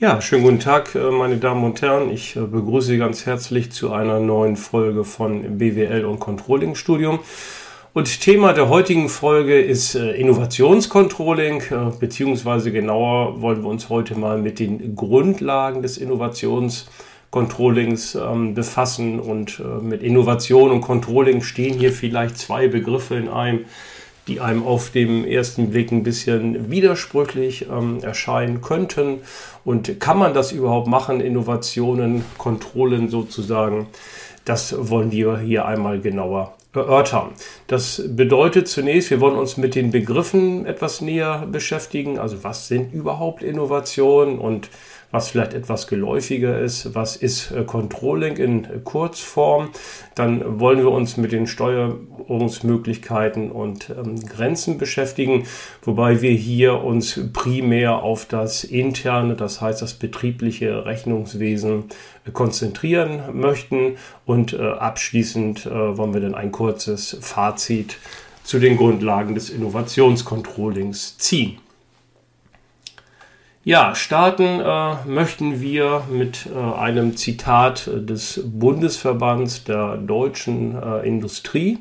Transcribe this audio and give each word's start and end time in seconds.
Ja, 0.00 0.20
schönen 0.22 0.44
guten 0.44 0.60
Tag, 0.60 0.94
äh, 0.94 1.10
meine 1.10 1.36
Damen 1.36 1.62
und 1.62 1.82
Herren. 1.82 2.10
Ich 2.10 2.34
äh, 2.34 2.40
begrüße 2.40 2.86
Sie 2.86 2.96
ganz 2.96 3.26
herzlich 3.26 3.70
zu 3.70 3.92
einer 3.92 4.18
neuen 4.18 4.56
Folge 4.56 5.04
von 5.04 5.58
BWL 5.58 6.06
und 6.06 6.20
Controlling 6.20 6.74
Studium. 6.74 7.18
Und 7.92 8.22
Thema 8.22 8.54
der 8.54 8.70
heutigen 8.70 9.10
Folge 9.10 9.60
ist 9.60 9.96
äh, 9.96 10.12
Innovationscontrolling, 10.12 11.64
beziehungsweise 12.00 12.72
genauer 12.72 13.42
wollen 13.42 13.62
wir 13.62 13.68
uns 13.68 13.90
heute 13.90 14.18
mal 14.18 14.38
mit 14.38 14.58
den 14.58 14.96
Grundlagen 14.96 15.82
des 15.82 15.98
Innovationscontrollings 15.98 18.14
ähm, 18.14 18.54
befassen. 18.54 19.20
Und 19.20 19.62
mit 19.82 20.02
Innovation 20.02 20.70
und 20.70 20.80
Controlling 20.80 21.42
stehen 21.42 21.78
hier 21.78 21.92
vielleicht 21.92 22.38
zwei 22.38 22.68
Begriffe 22.68 23.16
in 23.16 23.28
einem 23.28 23.66
die 24.30 24.40
einem 24.40 24.64
auf 24.64 24.90
dem 24.90 25.24
ersten 25.24 25.70
Blick 25.70 25.90
ein 25.90 26.04
bisschen 26.04 26.70
widersprüchlich 26.70 27.66
ähm, 27.68 27.98
erscheinen 28.00 28.60
könnten. 28.60 29.18
Und 29.64 29.98
kann 29.98 30.18
man 30.18 30.32
das 30.32 30.52
überhaupt 30.52 30.86
machen, 30.86 31.20
Innovationen, 31.20 32.24
Kontrollen 32.38 33.08
sozusagen? 33.08 33.88
Das 34.44 34.88
wollen 34.88 35.10
wir 35.10 35.38
hier 35.38 35.66
einmal 35.66 36.00
genauer 36.00 36.54
erörtern. 36.72 37.30
Das 37.66 38.00
bedeutet 38.06 38.68
zunächst, 38.68 39.10
wir 39.10 39.20
wollen 39.20 39.36
uns 39.36 39.56
mit 39.56 39.74
den 39.74 39.90
Begriffen 39.90 40.64
etwas 40.64 41.00
näher 41.00 41.48
beschäftigen. 41.50 42.20
Also 42.20 42.44
was 42.44 42.68
sind 42.68 42.94
überhaupt 42.94 43.42
Innovationen 43.42 44.38
und 44.38 44.70
was 45.10 45.30
vielleicht 45.30 45.54
etwas 45.54 45.86
geläufiger 45.86 46.58
ist, 46.58 46.94
was 46.94 47.16
ist 47.16 47.50
äh, 47.50 47.64
Controlling 47.64 48.36
in 48.36 48.84
Kurzform. 48.84 49.70
Dann 50.14 50.60
wollen 50.60 50.78
wir 50.78 50.90
uns 50.90 51.16
mit 51.16 51.32
den 51.32 51.46
Steuerungsmöglichkeiten 51.46 53.50
und 53.50 53.90
ähm, 53.90 54.20
Grenzen 54.20 54.78
beschäftigen, 54.78 55.46
wobei 55.82 56.22
wir 56.22 56.32
hier 56.32 56.82
uns 56.82 57.20
primär 57.32 58.02
auf 58.02 58.26
das 58.26 58.64
interne, 58.64 59.34
das 59.34 59.60
heißt 59.60 59.82
das 59.82 59.94
betriebliche 59.94 60.84
Rechnungswesen 60.84 61.84
äh, 62.24 62.30
konzentrieren 62.30 63.22
möchten 63.32 63.96
und 64.26 64.52
äh, 64.52 64.62
abschließend 64.62 65.66
wollen 65.66 66.14
wir 66.14 66.20
dann 66.20 66.34
ein 66.34 66.52
kurzes 66.52 67.16
Fazit 67.20 67.96
zu 68.44 68.58
den 68.58 68.76
Grundlagen 68.76 69.34
des 69.34 69.50
Innovationscontrollings 69.50 71.18
ziehen. 71.18 71.58
Ja, 73.62 73.94
starten 73.94 74.60
äh, 74.60 74.94
möchten 75.06 75.60
wir 75.60 76.04
mit 76.10 76.46
äh, 76.46 76.58
einem 76.58 77.18
Zitat 77.18 77.90
des 77.92 78.40
Bundesverbands 78.42 79.64
der 79.64 79.98
deutschen 79.98 80.80
äh, 80.80 81.06
Industrie. 81.06 81.78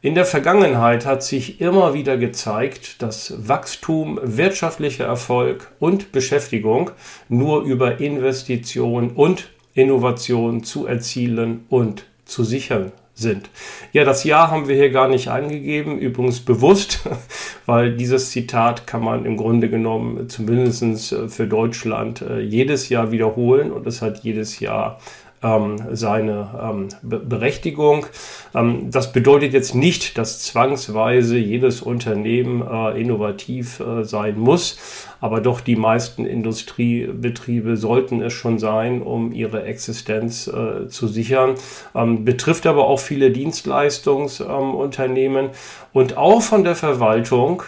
In 0.00 0.14
der 0.14 0.24
Vergangenheit 0.24 1.04
hat 1.04 1.22
sich 1.22 1.60
immer 1.60 1.92
wieder 1.92 2.16
gezeigt, 2.16 3.02
dass 3.02 3.48
Wachstum, 3.48 4.18
wirtschaftlicher 4.22 5.04
Erfolg 5.04 5.72
und 5.78 6.10
Beschäftigung 6.10 6.90
nur 7.28 7.64
über 7.64 8.00
Investition 8.00 9.10
und 9.10 9.50
Innovation 9.74 10.64
zu 10.64 10.86
erzielen 10.86 11.66
und 11.68 12.06
zu 12.24 12.44
sichern 12.44 12.92
sind. 13.14 13.48
Ja, 13.92 14.04
das 14.04 14.24
Jahr 14.24 14.50
haben 14.50 14.68
wir 14.68 14.74
hier 14.74 14.90
gar 14.90 15.08
nicht 15.08 15.28
angegeben, 15.28 15.98
übrigens 15.98 16.40
bewusst, 16.40 17.08
weil 17.66 17.96
dieses 17.96 18.30
Zitat 18.30 18.86
kann 18.86 19.02
man 19.02 19.24
im 19.24 19.36
Grunde 19.36 19.70
genommen 19.70 20.28
zumindest 20.28 21.12
äh, 21.12 21.28
für 21.28 21.46
Deutschland 21.46 22.22
äh, 22.22 22.40
jedes 22.40 22.88
Jahr 22.88 23.12
wiederholen 23.12 23.72
und 23.72 23.86
es 23.86 24.02
hat 24.02 24.24
jedes 24.24 24.58
Jahr 24.60 24.98
ähm, 25.44 25.76
seine 25.92 26.48
ähm, 26.60 26.88
Berechtigung. 27.02 28.06
Ähm, 28.54 28.90
das 28.90 29.12
bedeutet 29.12 29.52
jetzt 29.52 29.74
nicht, 29.74 30.16
dass 30.18 30.40
zwangsweise 30.40 31.36
jedes 31.36 31.82
Unternehmen 31.82 32.62
äh, 32.62 32.98
innovativ 33.00 33.80
äh, 33.80 34.04
sein 34.04 34.38
muss, 34.38 34.78
aber 35.20 35.40
doch 35.40 35.60
die 35.60 35.74
meisten 35.76 36.26
Industriebetriebe 36.26 37.76
sollten 37.76 38.22
es 38.22 38.32
schon 38.32 38.58
sein, 38.58 39.02
um 39.02 39.32
ihre 39.32 39.64
Existenz 39.64 40.46
äh, 40.46 40.88
zu 40.88 41.08
sichern. 41.08 41.56
Ähm, 41.94 42.24
betrifft 42.24 42.66
aber 42.66 42.86
auch 42.86 43.00
viele 43.00 43.30
Dienstleistungsunternehmen 43.30 45.50
und 45.92 46.16
auch 46.16 46.40
von 46.42 46.64
der 46.64 46.74
Verwaltung 46.74 47.62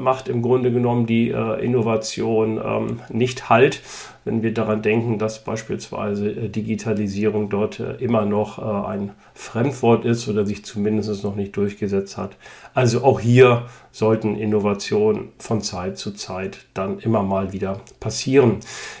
macht 0.00 0.28
im 0.28 0.42
Grunde 0.42 0.72
genommen 0.72 1.06
die 1.06 1.30
Innovation 1.30 2.60
ähm, 2.62 3.00
nicht 3.08 3.48
Halt 3.48 3.80
wenn 4.24 4.42
wir 4.42 4.52
daran 4.52 4.82
denken, 4.82 5.18
dass 5.18 5.42
beispielsweise 5.42 6.50
Digitalisierung 6.50 7.48
dort 7.48 7.80
immer 7.98 8.26
noch 8.26 8.58
ein 8.58 9.12
Fremdwort 9.32 10.04
ist 10.04 10.27
oder 10.28 10.46
sich 10.46 10.64
zumindest 10.64 11.24
noch 11.24 11.34
nicht 11.34 11.56
durchgesetzt 11.56 12.16
hat. 12.16 12.36
Also 12.74 13.02
auch 13.02 13.20
hier 13.20 13.66
sollten 13.92 14.36
Innovationen 14.36 15.30
von 15.38 15.60
Zeit 15.62 15.98
zu 15.98 16.12
Zeit 16.12 16.66
dann 16.74 16.98
immer 16.98 17.22
mal 17.22 17.52
wieder 17.52 17.80
passieren. 18.00 18.58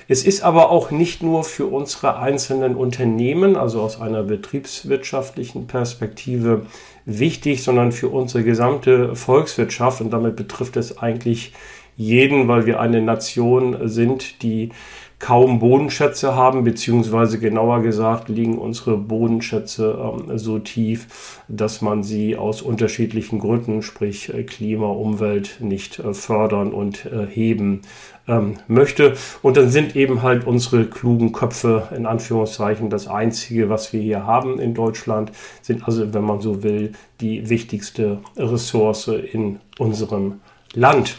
Es 0.08 0.24
ist 0.24 0.42
aber 0.42 0.70
auch 0.70 0.90
nicht 0.90 1.22
nur 1.22 1.44
für 1.44 1.66
unsere 1.66 2.18
einzelnen 2.18 2.74
Unternehmen, 2.74 3.56
also 3.56 3.80
aus 3.80 4.00
einer 4.00 4.22
betriebswirtschaftlichen 4.22 5.66
Perspektive 5.66 6.66
wichtig, 7.04 7.62
sondern 7.62 7.92
für 7.92 8.08
unsere 8.08 8.44
gesamte 8.44 9.14
Volkswirtschaft 9.14 10.00
und 10.00 10.10
damit 10.10 10.36
betrifft 10.36 10.76
es 10.76 10.98
eigentlich 10.98 11.52
jeden, 11.96 12.46
weil 12.46 12.64
wir 12.64 12.80
eine 12.80 13.02
Nation 13.02 13.88
sind, 13.88 14.42
die 14.42 14.70
kaum 15.18 15.58
Bodenschätze 15.58 16.36
haben, 16.36 16.62
beziehungsweise 16.62 17.40
genauer 17.40 17.82
gesagt 17.82 18.28
liegen 18.28 18.56
unsere 18.56 18.96
Bodenschätze 18.96 19.98
ähm, 20.00 20.38
so 20.38 20.58
tief, 20.60 21.40
dass 21.48 21.82
man 21.82 22.04
sie 22.04 22.36
aus 22.36 22.62
unterschiedlichen 22.62 23.40
Gründen, 23.40 23.82
sprich 23.82 24.32
äh, 24.32 24.44
Klima, 24.44 24.86
Umwelt, 24.86 25.58
nicht 25.60 25.98
äh, 25.98 26.14
fördern 26.14 26.72
und 26.72 27.06
äh, 27.06 27.26
heben 27.26 27.82
ähm, 28.28 28.58
möchte. 28.68 29.14
Und 29.42 29.56
dann 29.56 29.70
sind 29.70 29.96
eben 29.96 30.22
halt 30.22 30.46
unsere 30.46 30.84
klugen 30.84 31.32
Köpfe 31.32 31.88
in 31.96 32.06
Anführungszeichen 32.06 32.88
das 32.88 33.08
Einzige, 33.08 33.68
was 33.68 33.92
wir 33.92 34.00
hier 34.00 34.24
haben 34.24 34.60
in 34.60 34.74
Deutschland, 34.74 35.32
sind 35.62 35.84
also, 35.84 36.14
wenn 36.14 36.24
man 36.24 36.40
so 36.40 36.62
will, 36.62 36.92
die 37.20 37.48
wichtigste 37.50 38.18
Ressource 38.36 39.08
in 39.08 39.58
unserem 39.78 40.40
Land. 40.74 41.16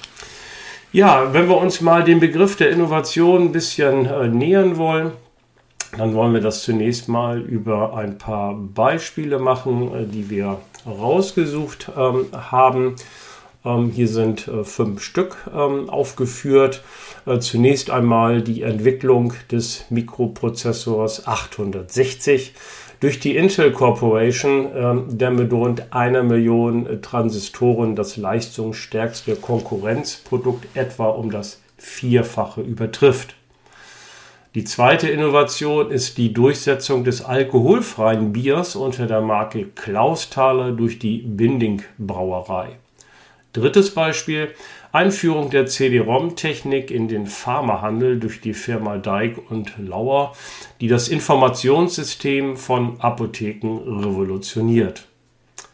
Ja, 0.91 1.33
wenn 1.33 1.47
wir 1.47 1.57
uns 1.57 1.81
mal 1.81 2.03
dem 2.03 2.19
Begriff 2.19 2.55
der 2.55 2.71
Innovation 2.71 3.43
ein 3.43 3.51
bisschen 3.51 4.07
äh, 4.07 4.27
nähern 4.27 4.77
wollen, 4.77 5.11
dann 5.95 6.15
wollen 6.15 6.33
wir 6.33 6.41
das 6.41 6.63
zunächst 6.63 7.07
mal 7.07 7.39
über 7.39 7.95
ein 7.95 8.17
paar 8.17 8.55
Beispiele 8.55 9.37
machen, 9.37 9.93
äh, 9.93 10.05
die 10.07 10.31
wir 10.31 10.57
rausgesucht 10.87 11.91
ähm, 11.95 12.25
haben. 12.33 12.95
Ähm, 13.63 13.91
hier 13.91 14.07
sind 14.07 14.47
äh, 14.47 14.63
fünf 14.63 15.03
Stück 15.03 15.37
ähm, 15.55 15.91
aufgeführt. 15.91 16.81
Äh, 17.27 17.37
zunächst 17.37 17.91
einmal 17.91 18.41
die 18.41 18.63
Entwicklung 18.63 19.33
des 19.51 19.85
Mikroprozessors 19.91 21.27
860 21.27 22.55
durch 22.99 23.19
die 23.19 23.35
Intel 23.35 23.71
Corporation, 23.71 24.65
äh, 24.65 25.15
der 25.15 25.31
mit 25.31 25.51
rund 25.51 25.93
einer 25.93 26.23
Million 26.23 26.85
äh, 26.85 26.97
Transistoren 26.97 27.95
das 27.95 28.17
leistungsstärkste 28.17 29.35
Konkurrenzprodukt 29.35 30.67
etwa 30.75 31.07
um 31.09 31.31
das 31.31 31.61
Vierfache 31.77 32.61
übertrifft. 32.61 33.35
Die 34.55 34.63
zweite 34.63 35.07
Innovation 35.07 35.91
ist 35.91 36.17
die 36.17 36.33
Durchsetzung 36.33 37.03
des 37.03 37.23
alkoholfreien 37.23 38.33
Biers 38.33 38.75
unter 38.75 39.05
der 39.05 39.21
Marke 39.21 39.65
Klausthaler 39.65 40.71
durch 40.71 40.97
die 40.97 41.19
Binding 41.19 41.83
Brauerei. 41.99 42.77
Drittes 43.53 43.93
Beispiel, 43.93 44.49
Einführung 44.91 45.51
der 45.51 45.67
CD-ROM-Technik 45.67 46.89
in 46.89 47.07
den 47.07 47.27
Pharmahandel 47.27 48.19
durch 48.19 48.41
die 48.41 48.55
Firma 48.55 48.97
Dijk 48.97 49.51
und 49.51 49.73
Lauer, 49.77 50.35
die 50.81 50.87
das 50.87 51.09
Informationssystem 51.09 52.57
von 52.57 52.99
Apotheken 52.99 53.77
revolutioniert. 53.85 55.07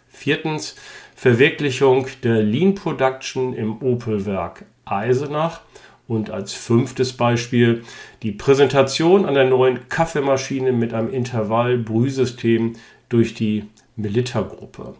Viertens, 0.09 0.75
Verwirklichung 1.15 2.07
der 2.23 2.43
Lean 2.43 2.75
Production 2.75 3.53
im 3.53 3.81
Opel-Werk 3.81 4.65
Eisenach. 4.83 5.61
Und 6.07 6.29
als 6.29 6.53
fünftes 6.53 7.13
Beispiel 7.13 7.83
die 8.21 8.31
Präsentation 8.31 9.25
an 9.25 9.33
der 9.33 9.45
neuen 9.45 9.87
Kaffeemaschine 9.89 10.71
mit 10.71 10.93
einem 10.93 11.11
Intervall-Brühsystem 11.11 12.73
durch 13.09 13.33
die 13.33 13.63
Melitta-Gruppe. 13.97 14.95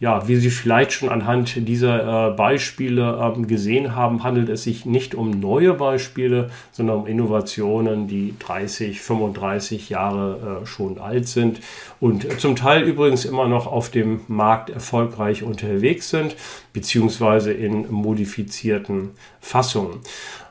Ja, 0.00 0.26
wie 0.26 0.36
Sie 0.36 0.50
vielleicht 0.50 0.92
schon 0.92 1.08
anhand 1.08 1.68
dieser 1.68 2.30
äh, 2.30 2.34
Beispiele 2.34 3.32
ähm, 3.36 3.46
gesehen 3.46 3.94
haben, 3.94 4.24
handelt 4.24 4.48
es 4.48 4.64
sich 4.64 4.84
nicht 4.84 5.14
um 5.14 5.30
neue 5.30 5.74
Beispiele, 5.74 6.50
sondern 6.72 7.00
um 7.00 7.06
Innovationen, 7.06 8.08
die 8.08 8.34
30, 8.38 9.00
35 9.00 9.88
Jahre 9.88 10.62
äh, 10.62 10.66
schon 10.66 10.98
alt 10.98 11.28
sind 11.28 11.60
und 12.00 12.40
zum 12.40 12.56
Teil 12.56 12.82
übrigens 12.82 13.24
immer 13.24 13.46
noch 13.46 13.68
auf 13.68 13.90
dem 13.90 14.22
Markt 14.26 14.70
erfolgreich 14.70 15.44
unterwegs 15.44 16.10
sind, 16.10 16.34
beziehungsweise 16.72 17.52
in 17.52 17.90
modifizierten 17.90 19.10
Fassungen. 19.40 20.00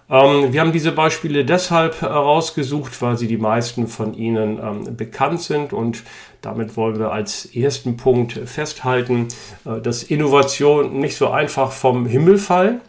Ähm, 0.09 0.51
wir 0.51 0.61
haben 0.61 0.71
diese 0.71 0.91
Beispiele 0.91 1.45
deshalb 1.45 2.01
herausgesucht, 2.01 2.99
weil 3.01 3.17
sie 3.17 3.27
die 3.27 3.37
meisten 3.37 3.87
von 3.87 4.15
Ihnen 4.15 4.59
ähm, 4.59 4.97
bekannt 4.97 5.41
sind 5.41 5.71
und 5.71 6.03
damit 6.41 6.77
wollen 6.77 6.99
wir 6.99 7.11
als 7.11 7.45
ersten 7.45 7.97
Punkt 7.97 8.33
festhalten, 8.33 9.27
äh, 9.65 9.81
dass 9.81 10.03
Innovation 10.03 10.99
nicht 10.99 11.15
so 11.17 11.29
einfach 11.29 11.71
vom 11.71 12.05
Himmel 12.05 12.37
fallen. 12.37 12.81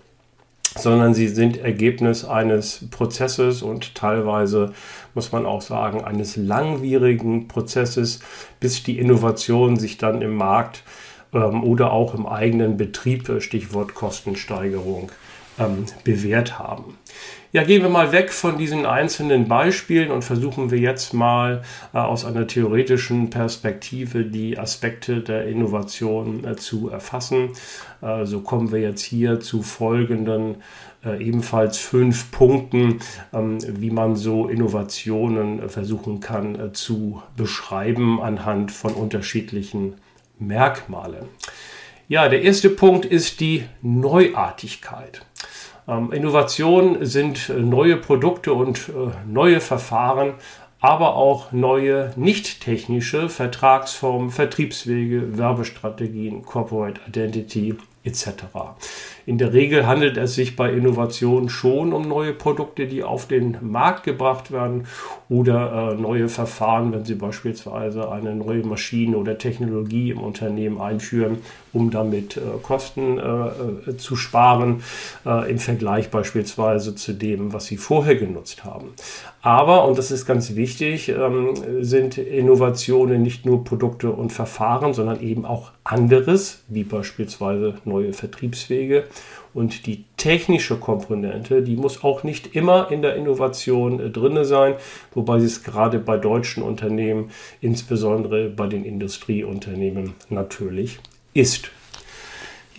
sondern 0.76 1.14
sie 1.14 1.26
sind 1.26 1.56
Ergebnis 1.56 2.24
eines 2.24 2.86
Prozesses 2.92 3.60
und 3.60 3.96
teilweise 3.96 4.72
muss 5.14 5.32
man 5.32 5.44
auch 5.44 5.62
sagen 5.62 6.04
eines 6.04 6.36
langwierigen 6.36 7.48
Prozesses, 7.48 8.20
bis 8.60 8.84
die 8.84 9.00
Innovation 9.00 9.76
sich 9.76 9.98
dann 9.98 10.22
im 10.22 10.36
Markt 10.36 10.84
ähm, 11.32 11.64
oder 11.64 11.92
auch 11.92 12.14
im 12.14 12.26
eigenen 12.26 12.76
Betrieb, 12.76 13.28
äh, 13.28 13.40
Stichwort 13.40 13.94
Kostensteigerung, 13.94 15.10
ähm, 15.60 15.84
bewährt 16.02 16.58
haben. 16.58 16.98
Ja, 17.52 17.64
gehen 17.64 17.82
wir 17.82 17.88
mal 17.88 18.12
weg 18.12 18.32
von 18.32 18.58
diesen 18.58 18.86
einzelnen 18.86 19.48
Beispielen 19.48 20.12
und 20.12 20.22
versuchen 20.22 20.70
wir 20.70 20.78
jetzt 20.78 21.14
mal 21.14 21.62
äh, 21.92 21.98
aus 21.98 22.24
einer 22.24 22.46
theoretischen 22.46 23.28
Perspektive 23.28 24.24
die 24.24 24.56
Aspekte 24.56 25.20
der 25.20 25.48
Innovation 25.48 26.44
äh, 26.44 26.54
zu 26.54 26.90
erfassen. 26.90 27.50
Äh, 28.02 28.24
so 28.24 28.40
kommen 28.40 28.70
wir 28.70 28.78
jetzt 28.78 29.02
hier 29.02 29.40
zu 29.40 29.62
folgenden 29.62 30.62
äh, 31.04 31.20
ebenfalls 31.20 31.78
fünf 31.78 32.30
Punkten, 32.30 33.00
ähm, 33.32 33.58
wie 33.66 33.90
man 33.90 34.16
so 34.16 34.48
Innovationen 34.48 35.62
äh, 35.62 35.68
versuchen 35.68 36.20
kann 36.20 36.54
äh, 36.54 36.72
zu 36.72 37.22
beschreiben 37.36 38.20
anhand 38.20 38.70
von 38.70 38.92
unterschiedlichen 38.92 39.94
Merkmalen. 40.38 41.24
Ja, 42.10 42.28
der 42.28 42.42
erste 42.42 42.70
Punkt 42.70 43.04
ist 43.04 43.38
die 43.38 43.66
Neuartigkeit. 43.82 45.24
Ähm, 45.86 46.10
Innovationen 46.10 47.06
sind 47.06 47.48
äh, 47.48 47.52
neue 47.52 47.96
Produkte 47.98 48.52
und 48.52 48.88
äh, 48.88 49.12
neue 49.28 49.60
Verfahren, 49.60 50.34
aber 50.80 51.14
auch 51.14 51.52
neue 51.52 52.12
nicht 52.16 52.62
technische 52.62 53.28
Vertragsformen, 53.28 54.32
Vertriebswege, 54.32 55.38
Werbestrategien, 55.38 56.42
Corporate 56.42 57.00
Identity 57.06 57.76
etc. 58.02 58.26
In 59.30 59.38
der 59.38 59.52
Regel 59.52 59.86
handelt 59.86 60.16
es 60.16 60.34
sich 60.34 60.56
bei 60.56 60.72
Innovationen 60.72 61.50
schon 61.50 61.92
um 61.92 62.08
neue 62.08 62.32
Produkte, 62.32 62.88
die 62.88 63.04
auf 63.04 63.28
den 63.28 63.58
Markt 63.60 64.02
gebracht 64.02 64.50
werden 64.50 64.88
oder 65.28 65.92
äh, 65.92 65.94
neue 65.94 66.28
Verfahren, 66.28 66.90
wenn 66.90 67.04
Sie 67.04 67.14
beispielsweise 67.14 68.10
eine 68.10 68.34
neue 68.34 68.64
Maschine 68.64 69.16
oder 69.16 69.38
Technologie 69.38 70.10
im 70.10 70.18
Unternehmen 70.18 70.80
einführen, 70.80 71.38
um 71.72 71.92
damit 71.92 72.38
äh, 72.38 72.40
Kosten 72.60 73.18
äh, 73.18 73.90
äh 73.90 73.96
zu 73.98 74.16
sparen 74.16 74.82
äh, 75.24 75.48
im 75.48 75.60
Vergleich 75.60 76.10
beispielsweise 76.10 76.96
zu 76.96 77.12
dem, 77.12 77.52
was 77.52 77.66
Sie 77.66 77.76
vorher 77.76 78.16
genutzt 78.16 78.64
haben. 78.64 78.88
Aber, 79.42 79.86
und 79.88 79.96
das 79.96 80.10
ist 80.10 80.26
ganz 80.26 80.54
wichtig, 80.54 81.08
ähm, 81.08 81.54
sind 81.80 82.18
Innovationen 82.18 83.22
nicht 83.22 83.46
nur 83.46 83.64
Produkte 83.64 84.10
und 84.10 84.32
Verfahren, 84.32 84.92
sondern 84.92 85.22
eben 85.22 85.46
auch 85.46 85.72
anderes, 85.82 86.62
wie 86.68 86.84
beispielsweise 86.84 87.76
neue 87.86 88.12
Vertriebswege 88.12 89.04
und 89.54 89.86
die 89.86 90.04
technische 90.16 90.76
Komponente, 90.76 91.62
die 91.62 91.76
muss 91.76 92.04
auch 92.04 92.22
nicht 92.22 92.54
immer 92.54 92.90
in 92.90 93.02
der 93.02 93.16
Innovation 93.16 93.98
äh, 93.98 94.10
drin 94.10 94.44
sein, 94.44 94.74
wobei 95.14 95.38
es 95.38 95.64
gerade 95.64 95.98
bei 95.98 96.18
deutschen 96.18 96.62
Unternehmen, 96.62 97.30
insbesondere 97.62 98.48
bei 98.48 98.66
den 98.66 98.84
Industrieunternehmen, 98.84 100.14
natürlich 100.28 100.98
ist. 101.34 101.70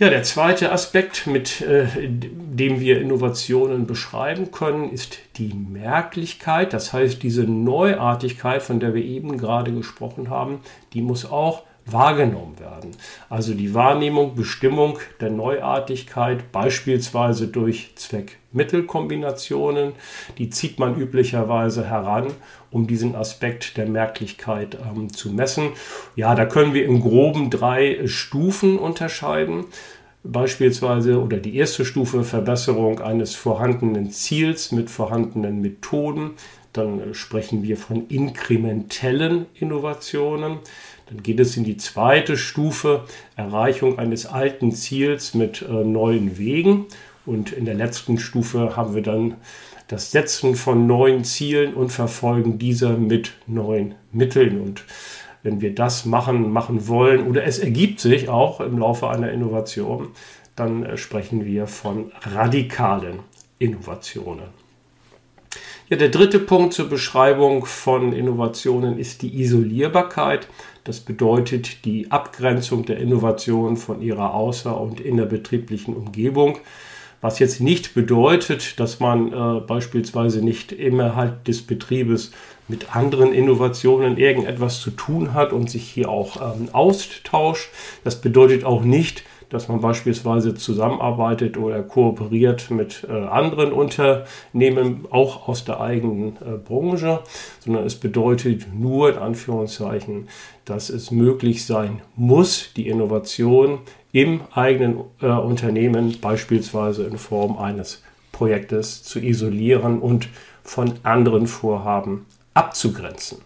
Ja, 0.02 0.10
der 0.10 0.24
zweite 0.24 0.72
Aspekt, 0.72 1.28
mit 1.28 1.60
äh, 1.60 1.86
dem 2.08 2.80
wir 2.80 3.00
Innovationen 3.00 3.86
beschreiben 3.86 4.50
können, 4.50 4.90
ist 4.90 5.18
die 5.36 5.54
Merklichkeit. 5.54 6.72
Das 6.72 6.92
heißt, 6.92 7.22
diese 7.22 7.44
Neuartigkeit, 7.44 8.64
von 8.64 8.80
der 8.80 8.94
wir 8.94 9.04
eben 9.04 9.38
gerade 9.38 9.70
gesprochen 9.70 10.28
haben, 10.28 10.58
die 10.92 11.02
muss 11.02 11.24
auch 11.24 11.62
wahrgenommen 11.86 12.58
werden. 12.58 12.90
Also 13.30 13.54
die 13.54 13.74
Wahrnehmung, 13.74 14.34
Bestimmung 14.34 14.98
der 15.20 15.30
Neuartigkeit, 15.30 16.50
beispielsweise 16.50 17.46
durch 17.46 17.92
Zweck-Mittel-Kombinationen, 17.94 19.92
die 20.36 20.50
zieht 20.50 20.80
man 20.80 20.96
üblicherweise 20.96 21.88
heran, 21.88 22.32
um 22.72 22.86
diesen 22.86 23.14
Aspekt 23.14 23.76
der 23.76 23.86
Merklichkeit 23.86 24.76
ähm, 24.76 25.12
zu 25.12 25.30
messen. 25.30 25.70
Ja, 26.16 26.34
da 26.34 26.46
können 26.46 26.74
wir 26.74 26.84
im 26.84 27.00
groben 27.00 27.50
drei 27.50 28.06
Stufen 28.06 28.78
unterscheiden. 28.78 29.66
Beispielsweise 30.24 31.20
oder 31.20 31.38
die 31.38 31.56
erste 31.56 31.84
Stufe 31.84 32.22
Verbesserung 32.24 33.00
eines 33.00 33.34
vorhandenen 33.34 34.10
Ziels 34.10 34.72
mit 34.72 34.88
vorhandenen 34.88 35.60
Methoden. 35.60 36.32
Dann 36.72 37.12
sprechen 37.12 37.62
wir 37.64 37.76
von 37.76 38.06
inkrementellen 38.08 39.46
Innovationen. 39.54 40.58
Dann 41.08 41.22
geht 41.22 41.40
es 41.40 41.56
in 41.56 41.64
die 41.64 41.76
zweite 41.76 42.36
Stufe, 42.36 43.04
Erreichung 43.36 43.98
eines 43.98 44.26
alten 44.26 44.72
Ziels 44.72 45.34
mit 45.34 45.60
äh, 45.62 45.84
neuen 45.84 46.38
Wegen. 46.38 46.86
Und 47.26 47.52
in 47.52 47.66
der 47.66 47.74
letzten 47.74 48.18
Stufe 48.18 48.76
haben 48.76 48.94
wir 48.94 49.02
dann 49.02 49.36
das 49.92 50.10
Setzen 50.10 50.56
von 50.56 50.86
neuen 50.86 51.22
Zielen 51.22 51.74
und 51.74 51.90
Verfolgen 51.90 52.58
dieser 52.58 52.96
mit 52.96 53.32
neuen 53.46 53.94
Mitteln. 54.10 54.60
Und 54.60 54.84
wenn 55.42 55.60
wir 55.60 55.74
das 55.74 56.06
machen, 56.06 56.50
machen 56.50 56.88
wollen, 56.88 57.28
oder 57.28 57.44
es 57.44 57.58
ergibt 57.58 58.00
sich 58.00 58.30
auch 58.30 58.60
im 58.60 58.78
Laufe 58.78 59.10
einer 59.10 59.30
Innovation, 59.30 60.08
dann 60.56 60.84
äh, 60.84 60.96
sprechen 60.96 61.44
wir 61.44 61.66
von 61.66 62.10
radikalen 62.22 63.18
Innovationen. 63.58 64.46
Ja, 65.90 65.98
der 65.98 66.08
dritte 66.08 66.38
Punkt 66.38 66.72
zur 66.72 66.88
Beschreibung 66.88 67.66
von 67.66 68.14
Innovationen 68.14 68.98
ist 68.98 69.20
die 69.20 69.42
Isolierbarkeit. 69.42 70.48
Das 70.84 71.00
bedeutet 71.00 71.84
die 71.84 72.10
Abgrenzung 72.10 72.86
der 72.86 72.96
Innovation 72.96 73.76
von 73.76 74.00
ihrer 74.00 74.34
außer- 74.34 74.80
und 74.80 75.00
innerbetrieblichen 75.00 75.94
Umgebung. 75.94 76.58
Was 77.22 77.38
jetzt 77.38 77.60
nicht 77.60 77.94
bedeutet, 77.94 78.80
dass 78.80 78.98
man 78.98 79.32
äh, 79.32 79.60
beispielsweise 79.60 80.44
nicht 80.44 80.72
innerhalb 80.72 81.44
des 81.44 81.62
Betriebes 81.62 82.32
mit 82.66 82.96
anderen 82.96 83.32
Innovationen 83.32 84.18
irgendetwas 84.18 84.80
zu 84.80 84.90
tun 84.90 85.32
hat 85.32 85.52
und 85.52 85.70
sich 85.70 85.88
hier 85.88 86.08
auch 86.08 86.56
ähm, 86.56 86.68
austauscht. 86.72 87.70
Das 88.02 88.20
bedeutet 88.20 88.64
auch 88.64 88.82
nicht, 88.82 89.22
dass 89.50 89.68
man 89.68 89.80
beispielsweise 89.80 90.54
zusammenarbeitet 90.54 91.58
oder 91.58 91.82
kooperiert 91.82 92.70
mit 92.70 93.06
äh, 93.08 93.12
anderen 93.12 93.72
Unternehmen, 93.72 95.06
auch 95.10 95.46
aus 95.46 95.64
der 95.64 95.80
eigenen 95.80 96.36
äh, 96.36 96.56
Branche, 96.56 97.20
sondern 97.60 97.84
es 97.84 97.96
bedeutet 97.96 98.66
nur 98.74 99.10
in 99.10 99.18
Anführungszeichen, 99.18 100.28
dass 100.64 100.88
es 100.88 101.10
möglich 101.10 101.66
sein 101.66 102.00
muss, 102.16 102.72
die 102.74 102.88
Innovation 102.88 103.80
im 104.12 104.42
eigenen 104.52 105.00
äh, 105.20 105.26
Unternehmen 105.26 106.20
beispielsweise 106.20 107.04
in 107.04 107.18
Form 107.18 107.58
eines 107.58 108.02
Projektes 108.30 109.02
zu 109.02 109.18
isolieren 109.18 110.00
und 110.00 110.28
von 110.62 110.94
anderen 111.02 111.46
Vorhaben 111.46 112.26
abzugrenzen. 112.54 113.38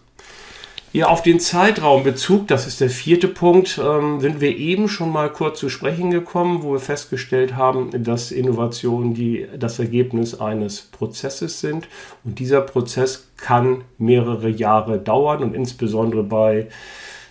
Ja, 0.93 1.07
auf 1.09 1.21
den 1.21 1.39
Zeitraumbezug, 1.39 2.47
das 2.47 2.65
ist 2.65 2.79
der 2.79 2.89
vierte 2.89 3.27
Punkt, 3.27 3.79
ähm, 3.83 4.21
sind 4.21 4.39
wir 4.39 4.55
eben 4.57 4.87
schon 4.87 5.11
mal 5.11 5.29
kurz 5.29 5.59
zu 5.59 5.69
sprechen 5.69 6.11
gekommen, 6.11 6.63
wo 6.63 6.71
wir 6.71 6.79
festgestellt 6.79 7.55
haben, 7.55 8.03
dass 8.03 8.31
Innovationen 8.31 9.13
die, 9.13 9.47
das 9.59 9.79
Ergebnis 9.79 10.39
eines 10.39 10.81
Prozesses 10.81 11.59
sind. 11.59 11.89
Und 12.23 12.39
dieser 12.39 12.61
Prozess 12.61 13.27
kann 13.35 13.83
mehrere 13.97 14.49
Jahre 14.49 14.97
dauern 14.97 15.43
und 15.43 15.53
insbesondere 15.53 16.23
bei 16.23 16.67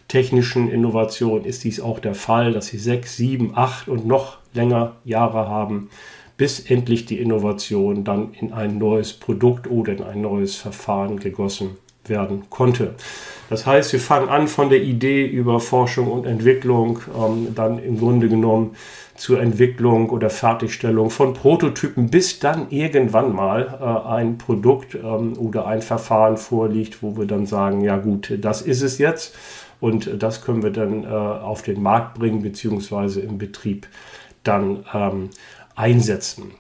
technischen 0.08 0.70
Innovationen 0.70 1.44
ist 1.44 1.64
dies 1.64 1.80
auch 1.80 1.98
der 1.98 2.14
Fall, 2.14 2.52
dass 2.52 2.68
sie 2.68 2.78
sechs, 2.78 3.16
sieben, 3.16 3.52
acht 3.54 3.88
und 3.88 4.06
noch 4.06 4.38
länger 4.54 4.96
Jahre 5.04 5.48
haben, 5.48 5.90
bis 6.36 6.60
endlich 6.60 7.06
die 7.06 7.18
Innovation 7.18 8.04
dann 8.04 8.34
in 8.34 8.52
ein 8.52 8.78
neues 8.78 9.12
Produkt 9.14 9.70
oder 9.70 9.92
in 9.92 10.02
ein 10.02 10.20
neues 10.20 10.56
Verfahren 10.56 11.18
gegossen 11.18 11.78
werden 12.04 12.44
konnte. 12.50 12.94
Das 13.48 13.66
heißt, 13.66 13.92
wir 13.92 14.00
fangen 14.00 14.28
an 14.28 14.48
von 14.48 14.70
der 14.70 14.82
Idee 14.82 15.24
über 15.26 15.60
Forschung 15.60 16.10
und 16.10 16.26
Entwicklung, 16.26 17.00
ähm, 17.16 17.48
dann 17.54 17.78
im 17.78 17.98
Grunde 17.98 18.28
genommen 18.28 18.76
zur 19.16 19.40
Entwicklung 19.40 20.10
oder 20.10 20.28
Fertigstellung 20.28 21.10
von 21.10 21.32
Prototypen, 21.32 22.10
bis 22.10 22.38
dann 22.38 22.70
irgendwann 22.70 23.34
mal 23.34 23.78
äh, 23.80 24.08
ein 24.08 24.36
Produkt 24.36 24.94
ähm, 24.94 25.38
oder 25.38 25.66
ein 25.66 25.80
Verfahren 25.80 26.36
vorliegt, 26.36 27.02
wo 27.02 27.16
wir 27.16 27.26
dann 27.26 27.46
sagen, 27.46 27.80
ja 27.80 27.96
gut, 27.96 28.32
das 28.40 28.62
ist 28.62 28.82
es 28.82 28.98
jetzt 28.98 29.34
und 29.80 30.22
das 30.22 30.44
können 30.44 30.62
wir 30.62 30.70
dann 30.70 31.04
äh, 31.04 31.06
auf 31.06 31.62
den 31.62 31.82
Markt 31.82 32.18
bringen, 32.18 32.42
beziehungsweise 32.42 33.20
im 33.20 33.38
Betrieb 33.38 33.86
dann 34.42 34.84
ähm, 34.94 35.30
einsetzen. 35.74 36.52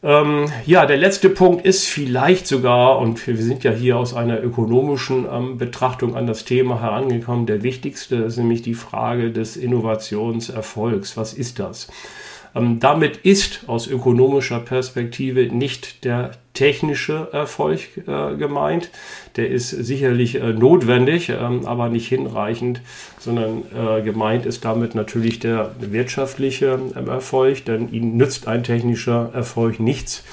Ähm, 0.00 0.46
ja, 0.64 0.86
der 0.86 0.96
letzte 0.96 1.28
Punkt 1.28 1.66
ist 1.66 1.86
vielleicht 1.86 2.46
sogar, 2.46 2.98
und 2.98 3.26
wir 3.26 3.36
sind 3.36 3.64
ja 3.64 3.72
hier 3.72 3.96
aus 3.96 4.14
einer 4.14 4.40
ökonomischen 4.42 5.26
ähm, 5.30 5.58
Betrachtung 5.58 6.14
an 6.14 6.26
das 6.26 6.44
Thema 6.44 6.80
herangekommen, 6.80 7.46
der 7.46 7.64
wichtigste 7.64 8.16
ist 8.16 8.36
nämlich 8.36 8.62
die 8.62 8.74
Frage 8.74 9.32
des 9.32 9.56
Innovationserfolgs. 9.56 11.16
Was 11.16 11.34
ist 11.34 11.58
das? 11.58 11.88
Ähm, 12.58 12.80
damit 12.80 13.18
ist 13.18 13.64
aus 13.68 13.86
ökonomischer 13.86 14.60
Perspektive 14.60 15.46
nicht 15.46 16.04
der 16.04 16.32
technische 16.54 17.28
Erfolg 17.32 17.80
äh, 18.06 18.36
gemeint. 18.36 18.90
Der 19.36 19.48
ist 19.48 19.70
sicherlich 19.70 20.36
äh, 20.36 20.52
notwendig, 20.52 21.28
ähm, 21.28 21.66
aber 21.66 21.88
nicht 21.88 22.08
hinreichend, 22.08 22.80
sondern 23.18 23.62
äh, 23.74 24.02
gemeint 24.02 24.44
ist 24.44 24.64
damit 24.64 24.94
natürlich 24.94 25.38
der 25.38 25.70
wirtschaftliche 25.78 26.78
ähm, 26.96 27.08
Erfolg, 27.08 27.64
denn 27.64 27.92
ihnen 27.92 28.16
nützt 28.16 28.48
ein 28.48 28.64
technischer 28.64 29.30
Erfolg 29.32 29.78
nichts, 29.78 30.24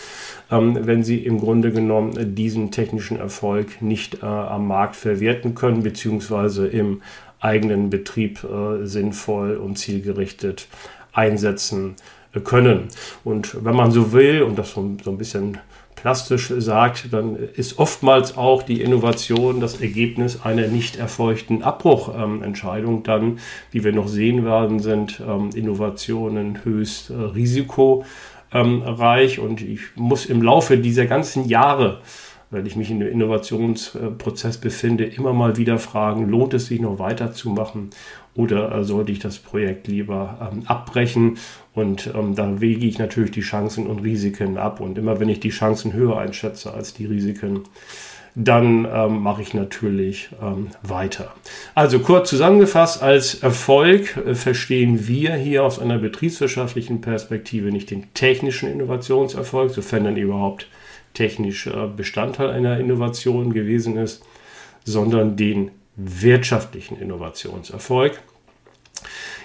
ähm, 0.50 0.79
wenn 0.82 1.03
sie 1.03 1.20
im 1.20 1.39
Grunde 1.39 1.72
genommen 1.72 2.36
diesen 2.36 2.72
technischen 2.72 3.20
Erfolg 3.20 3.82
nicht 3.82 4.24
äh, 4.24 4.25
am 4.25 4.67
Markt 4.67 4.96
verwerten 4.96 5.53
können, 5.53 5.84
beziehungsweise 5.84 6.65
im 6.65 7.03
eigenen 7.39 7.91
Betrieb 7.91 8.44
äh, 8.44 8.88
sinnvoll 8.88 9.58
und 9.58 9.77
zielgerichtet 9.77 10.67
einsetzen 11.13 11.96
können. 12.41 12.87
Und 13.23 13.63
wenn 13.63 13.75
man 13.75 13.91
so 13.91 14.11
will, 14.11 14.43
und 14.43 14.57
das 14.57 14.71
so, 14.71 14.97
so 15.03 15.11
ein 15.11 15.17
bisschen 15.17 15.57
plastisch 15.95 16.53
sagt, 16.57 17.11
dann 17.13 17.35
ist 17.35 17.79
oftmals 17.79 18.37
auch 18.37 18.61
die 18.63 18.81
Innovation 18.81 19.59
das 19.59 19.81
Ergebnis 19.81 20.41
einer 20.43 20.67
nicht 20.67 20.97
erfolgten 20.97 21.63
Abbruchentscheidung. 21.63 23.01
dann, 23.03 23.39
wie 23.71 23.83
wir 23.83 23.91
noch 23.91 24.07
sehen 24.07 24.45
werden, 24.45 24.79
sind 24.79 25.19
ähm, 25.27 25.49
Innovationen 25.55 26.63
höchst 26.63 27.09
äh, 27.09 27.15
risikoreich 27.15 28.05
und 29.39 29.61
ich 29.61 29.79
muss 29.95 30.27
im 30.27 30.43
Laufe 30.43 30.77
dieser 30.77 31.07
ganzen 31.07 31.47
Jahre 31.47 32.01
wenn 32.55 32.65
ich 32.65 32.75
mich 32.75 32.89
in 32.89 33.01
einem 33.01 33.12
Innovationsprozess 33.12 34.57
befinde, 34.57 35.03
immer 35.03 35.33
mal 35.33 35.57
wieder 35.57 35.77
fragen, 35.77 36.27
lohnt 36.29 36.53
es 36.53 36.67
sich 36.67 36.79
noch 36.79 36.97
weiterzumachen 36.97 37.89
oder 38.33 38.74
äh, 38.74 38.83
sollte 38.83 39.12
ich 39.12 39.19
das 39.19 39.38
Projekt 39.39 39.88
lieber 39.88 40.50
ähm, 40.51 40.63
abbrechen? 40.65 41.38
Und 41.74 42.12
ähm, 42.15 42.33
da 42.35 42.62
wege 42.62 42.85
ich 42.85 42.97
natürlich 42.97 43.31
die 43.31 43.41
Chancen 43.41 43.88
und 43.88 44.00
Risiken 44.00 44.57
ab. 44.57 44.79
Und 44.79 44.97
immer 44.97 45.19
wenn 45.19 45.29
ich 45.29 45.41
die 45.41 45.50
Chancen 45.50 45.93
höher 45.93 46.17
einschätze 46.17 46.74
als 46.74 46.93
die 46.93 47.05
Risiken, 47.05 47.63
dann 48.35 48.85
ähm, 48.91 49.19
mache 49.19 49.41
ich 49.41 49.53
natürlich 49.53 50.29
ähm, 50.41 50.67
weiter. 50.83 51.33
Also 51.74 52.00
kurz 52.00 52.29
zusammengefasst, 52.29 53.01
als 53.01 53.35
Erfolg 53.35 54.17
äh, 54.17 54.35
verstehen 54.35 55.07
wir 55.07 55.35
hier 55.35 55.63
aus 55.63 55.79
einer 55.79 55.97
betriebswirtschaftlichen 55.97 57.00
Perspektive 57.00 57.71
nicht 57.71 57.91
den 57.91 58.13
technischen 58.13 58.69
Innovationserfolg, 58.69 59.71
sofern 59.71 60.03
dann 60.03 60.17
überhaupt 60.17 60.67
technischer 61.15 61.88
Bestandteil 61.88 62.51
einer 62.51 62.79
Innovation 62.79 63.51
gewesen 63.51 63.98
ist, 63.98 64.24
sondern 64.84 65.36
den 65.36 65.72
wirtschaftlichen 65.95 67.00
Innovationserfolg. 67.00 68.22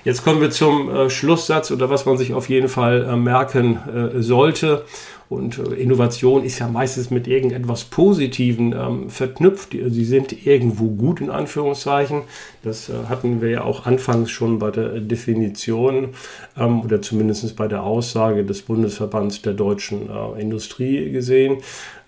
Jetzt 0.05 0.25
kommen 0.25 0.41
wir 0.41 0.51
zum 0.51 0.95
äh, 0.95 1.11
Schlusssatz 1.11 1.71
oder 1.71 1.91
was 1.91 2.07
man 2.07 2.17
sich 2.17 2.33
auf 2.33 2.49
jeden 2.49 2.69
Fall 2.69 3.05
äh, 3.05 3.17
merken 3.17 3.77
äh, 4.17 4.23
sollte. 4.23 4.85
Und 5.31 5.59
äh, 5.61 5.75
Innovation 5.75 6.43
ist 6.43 6.59
ja 6.59 6.67
meistens 6.67 7.13
mit 7.13 7.29
irgendetwas 7.29 7.85
Positiven 7.85 8.73
ähm, 8.73 9.11
verknüpft. 9.11 9.71
Sie 9.71 10.05
sind 10.05 10.45
irgendwo 10.45 10.89
gut 10.89 11.21
in 11.21 11.31
Anführungszeichen. 11.31 12.23
Das 12.65 12.89
äh, 12.89 12.95
hatten 13.09 13.41
wir 13.41 13.49
ja 13.49 13.63
auch 13.63 13.87
anfangs 13.87 14.33
schon 14.33 14.59
bei 14.59 14.73
der 14.73 14.99
Definition 14.99 16.09
ähm, 16.59 16.81
oder 16.81 17.01
zumindest 17.01 17.55
bei 17.55 17.69
der 17.69 17.85
Aussage 17.85 18.45
des 18.45 18.63
Bundesverbands 18.63 19.41
der 19.41 19.53
deutschen 19.53 20.11
äh, 20.11 20.41
Industrie 20.41 21.13
gesehen. 21.13 21.59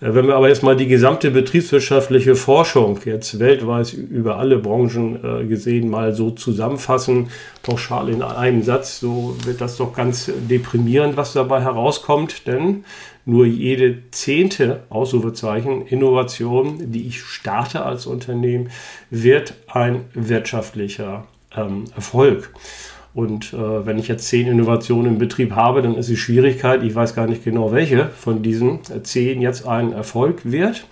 Äh, 0.01 0.13
wenn 0.13 0.27
wir 0.27 0.35
aber 0.35 0.49
jetzt 0.49 0.61
mal 0.61 0.75
die 0.75 0.87
gesamte 0.87 1.31
betriebswirtschaftliche 1.31 2.35
Forschung 2.35 2.99
jetzt 3.05 3.39
weltweit 3.39 3.93
über 3.93 4.37
alle 4.37 4.59
Branchen 4.59 5.19
äh, 5.23 5.45
gesehen 5.45 5.89
mal 5.89 6.13
so 6.13 6.31
zusammenfassen, 6.31 7.29
pauschal 7.61 8.09
in 8.09 8.21
einem 8.21 8.63
Satz, 8.63 8.99
so 8.99 9.37
wird 9.45 9.61
das 9.61 9.77
doch 9.77 9.93
ganz 9.95 10.29
deprimierend, 10.49 11.15
was 11.15 11.31
dabei 11.31 11.61
herauskommt, 11.61 12.45
denn 12.47 12.83
nur 13.25 13.45
jede 13.45 14.09
zehnte 14.11 14.83
Ausrufezeichen 14.89 15.85
Innovation, 15.87 16.91
die 16.91 17.07
ich 17.07 17.21
starte 17.21 17.83
als 17.83 18.05
Unternehmen, 18.05 18.69
wird 19.09 19.53
ein 19.67 20.01
wirtschaftlicher 20.13 21.25
ähm, 21.55 21.85
Erfolg. 21.95 22.53
Und 23.13 23.53
äh, 23.53 23.85
wenn 23.85 23.99
ich 23.99 24.07
jetzt 24.07 24.27
zehn 24.27 24.47
Innovationen 24.47 25.13
im 25.13 25.17
Betrieb 25.19 25.51
habe, 25.53 25.81
dann 25.81 25.95
ist 25.95 26.09
die 26.09 26.17
Schwierigkeit, 26.17 26.83
ich 26.83 26.95
weiß 26.95 27.13
gar 27.15 27.27
nicht 27.27 27.43
genau, 27.43 27.71
welche 27.71 28.09
von 28.09 28.41
diesen 28.41 28.79
zehn 29.03 29.41
jetzt 29.41 29.67
ein 29.67 29.93
Erfolg 29.93 30.41
wird. 30.51 30.85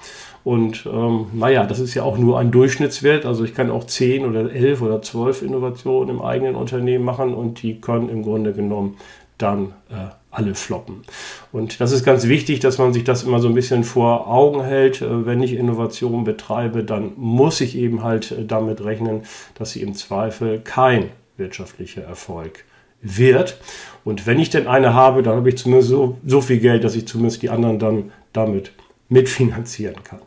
Und 0.43 0.87
ähm, 0.91 1.27
naja, 1.33 1.65
das 1.65 1.79
ist 1.79 1.93
ja 1.93 2.03
auch 2.03 2.17
nur 2.17 2.39
ein 2.39 2.51
Durchschnittswert. 2.51 3.25
Also 3.25 3.43
ich 3.43 3.53
kann 3.53 3.69
auch 3.69 3.85
zehn 3.85 4.25
oder 4.25 4.51
elf 4.51 4.81
oder 4.81 5.01
zwölf 5.01 5.41
Innovationen 5.41 6.09
im 6.09 6.21
eigenen 6.21 6.55
Unternehmen 6.55 7.05
machen 7.05 7.33
und 7.33 7.61
die 7.61 7.79
können 7.79 8.09
im 8.09 8.23
Grunde 8.23 8.53
genommen 8.53 8.97
dann 9.37 9.73
äh, 9.89 10.09
alle 10.31 10.55
floppen. 10.55 11.03
Und 11.51 11.79
das 11.81 11.91
ist 11.91 12.05
ganz 12.05 12.27
wichtig, 12.27 12.61
dass 12.61 12.77
man 12.77 12.93
sich 12.93 13.03
das 13.03 13.23
immer 13.23 13.39
so 13.39 13.49
ein 13.49 13.53
bisschen 13.53 13.83
vor 13.83 14.27
Augen 14.27 14.63
hält. 14.63 15.01
Äh, 15.01 15.25
wenn 15.25 15.43
ich 15.43 15.53
Innovation 15.53 16.23
betreibe, 16.23 16.83
dann 16.83 17.11
muss 17.17 17.61
ich 17.61 17.77
eben 17.77 18.01
halt 18.01 18.31
äh, 18.31 18.45
damit 18.45 18.83
rechnen, 18.83 19.23
dass 19.55 19.71
sie 19.71 19.81
im 19.81 19.93
Zweifel 19.93 20.61
kein 20.61 21.09
wirtschaftlicher 21.37 22.03
Erfolg 22.03 22.63
wird. 23.01 23.59
Und 24.03 24.25
wenn 24.25 24.39
ich 24.39 24.49
denn 24.49 24.67
eine 24.67 24.93
habe, 24.93 25.23
dann 25.23 25.35
habe 25.35 25.49
ich 25.49 25.57
zumindest 25.57 25.89
so, 25.89 26.17
so 26.25 26.41
viel 26.41 26.59
Geld, 26.59 26.83
dass 26.83 26.95
ich 26.95 27.07
zumindest 27.07 27.41
die 27.41 27.49
anderen 27.49 27.79
dann 27.79 28.11
damit 28.33 28.71
mitfinanzieren 29.09 30.03
kann. 30.03 30.21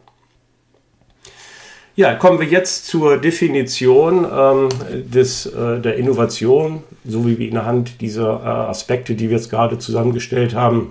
Ja, 1.96 2.16
kommen 2.16 2.40
wir 2.40 2.48
jetzt 2.48 2.88
zur 2.88 3.18
Definition 3.18 4.26
ähm, 4.28 4.68
des, 5.12 5.46
äh, 5.46 5.78
der 5.80 5.94
Innovation, 5.94 6.82
so 7.04 7.24
wie 7.24 7.38
wir 7.38 7.52
anhand 7.52 8.00
dieser 8.00 8.40
äh, 8.42 8.48
Aspekte, 8.48 9.14
die 9.14 9.30
wir 9.30 9.36
jetzt 9.36 9.48
gerade 9.48 9.78
zusammengestellt 9.78 10.56
haben, 10.56 10.90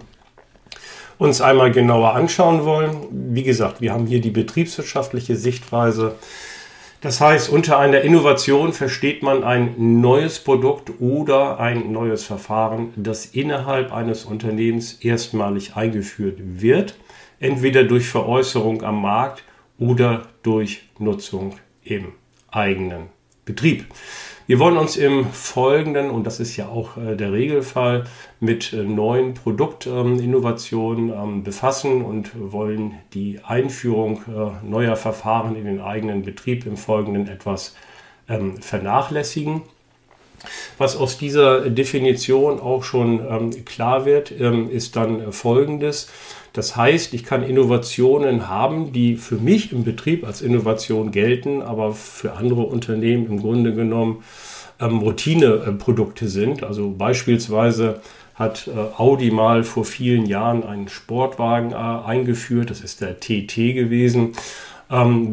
uns 1.18 1.42
einmal 1.42 1.72
genauer 1.72 2.16
anschauen 2.16 2.64
wollen. 2.64 2.96
Wie 3.12 3.44
gesagt, 3.44 3.82
wir 3.82 3.92
haben 3.92 4.06
hier 4.06 4.22
die 4.22 4.32
betriebswirtschaftliche 4.32 5.36
Sichtweise. 5.36 6.16
Das 7.02 7.20
heißt, 7.20 7.50
unter 7.50 7.80
einer 7.80 8.00
Innovation 8.00 8.72
versteht 8.72 9.24
man 9.24 9.44
ein 9.44 10.00
neues 10.00 10.40
Produkt 10.40 11.02
oder 11.02 11.60
ein 11.60 11.92
neues 11.92 12.24
Verfahren, 12.24 12.94
das 12.96 13.26
innerhalb 13.26 13.92
eines 13.92 14.24
Unternehmens 14.24 14.94
erstmalig 15.02 15.76
eingeführt 15.76 16.38
wird, 16.40 16.96
entweder 17.42 17.84
durch 17.84 18.08
Veräußerung 18.08 18.84
am 18.84 19.02
Markt 19.02 19.44
oder 19.78 20.28
durch 20.44 20.84
Nutzung 21.00 21.56
im 21.84 22.14
eigenen 22.50 23.10
Betrieb. 23.46 23.86
Wir 24.46 24.60
wollen 24.60 24.78
uns 24.78 24.98
im 24.98 25.26
Folgenden, 25.32 26.10
und 26.10 26.26
das 26.26 26.42
ist 26.42 26.58
ja 26.58 26.68
auch 26.68 26.98
äh, 26.98 27.16
der 27.16 27.32
Regelfall, 27.32 28.04
mit 28.42 28.74
äh, 28.74 28.84
neuen 28.84 29.34
Produktinnovationen 29.34 31.10
ähm, 31.10 31.44
befassen 31.44 32.04
und 32.04 32.32
wollen 32.36 32.96
die 33.14 33.40
Einführung 33.44 34.22
äh, 34.28 34.66
neuer 34.66 34.98
Verfahren 34.98 35.56
in 35.56 35.64
den 35.64 35.80
eigenen 35.80 36.24
Betrieb 36.24 36.66
im 36.66 36.76
Folgenden 36.76 37.28
etwas 37.28 37.74
ähm, 38.28 38.62
vernachlässigen. 38.62 39.62
Was 40.78 40.98
aus 40.98 41.18
dieser 41.18 41.70
Definition 41.70 42.60
auch 42.60 42.84
schon 42.84 43.26
ähm, 43.26 43.66
klar 43.66 44.06
wird, 44.06 44.30
ähm, 44.38 44.70
ist 44.70 44.98
dann 44.98 45.32
Folgendes. 45.32 46.10
Das 46.54 46.76
heißt, 46.76 47.16
ich 47.16 47.24
kann 47.24 47.44
Innovationen 47.44 48.48
haben, 48.48 48.94
die 48.94 49.16
für 49.16 49.36
mich 49.36 49.72
im 49.72 49.84
Betrieb 49.84 50.26
als 50.26 50.42
Innovation 50.42 51.12
gelten, 51.12 51.64
aber 51.64 51.94
für 51.94 52.34
andere 52.34 52.62
Unternehmen 52.62 53.26
im 53.26 53.40
Grunde 53.42 53.74
genommen 53.74 54.24
ähm, 54.80 55.00
Routineprodukte 55.00 56.28
sind. 56.28 56.64
Also 56.64 56.94
beispielsweise 56.96 58.02
hat 58.36 58.68
äh, 58.68 58.72
Audi 59.02 59.32
mal 59.32 59.64
vor 59.64 59.84
vielen 59.84 60.28
Jahren 60.28 60.64
einen 60.64 60.90
Sportwagen 60.90 61.72
äh, 61.72 61.76
eingeführt. 61.76 62.70
Das 62.70 62.82
ist 62.82 63.02
der 63.02 63.20
TT 63.20 63.56
gewesen 63.56 64.34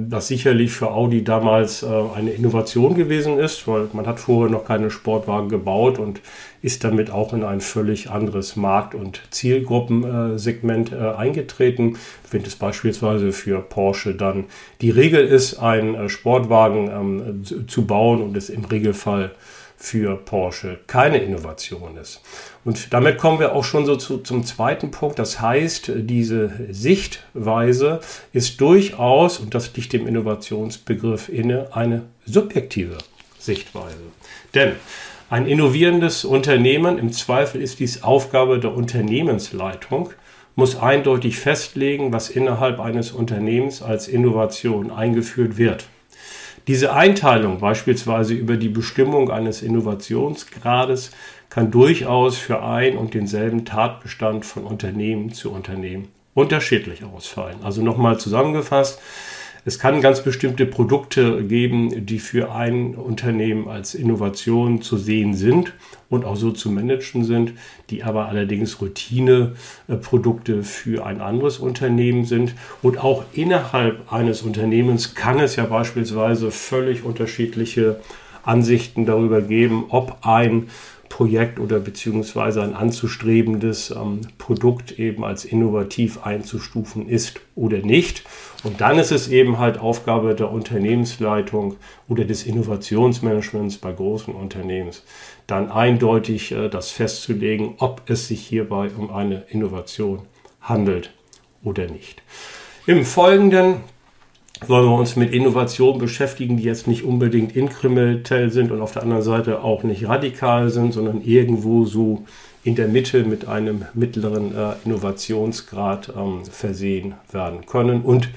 das 0.09 0.29
sicherlich 0.29 0.73
für 0.73 0.90
Audi 0.90 1.23
damals 1.23 1.83
äh, 1.83 1.87
eine 2.14 2.31
Innovation 2.31 2.95
gewesen 2.95 3.38
ist, 3.38 3.69
weil 3.69 3.88
man 3.93 4.07
hat 4.07 4.19
vorher 4.19 4.50
noch 4.50 4.64
keine 4.64 4.90
Sportwagen 4.90 5.50
gebaut 5.50 5.99
und 5.99 6.23
ist 6.62 6.83
damit 6.83 7.11
auch 7.11 7.35
in 7.35 7.45
ein 7.45 7.61
völlig 7.61 8.11
anderes 8.11 8.57
Markt- 8.57 8.95
und 8.95 9.21
Zielgruppensegment 9.31 10.93
äh, 10.93 11.11
eingetreten. 11.11 11.99
Wenn 12.31 12.43
es 12.43 12.57
beispielsweise 12.57 13.33
für 13.33 13.61
Porsche 13.61 14.14
dann 14.14 14.45
die 14.81 14.90
Regel 14.90 15.26
ist, 15.26 15.59
einen 15.59 15.95
äh, 15.95 16.09
Sportwagen 16.09 16.88
ähm, 16.88 17.67
zu 17.69 17.87
bauen 17.87 18.23
und 18.23 18.38
es 18.38 18.49
im 18.49 18.64
Regelfall 18.64 19.33
für 19.76 20.17
Porsche 20.17 20.79
keine 20.87 21.19
Innovation 21.19 21.97
ist. 21.97 22.23
Und 22.64 22.93
damit 22.93 23.19
kommen 23.19 23.40
wir 23.40 23.55
auch 23.55 23.64
schon 23.64 23.87
so 23.87 23.97
zu, 23.97 24.19
zum 24.19 24.45
zweiten 24.45 24.90
Punkt. 24.90 25.19
Das 25.19 25.40
heißt, 25.40 25.93
diese 25.97 26.52
Sichtweise 26.71 28.00
ist 28.33 28.61
durchaus, 28.61 29.38
und 29.38 29.55
das 29.55 29.75
liegt 29.75 29.93
dem 29.93 30.07
Innovationsbegriff 30.07 31.29
inne, 31.29 31.69
eine 31.73 32.02
subjektive 32.26 32.99
Sichtweise. 33.38 33.97
Denn 34.55 34.73
ein 35.31 35.47
innovierendes 35.47 36.25
Unternehmen, 36.25 36.99
im 36.99 37.12
Zweifel 37.12 37.62
ist 37.62 37.79
dies 37.79 38.02
Aufgabe 38.02 38.59
der 38.59 38.75
Unternehmensleitung, 38.75 40.11
muss 40.57 40.76
eindeutig 40.76 41.38
festlegen, 41.38 42.12
was 42.12 42.29
innerhalb 42.29 42.81
eines 42.81 43.12
Unternehmens 43.12 43.81
als 43.81 44.09
Innovation 44.09 44.90
eingeführt 44.90 45.57
wird. 45.57 45.87
Diese 46.67 46.93
Einteilung 46.93 47.61
beispielsweise 47.61 48.35
über 48.35 48.57
die 48.57 48.69
Bestimmung 48.69 49.31
eines 49.31 49.62
Innovationsgrades 49.62 51.12
kann 51.50 51.71
durchaus 51.71 52.38
für 52.38 52.62
ein 52.62 52.97
und 52.97 53.12
denselben 53.12 53.64
Tatbestand 53.64 54.47
von 54.47 54.64
Unternehmen 54.64 55.33
zu 55.33 55.50
Unternehmen 55.50 56.09
unterschiedlich 56.33 57.04
ausfallen. 57.04 57.59
Also 57.62 57.83
nochmal 57.83 58.19
zusammengefasst, 58.19 59.00
es 59.66 59.78
kann 59.78 60.00
ganz 60.00 60.23
bestimmte 60.23 60.64
Produkte 60.64 61.45
geben, 61.45 62.07
die 62.07 62.19
für 62.19 62.52
ein 62.52 62.95
Unternehmen 62.95 63.69
als 63.69 63.95
Innovation 63.95 64.80
zu 64.80 64.97
sehen 64.97 65.35
sind 65.35 65.75
und 66.09 66.25
auch 66.25 66.37
so 66.37 66.50
zu 66.50 66.71
managen 66.71 67.25
sind, 67.25 67.52
die 67.90 68.02
aber 68.02 68.28
allerdings 68.28 68.80
Routineprodukte 68.80 70.62
für 70.62 71.04
ein 71.04 71.21
anderes 71.21 71.59
Unternehmen 71.59 72.25
sind. 72.25 72.54
Und 72.80 72.99
auch 72.99 73.25
innerhalb 73.35 74.11
eines 74.11 74.40
Unternehmens 74.40 75.14
kann 75.14 75.38
es 75.38 75.57
ja 75.57 75.66
beispielsweise 75.66 76.50
völlig 76.50 77.04
unterschiedliche 77.04 78.00
Ansichten 78.42 79.04
darüber 79.04 79.42
geben, 79.42 79.85
ob 79.90 80.26
ein 80.26 80.69
Projekt 81.11 81.59
oder 81.61 81.81
beziehungsweise 81.81 82.62
ein 82.62 82.73
anzustrebendes 82.73 83.90
ähm, 83.90 84.23
Produkt 84.38 84.99
eben 84.99 85.25
als 85.25 85.45
innovativ 85.45 86.25
einzustufen 86.25 87.07
ist 87.07 87.40
oder 87.55 87.79
nicht. 87.79 88.23
Und 88.62 88.81
dann 88.81 88.99
ist 88.99 89.11
es 89.11 89.29
eben 89.29 89.59
halt 89.59 89.79
Aufgabe 89.79 90.35
der 90.35 90.50
Unternehmensleitung 90.50 91.76
oder 92.09 92.25
des 92.25 92.45
Innovationsmanagements 92.45 93.79
bei 93.79 93.93
großen 93.93 94.33
Unternehmen, 94.33 94.93
dann 95.47 95.71
eindeutig 95.71 96.52
äh, 96.52 96.69
das 96.69 96.90
festzulegen, 96.90 97.75
ob 97.79 98.09
es 98.09 98.29
sich 98.29 98.47
hierbei 98.47 98.90
um 98.97 99.12
eine 99.12 99.45
Innovation 99.49 100.23
handelt 100.61 101.12
oder 101.62 101.87
nicht. 101.87 102.23
Im 102.87 103.05
Folgenden 103.05 103.81
wollen 104.66 104.85
wir 104.85 104.95
uns 104.95 105.16
mit 105.16 105.33
Innovationen 105.33 105.99
beschäftigen, 105.99 106.57
die 106.57 106.64
jetzt 106.64 106.87
nicht 106.87 107.04
unbedingt 107.04 107.57
inkrementell 107.57 108.50
sind 108.50 108.71
und 108.71 108.83
auf 108.83 108.92
der 108.92 109.02
anderen 109.02 109.23
Seite 109.23 109.62
auch 109.62 109.83
nicht 109.83 110.07
radikal 110.07 110.71
sind, 110.71 110.92
sondern 110.92 111.23
irgendwo 111.23 111.85
so 111.87 112.25
in 112.62 112.75
der 112.75 112.88
Mitte 112.88 113.25
mit 113.25 113.49
einem 113.49 113.87
mittleren 113.95 114.54
äh, 114.54 114.75
Innovationsgrad 114.85 116.12
ähm, 116.14 116.45
versehen 116.45 117.14
werden 117.33 117.64
können. 117.64 118.02
Und 118.02 118.28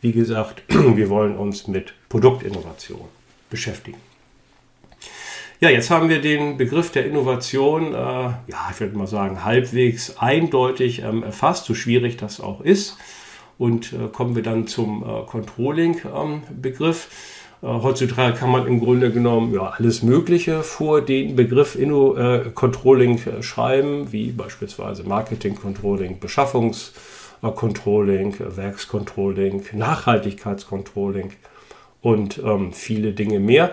wie 0.00 0.12
gesagt, 0.12 0.62
wir 0.68 1.08
wollen 1.10 1.36
uns 1.36 1.68
mit 1.68 1.94
Produktinnovation 2.08 3.00
beschäftigen. 3.50 3.98
Ja, 5.60 5.70
jetzt 5.70 5.90
haben 5.90 6.08
wir 6.08 6.20
den 6.20 6.56
Begriff 6.56 6.92
der 6.92 7.06
Innovation, 7.06 7.92
äh, 7.92 7.96
ja, 7.96 8.68
ich 8.70 8.78
würde 8.80 8.96
mal 8.96 9.08
sagen, 9.08 9.44
halbwegs 9.44 10.16
eindeutig 10.18 11.02
ähm, 11.02 11.22
erfasst, 11.22 11.64
so 11.64 11.74
schwierig 11.74 12.16
das 12.16 12.40
auch 12.40 12.60
ist. 12.60 12.96
Und 13.58 13.92
äh, 13.92 14.08
kommen 14.12 14.36
wir 14.36 14.42
dann 14.42 14.66
zum 14.66 15.02
äh, 15.02 15.26
Controlling-Begriff. 15.26 17.08
Ähm, 17.62 17.68
äh, 17.68 17.72
heutzutage 17.82 18.36
kann 18.36 18.50
man 18.50 18.66
im 18.66 18.80
Grunde 18.80 19.12
genommen 19.12 19.52
ja, 19.52 19.74
alles 19.76 20.02
Mögliche 20.02 20.62
vor 20.62 21.00
den 21.00 21.36
Begriff 21.36 21.74
Inno, 21.74 22.16
äh, 22.16 22.50
Controlling 22.54 23.18
äh, 23.26 23.42
schreiben, 23.42 24.12
wie 24.12 24.30
beispielsweise 24.30 25.02
Marketing 25.02 25.56
Controlling, 25.56 26.20
Beschaffungscontrolling, 26.20 28.34
äh, 28.34 28.56
Werkscontrolling, 28.56 29.64
Nachhaltigkeitscontrolling 29.72 31.32
und 32.00 32.38
ähm, 32.44 32.72
viele 32.72 33.12
Dinge 33.12 33.40
mehr. 33.40 33.72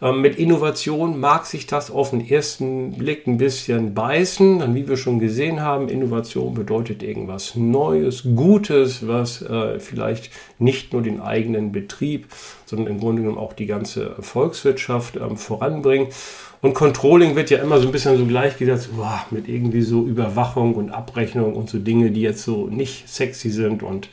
Ähm, 0.00 0.22
mit 0.22 0.36
Innovation 0.36 1.20
mag 1.20 1.44
sich 1.44 1.66
das 1.66 1.90
auf 1.90 2.10
den 2.10 2.26
ersten 2.26 2.92
Blick 2.92 3.26
ein 3.26 3.36
bisschen 3.36 3.92
beißen. 3.92 4.60
Dann, 4.60 4.74
wie 4.74 4.88
wir 4.88 4.96
schon 4.96 5.18
gesehen 5.18 5.60
haben, 5.60 5.88
Innovation 5.88 6.54
bedeutet 6.54 7.02
irgendwas 7.02 7.54
Neues, 7.54 8.22
Gutes, 8.34 9.06
was 9.06 9.42
äh, 9.42 9.78
vielleicht 9.78 10.30
nicht 10.58 10.94
nur 10.94 11.02
den 11.02 11.20
eigenen 11.20 11.70
Betrieb, 11.70 12.28
sondern 12.64 12.94
im 12.94 13.00
Grunde 13.00 13.22
genommen 13.22 13.38
auch 13.38 13.52
die 13.52 13.66
ganze 13.66 14.16
Volkswirtschaft 14.20 15.16
ähm, 15.16 15.36
voranbringt. 15.36 16.14
Und 16.62 16.72
Controlling 16.72 17.36
wird 17.36 17.50
ja 17.50 17.58
immer 17.58 17.78
so 17.78 17.86
ein 17.86 17.92
bisschen 17.92 18.16
so 18.16 18.24
gleichgesetzt 18.24 18.88
boah, 18.96 19.26
mit 19.30 19.48
irgendwie 19.48 19.82
so 19.82 20.02
Überwachung 20.04 20.74
und 20.74 20.90
Abrechnung 20.90 21.54
und 21.54 21.68
so 21.68 21.78
Dinge, 21.78 22.10
die 22.10 22.22
jetzt 22.22 22.42
so 22.42 22.68
nicht 22.68 23.08
sexy 23.08 23.50
sind 23.50 23.82
und 23.82 24.08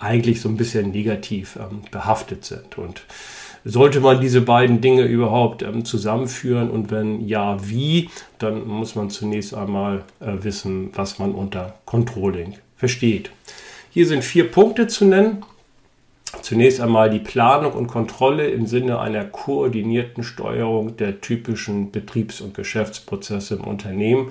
eigentlich 0.00 0.40
so 0.40 0.48
ein 0.48 0.56
bisschen 0.56 0.90
negativ 0.90 1.56
ähm, 1.56 1.82
behaftet 1.90 2.44
sind. 2.44 2.78
Und 2.78 3.02
sollte 3.64 4.00
man 4.00 4.20
diese 4.20 4.40
beiden 4.40 4.80
Dinge 4.80 5.02
überhaupt 5.02 5.62
ähm, 5.62 5.84
zusammenführen 5.84 6.70
und 6.70 6.90
wenn 6.90 7.26
ja, 7.26 7.58
wie, 7.68 8.10
dann 8.38 8.66
muss 8.66 8.94
man 8.94 9.10
zunächst 9.10 9.54
einmal 9.54 10.04
äh, 10.20 10.32
wissen, 10.42 10.90
was 10.94 11.18
man 11.18 11.32
unter 11.32 11.74
Controlling 11.84 12.56
versteht. 12.76 13.30
Hier 13.90 14.06
sind 14.06 14.24
vier 14.24 14.50
Punkte 14.50 14.88
zu 14.88 15.04
nennen. 15.04 15.44
Zunächst 16.42 16.80
einmal 16.80 17.10
die 17.10 17.18
Planung 17.18 17.72
und 17.72 17.88
Kontrolle 17.88 18.48
im 18.48 18.66
Sinne 18.66 19.00
einer 19.00 19.24
koordinierten 19.24 20.22
Steuerung 20.22 20.96
der 20.96 21.20
typischen 21.20 21.90
Betriebs- 21.90 22.40
und 22.40 22.54
Geschäftsprozesse 22.54 23.56
im 23.56 23.64
Unternehmen. 23.64 24.30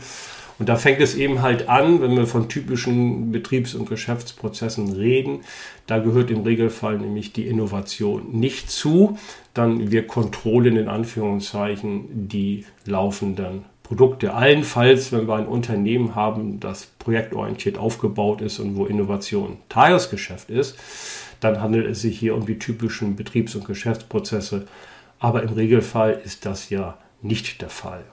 Und 0.60 0.68
da 0.68 0.76
fängt 0.76 1.00
es 1.00 1.16
eben 1.16 1.42
halt 1.42 1.70
an, 1.70 2.02
wenn 2.02 2.16
wir 2.18 2.28
von 2.28 2.50
typischen 2.50 3.32
Betriebs- 3.32 3.76
und 3.76 3.90
Geschäftsprozessen 3.90 4.92
reden. 4.92 5.40
Da 5.88 6.00
gehört 6.00 6.30
im 6.30 6.42
Regelfall 6.42 6.98
nämlich 6.98 7.32
die 7.32 7.48
Innovation 7.48 8.32
nicht 8.32 8.70
zu. 8.70 9.18
Dann 9.54 9.90
wir 9.90 10.06
kontrollen 10.06 10.76
in 10.76 10.90
Anführungszeichen 10.90 12.28
die 12.28 12.66
laufenden 12.86 13.64
Produkte. 13.84 14.34
Allenfalls, 14.34 15.14
wenn 15.14 15.28
wir 15.28 15.36
ein 15.36 15.48
Unternehmen 15.48 16.14
haben, 16.14 16.60
das 16.60 16.88
projektorientiert 17.00 17.78
aufgebaut 17.78 18.42
ist 18.42 18.60
und 18.60 18.76
wo 18.76 18.86
Innovation 18.86 19.58
Tagesgeschäft 19.70 20.50
ist, 20.50 20.78
dann 21.40 21.62
handelt 21.62 21.88
es 21.88 22.02
sich 22.02 22.20
hier 22.20 22.36
um 22.36 22.46
die 22.46 22.60
typischen 22.60 23.16
Betriebs- 23.16 23.56
und 23.56 23.66
Geschäftsprozesse. 23.66 24.68
Aber 25.20 25.42
im 25.42 25.50
Regelfall 25.50 26.22
ist 26.24 26.46
das 26.46 26.70
ja 26.70 26.98
nicht 27.22 27.62
der 27.62 27.70
Fall. 27.70 28.04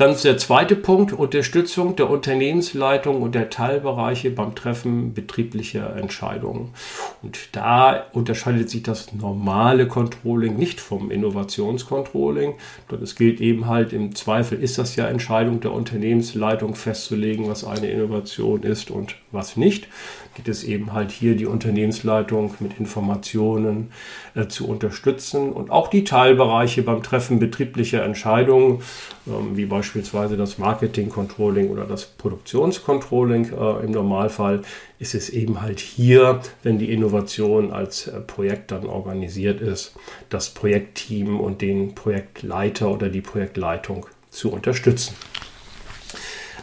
Dann 0.00 0.12
ist 0.12 0.24
der 0.24 0.38
zweite 0.38 0.76
Punkt, 0.76 1.12
Unterstützung 1.12 1.94
der 1.94 2.08
Unternehmensleitung 2.08 3.20
und 3.20 3.34
der 3.34 3.50
Teilbereiche 3.50 4.30
beim 4.30 4.54
Treffen 4.54 5.12
betrieblicher 5.12 5.94
Entscheidungen. 5.94 6.72
Und 7.20 7.50
da 7.52 8.06
unterscheidet 8.14 8.70
sich 8.70 8.82
das 8.82 9.12
normale 9.12 9.86
Controlling 9.86 10.56
nicht 10.56 10.80
vom 10.80 11.10
Innovationscontrolling. 11.10 12.54
Es 13.02 13.14
gilt 13.14 13.42
eben 13.42 13.66
halt 13.66 13.92
im 13.92 14.14
Zweifel 14.14 14.62
ist 14.62 14.78
das 14.78 14.96
ja 14.96 15.06
Entscheidung 15.06 15.60
der 15.60 15.72
Unternehmensleitung 15.72 16.76
festzulegen, 16.76 17.46
was 17.48 17.64
eine 17.64 17.90
Innovation 17.90 18.62
ist 18.62 18.90
und 18.90 19.16
was 19.32 19.58
nicht 19.58 19.86
geht 20.34 20.48
es 20.48 20.64
eben 20.64 20.92
halt 20.92 21.10
hier 21.10 21.34
die 21.34 21.46
Unternehmensleitung 21.46 22.54
mit 22.60 22.78
Informationen 22.78 23.92
äh, 24.34 24.46
zu 24.46 24.68
unterstützen 24.68 25.52
und 25.52 25.70
auch 25.70 25.88
die 25.88 26.04
Teilbereiche 26.04 26.82
beim 26.82 27.02
Treffen 27.02 27.38
betrieblicher 27.38 28.04
Entscheidungen, 28.04 28.82
ähm, 29.26 29.56
wie 29.56 29.66
beispielsweise 29.66 30.36
das 30.36 30.58
Marketing-Controlling 30.58 31.70
oder 31.70 31.84
das 31.84 32.06
Produktionscontrolling 32.06 33.52
äh, 33.52 33.84
im 33.84 33.90
Normalfall, 33.90 34.62
ist 34.98 35.14
es 35.14 35.30
eben 35.30 35.60
halt 35.60 35.80
hier, 35.80 36.40
wenn 36.62 36.78
die 36.78 36.92
Innovation 36.92 37.72
als 37.72 38.06
äh, 38.06 38.20
Projekt 38.20 38.70
dann 38.70 38.86
organisiert 38.86 39.60
ist, 39.60 39.94
das 40.28 40.50
Projektteam 40.50 41.40
und 41.40 41.60
den 41.60 41.94
Projektleiter 41.94 42.90
oder 42.90 43.08
die 43.08 43.22
Projektleitung 43.22 44.06
zu 44.30 44.52
unterstützen. 44.52 45.14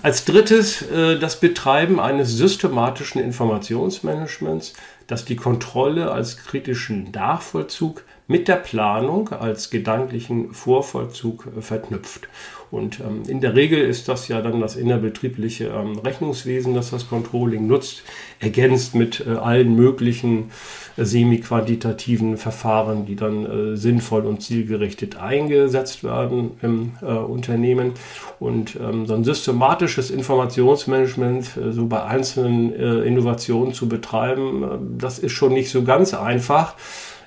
Als 0.08 0.24
drittes 0.24 0.84
äh, 0.84 1.20
das 1.20 1.42
Betreiben 1.42 2.00
eines 2.00 2.32
systematischen 2.32 3.22
Informationsmanagements, 3.22 4.72
das 5.06 5.26
die 5.26 5.36
Kontrolle 5.36 6.14
als 6.14 6.38
kritischen 6.38 7.12
Nachvollzug 7.12 8.06
mit 8.26 8.48
der 8.48 8.56
Planung 8.56 9.34
als 9.34 9.70
gedanklichen 9.70 10.54
Vorvollzug 10.54 11.50
äh, 11.58 11.62
verknüpft. 11.62 12.30
Und 12.72 13.02
ähm, 13.02 13.24
in 13.28 13.42
der 13.42 13.56
Regel 13.56 13.82
ist 13.82 14.08
das 14.08 14.30
ja 14.30 14.42
dann 14.42 14.62
das 14.62 14.78
innerbetriebliche 14.78 15.66
ähm, 15.66 16.00
Rechnungswesen, 16.00 16.74
das 16.74 16.92
das 16.92 17.10
Controlling 17.10 17.68
nutzt, 17.68 18.04
ergänzt 18.40 18.96
mit 18.96 19.26
äh, 19.28 19.32
allen 19.32 19.76
möglichen 19.76 20.52
semi-quantitativen 20.98 22.38
Verfahren, 22.38 23.06
die 23.06 23.16
dann 23.16 23.46
äh, 23.46 23.78
sinnvoll 23.78 24.26
und 24.26 24.42
zielgerichtet 24.42 25.18
eingesetzt 25.18 26.04
werden 26.04 26.52
im 26.62 26.94
äh, 27.02 27.06
Unternehmen. 27.06 27.94
Und 28.40 28.78
ähm, 28.82 29.06
so 29.06 29.14
ein 29.14 29.24
systematisches 29.24 30.10
Informationsmanagement 30.12 31.58
äh, 31.58 31.72
so 31.72 31.86
bei 31.86 32.04
einzelnen 32.04 32.74
äh, 32.74 33.02
Innovationen 33.02 33.74
zu 33.74 33.88
betreiben, 33.88 34.98
das 34.98 35.20
ist 35.20 35.34
schon 35.34 35.54
nicht 35.54 35.70
so 35.70 35.84
ganz 35.84 36.14
einfach. 36.14 36.76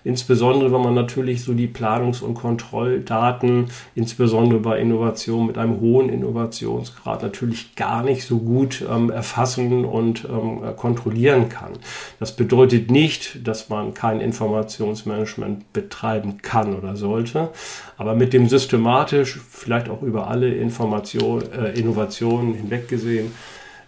Insbesondere, 0.05 0.73
wenn 0.73 0.81
man 0.81 0.95
natürlich 0.95 1.43
so 1.43 1.53
die 1.53 1.67
Planungs- 1.67 2.23
und 2.23 2.35
Kontrolldaten, 2.35 3.67
insbesondere 3.95 4.61
bei 4.61 4.79
Innovationen 4.79 5.47
mit 5.47 5.59
einem 5.59 5.81
hohen 5.81 6.09
Innovationsgrad, 6.09 7.23
natürlich 7.23 7.77
gar 7.77 8.03
nicht 8.03 8.25
so 8.25 8.39
gut 8.39 8.83
ähm, 8.91 9.11
erfassen 9.11 9.85
und 9.85 10.25
ähm, 10.25 10.77
kontrollieren 10.77 11.49
kann. 11.49 11.73
Das 12.19 12.35
bedeutet 12.35 12.91
nicht, 12.91 13.47
dass 13.47 13.69
man 13.69 13.95
kein 13.95 14.21
Informationsmanagement 14.21 15.73
betreiben 15.73 16.39
kann 16.43 16.75
oder 16.77 16.97
sollte, 16.97 17.51
aber 17.97 18.15
mit 18.15 18.33
dem 18.33 18.49
systematisch, 18.49 19.41
vielleicht 19.51 19.89
auch 19.89 20.03
über 20.03 20.29
alle 20.29 20.55
Information, 20.55 21.43
äh, 21.53 21.79
Innovationen 21.79 22.55
hinweg 22.55 22.89
gesehen, 22.89 23.33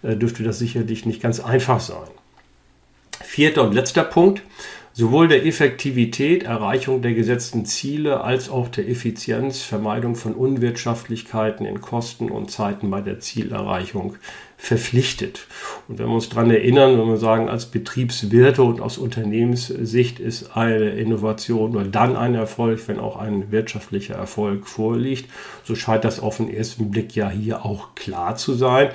äh, 0.03 0.17
dürfte 0.17 0.43
das 0.43 0.59
sicherlich 0.59 1.07
nicht 1.07 1.23
ganz 1.23 1.41
einfach 1.41 1.81
sein. 1.81 2.09
Vierter 3.23 3.63
und 3.63 3.73
letzter 3.73 4.03
Punkt 4.03 4.43
sowohl 4.93 5.29
der 5.29 5.47
Effektivität, 5.47 6.43
Erreichung 6.43 7.03
der 7.03 7.15
gesetzten 7.15 7.65
Ziele, 7.65 8.23
als 8.23 8.51
auch 8.51 8.69
der 8.69 8.89
Effizienz, 8.89 9.63
Vermeidung 9.63 10.15
von 10.15 10.35
Unwirtschaftlichkeiten 10.35 11.67
in 11.67 11.81
Kosten 11.81 12.31
und 12.31 12.51
Zeiten 12.51 12.91
bei 12.91 13.01
der 13.01 13.21
Zielerreichung 13.21 14.17
verpflichtet. 14.63 15.49
Und 15.89 15.99
wenn 15.99 16.07
wir 16.07 16.15
uns 16.15 16.29
daran 16.29 16.49
erinnern, 16.49 16.97
wenn 16.97 17.09
wir 17.09 17.17
sagen, 17.17 17.49
als 17.49 17.67
Betriebswirte 17.67 18.63
und 18.63 18.81
aus 18.81 18.97
Unternehmenssicht 18.97 20.21
ist 20.21 20.57
eine 20.57 20.91
Innovation 20.91 21.73
nur 21.73 21.83
dann 21.83 22.15
ein 22.15 22.37
Erfolg, 22.37 22.87
wenn 22.87 23.01
auch 23.01 23.17
ein 23.17 23.51
wirtschaftlicher 23.51 24.15
Erfolg 24.15 24.69
vorliegt, 24.69 25.29
so 25.65 25.75
scheint 25.75 26.05
das 26.05 26.21
auf 26.21 26.37
den 26.37 26.49
ersten 26.49 26.93
Blick 26.93 27.17
ja 27.17 27.29
hier 27.29 27.67
auch 27.67 27.97
klar 27.97 28.37
zu 28.37 28.55
sein. 28.55 28.91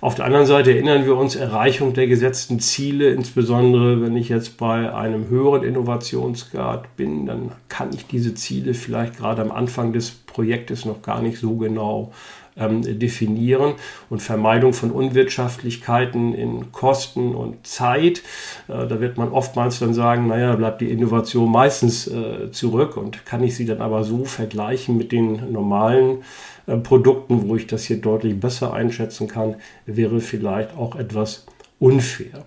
Auf 0.00 0.16
der 0.16 0.24
anderen 0.24 0.46
Seite 0.46 0.72
erinnern 0.72 1.06
wir 1.06 1.16
uns 1.16 1.36
Erreichung 1.36 1.94
der 1.94 2.08
gesetzten 2.08 2.58
Ziele, 2.58 3.12
insbesondere 3.12 4.02
wenn 4.02 4.16
ich 4.16 4.28
jetzt 4.28 4.56
bei 4.58 4.92
einem 4.92 5.28
höheren 5.28 5.62
Innovationsgrad 5.62 6.96
bin, 6.96 7.26
dann 7.26 7.52
kann 7.68 7.90
ich 7.94 8.08
diese 8.08 8.34
Ziele 8.34 8.74
vielleicht 8.74 9.18
gerade 9.18 9.40
am 9.40 9.52
Anfang 9.52 9.92
des 9.92 10.10
Projektes 10.10 10.84
noch 10.84 11.00
gar 11.00 11.22
nicht 11.22 11.38
so 11.38 11.54
genau 11.54 12.12
ähm, 12.56 12.98
definieren 12.98 13.74
und 14.10 14.22
Vermeidung 14.22 14.72
von 14.72 14.90
Unwirtschaftlichkeiten 14.90 16.34
in 16.34 16.72
Kosten 16.72 17.34
und 17.34 17.66
Zeit. 17.66 18.22
Äh, 18.68 18.86
da 18.86 19.00
wird 19.00 19.16
man 19.16 19.30
oftmals 19.30 19.78
dann 19.78 19.94
sagen, 19.94 20.28
naja, 20.28 20.54
bleibt 20.56 20.80
die 20.80 20.90
Innovation 20.90 21.50
meistens 21.50 22.06
äh, 22.06 22.50
zurück 22.50 22.96
und 22.96 23.24
kann 23.24 23.42
ich 23.42 23.56
sie 23.56 23.66
dann 23.66 23.80
aber 23.80 24.04
so 24.04 24.24
vergleichen 24.24 24.96
mit 24.96 25.12
den 25.12 25.52
normalen 25.52 26.22
äh, 26.66 26.76
Produkten, 26.76 27.48
wo 27.48 27.56
ich 27.56 27.66
das 27.66 27.84
hier 27.84 28.00
deutlich 28.00 28.38
besser 28.38 28.72
einschätzen 28.72 29.28
kann, 29.28 29.56
wäre 29.86 30.20
vielleicht 30.20 30.76
auch 30.76 30.96
etwas 30.96 31.46
unfair. 31.78 32.44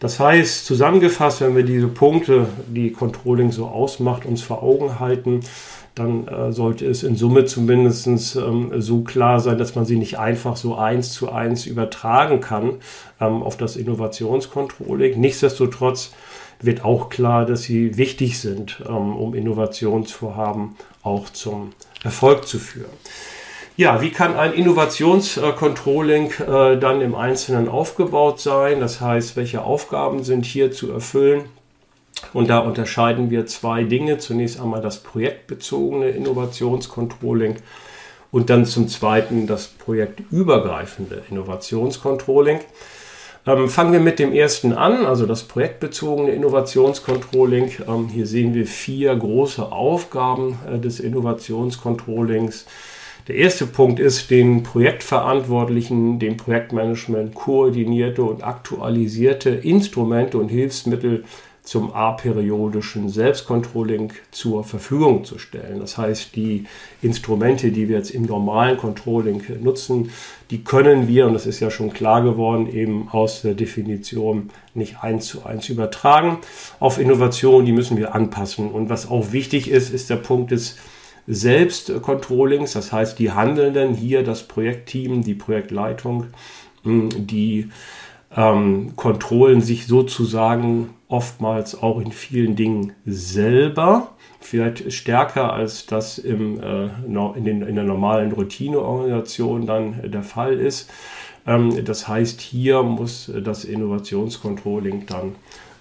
Das 0.00 0.18
heißt, 0.18 0.64
zusammengefasst, 0.64 1.42
wenn 1.42 1.54
wir 1.54 1.62
diese 1.62 1.88
Punkte, 1.88 2.48
die 2.68 2.90
Controlling 2.90 3.52
so 3.52 3.66
ausmacht, 3.66 4.24
uns 4.24 4.40
vor 4.40 4.62
Augen 4.62 4.98
halten, 4.98 5.40
dann 5.98 6.28
äh, 6.28 6.52
sollte 6.52 6.86
es 6.86 7.02
in 7.02 7.16
Summe 7.16 7.44
zumindest 7.44 8.36
ähm, 8.36 8.72
so 8.78 9.02
klar 9.02 9.40
sein, 9.40 9.58
dass 9.58 9.74
man 9.74 9.84
sie 9.84 9.96
nicht 9.96 10.18
einfach 10.18 10.56
so 10.56 10.76
eins 10.76 11.12
zu 11.12 11.30
eins 11.30 11.66
übertragen 11.66 12.40
kann 12.40 12.74
ähm, 13.20 13.42
auf 13.42 13.56
das 13.56 13.76
Innovationscontrolling. 13.76 15.20
Nichtsdestotrotz 15.20 16.12
wird 16.60 16.84
auch 16.84 17.08
klar, 17.08 17.46
dass 17.46 17.62
sie 17.62 17.96
wichtig 17.96 18.38
sind, 18.40 18.82
ähm, 18.88 19.16
um 19.16 19.34
Innovationsvorhaben 19.34 20.76
auch 21.02 21.30
zum 21.30 21.72
Erfolg 22.02 22.46
zu 22.46 22.58
führen. 22.58 22.90
Ja, 23.76 24.00
wie 24.00 24.10
kann 24.10 24.34
ein 24.34 24.54
Innovationscontrolling 24.54 26.32
äh, 26.40 26.78
dann 26.78 27.00
im 27.00 27.14
Einzelnen 27.14 27.68
aufgebaut 27.68 28.40
sein? 28.40 28.80
Das 28.80 29.00
heißt, 29.00 29.36
welche 29.36 29.62
Aufgaben 29.62 30.24
sind 30.24 30.44
hier 30.44 30.72
zu 30.72 30.90
erfüllen? 30.90 31.44
Und 32.32 32.50
da 32.50 32.58
unterscheiden 32.58 33.30
wir 33.30 33.46
zwei 33.46 33.84
Dinge. 33.84 34.18
Zunächst 34.18 34.60
einmal 34.60 34.82
das 34.82 35.02
projektbezogene 35.02 36.10
Innovationscontrolling 36.10 37.56
und 38.30 38.50
dann 38.50 38.66
zum 38.66 38.88
Zweiten 38.88 39.46
das 39.46 39.68
projektübergreifende 39.68 41.22
Innovationscontrolling. 41.30 42.60
Ähm, 43.46 43.68
fangen 43.68 43.92
wir 43.92 44.00
mit 44.00 44.18
dem 44.18 44.32
ersten 44.32 44.72
an, 44.72 45.06
also 45.06 45.24
das 45.24 45.44
projektbezogene 45.44 46.32
Innovationscontrolling. 46.32 47.70
Ähm, 47.88 48.08
hier 48.08 48.26
sehen 48.26 48.52
wir 48.52 48.66
vier 48.66 49.14
große 49.16 49.72
Aufgaben 49.72 50.58
äh, 50.70 50.78
des 50.78 51.00
Innovationscontrollings. 51.00 52.66
Der 53.26 53.36
erste 53.36 53.66
Punkt 53.66 54.00
ist, 54.00 54.30
den 54.30 54.62
Projektverantwortlichen, 54.62 56.18
dem 56.18 56.36
Projektmanagement 56.36 57.34
koordinierte 57.34 58.22
und 58.22 58.42
aktualisierte 58.42 59.50
Instrumente 59.50 60.38
und 60.38 60.48
Hilfsmittel 60.48 61.24
zum 61.68 61.92
aperiodischen 61.92 63.10
Selbstcontrolling 63.10 64.14
zur 64.30 64.64
Verfügung 64.64 65.24
zu 65.24 65.38
stellen. 65.38 65.80
Das 65.80 65.98
heißt, 65.98 66.34
die 66.34 66.64
Instrumente, 67.02 67.72
die 67.72 67.90
wir 67.90 67.98
jetzt 67.98 68.08
im 68.08 68.22
normalen 68.22 68.78
Controlling 68.78 69.42
nutzen, 69.62 70.10
die 70.50 70.64
können 70.64 71.08
wir, 71.08 71.26
und 71.26 71.34
das 71.34 71.44
ist 71.44 71.60
ja 71.60 71.70
schon 71.70 71.92
klar 71.92 72.22
geworden, 72.22 72.72
eben 72.72 73.10
aus 73.10 73.42
der 73.42 73.52
Definition 73.52 74.48
nicht 74.72 75.02
eins 75.02 75.26
zu 75.26 75.44
eins 75.44 75.68
übertragen. 75.68 76.38
Auf 76.80 76.98
Innovation, 76.98 77.66
die 77.66 77.72
müssen 77.72 77.98
wir 77.98 78.14
anpassen. 78.14 78.70
Und 78.70 78.88
was 78.88 79.10
auch 79.10 79.32
wichtig 79.32 79.68
ist, 79.68 79.92
ist 79.92 80.08
der 80.08 80.16
Punkt 80.16 80.52
des 80.52 80.78
Selbstcontrollings. 81.26 82.72
Das 82.72 82.92
heißt, 82.92 83.18
die 83.18 83.32
Handelnden, 83.32 83.92
hier 83.92 84.22
das 84.24 84.44
Projektteam, 84.44 85.22
die 85.22 85.34
Projektleitung, 85.34 86.28
die 86.82 87.68
ähm, 88.34 88.96
kontrollen 88.96 89.60
sich 89.60 89.86
sozusagen 89.86 90.94
oftmals 91.08 91.82
auch 91.82 92.00
in 92.00 92.12
vielen 92.12 92.54
Dingen 92.54 92.92
selber, 93.06 94.14
vielleicht 94.40 94.92
stärker 94.92 95.52
als 95.52 95.86
das 95.86 96.18
im, 96.18 96.60
äh, 96.60 96.86
in, 97.06 97.44
den, 97.44 97.62
in 97.62 97.74
der 97.74 97.84
normalen 97.84 98.32
Routineorganisation 98.32 99.66
dann 99.66 100.10
der 100.10 100.22
Fall 100.22 100.54
ist. 100.60 100.90
Ähm, 101.46 101.84
das 101.84 102.06
heißt, 102.06 102.40
hier 102.40 102.82
muss 102.82 103.32
das 103.42 103.64
Innovationscontrolling 103.64 105.06
dann 105.06 105.36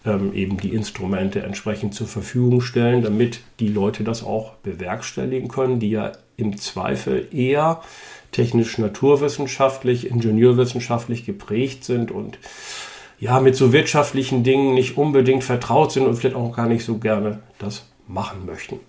ähm, 0.06 0.34
eben 0.34 0.58
die 0.58 0.74
Instrumente 0.74 1.42
entsprechend 1.42 1.94
zur 1.94 2.08
Verfügung 2.08 2.62
stellen, 2.62 3.02
damit 3.02 3.42
die 3.60 3.68
Leute 3.68 4.04
das 4.04 4.24
auch 4.24 4.54
bewerkstelligen 4.56 5.50
können, 5.50 5.80
die 5.80 5.90
ja 5.90 6.14
im 6.38 6.58
Zweifel 6.58 7.28
eher 7.32 7.82
technisch-naturwissenschaftlich, 8.32 10.10
ingenieurwissenschaftlich 10.10 11.26
geprägt 11.26 11.84
sind 11.84 12.12
und 12.12 12.38
ja, 13.20 13.40
mit 13.40 13.56
so 13.56 13.74
wirtschaftlichen 13.74 14.44
Dingen 14.44 14.74
nicht 14.74 14.98
unbedingt 14.98 15.44
vertraut 15.44 15.92
sind 15.92 16.06
und 16.06 16.16
vielleicht 16.16 16.36
auch 16.36 16.56
gar 16.56 16.68
nicht 16.68 16.86
so 16.86 16.98
gerne 16.98 17.40
das 17.60 17.86
machen 18.08 18.46
möchten. 18.46 18.80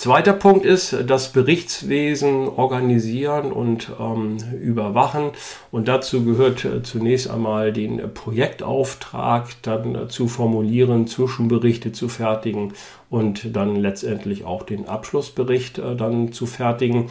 Zweiter 0.00 0.32
Punkt 0.32 0.64
ist 0.64 0.96
das 1.06 1.30
Berichtswesen 1.30 2.48
organisieren 2.48 3.52
und 3.52 3.92
ähm, 4.00 4.38
überwachen. 4.58 5.32
Und 5.70 5.88
dazu 5.88 6.24
gehört 6.24 6.64
äh, 6.64 6.82
zunächst 6.82 7.28
einmal 7.28 7.70
den 7.70 8.00
Projektauftrag 8.14 9.48
dann 9.60 9.94
äh, 9.94 10.08
zu 10.08 10.26
formulieren, 10.26 11.06
Zwischenberichte 11.06 11.92
zu 11.92 12.08
fertigen 12.08 12.72
und 13.10 13.54
dann 13.54 13.76
letztendlich 13.76 14.46
auch 14.46 14.62
den 14.62 14.88
Abschlussbericht 14.88 15.76
äh, 15.76 15.94
dann 15.96 16.32
zu 16.32 16.46
fertigen. 16.46 17.10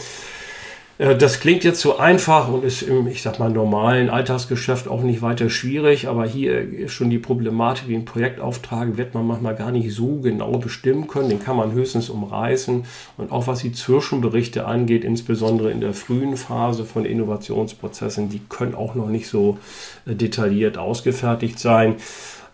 Äh, 1.00 1.16
das 1.16 1.40
klingt 1.40 1.64
jetzt 1.64 1.82
so 1.82 1.98
einfach 1.98 2.50
und 2.50 2.64
ist 2.64 2.84
im, 2.84 3.08
ich 3.08 3.24
sag 3.24 3.40
mal, 3.40 3.50
normalen 3.50 4.12
Alltagsgeschäft 4.12 4.88
auch 4.88 5.02
nicht 5.02 5.24
weiter 5.24 5.50
schwierig, 5.50 6.08
aber 6.08 6.26
hier 6.28 6.60
ist 6.60 6.92
schon 6.92 7.10
die 7.10 7.18
Problematik, 7.18 7.88
den 7.88 8.06
Projektauftrag 8.06 8.98
wird 8.98 9.16
man 9.16 9.26
manchmal 9.26 9.56
gar 9.56 9.72
nicht 9.72 9.92
so 9.92 10.20
genau 10.20 10.52
bestimmen 10.58 11.08
können, 11.08 11.30
den 11.30 11.42
kann 11.42 11.56
man 11.56 11.72
höchstens 11.72 12.10
umreißen 12.10 12.84
und 13.18 13.32
auch 13.32 13.48
was 13.48 13.60
die 13.60 13.72
Zwischenberichte 13.72 14.66
angeht, 14.66 15.04
insbesondere 15.04 15.72
in 15.72 15.82
der 15.82 15.94
frühen 15.94 16.38
Phase 16.38 16.86
von 16.86 17.06
Innovationsprozessen, 17.06 18.30
die 18.30 18.42
können 18.50 18.76
auch 18.76 18.94
noch 18.94 19.08
nicht 19.08 19.28
so 19.28 19.58
äh, 20.06 20.14
detailliert 20.14 20.78
ausgefertigt 20.78 21.60
sein. 21.60 21.96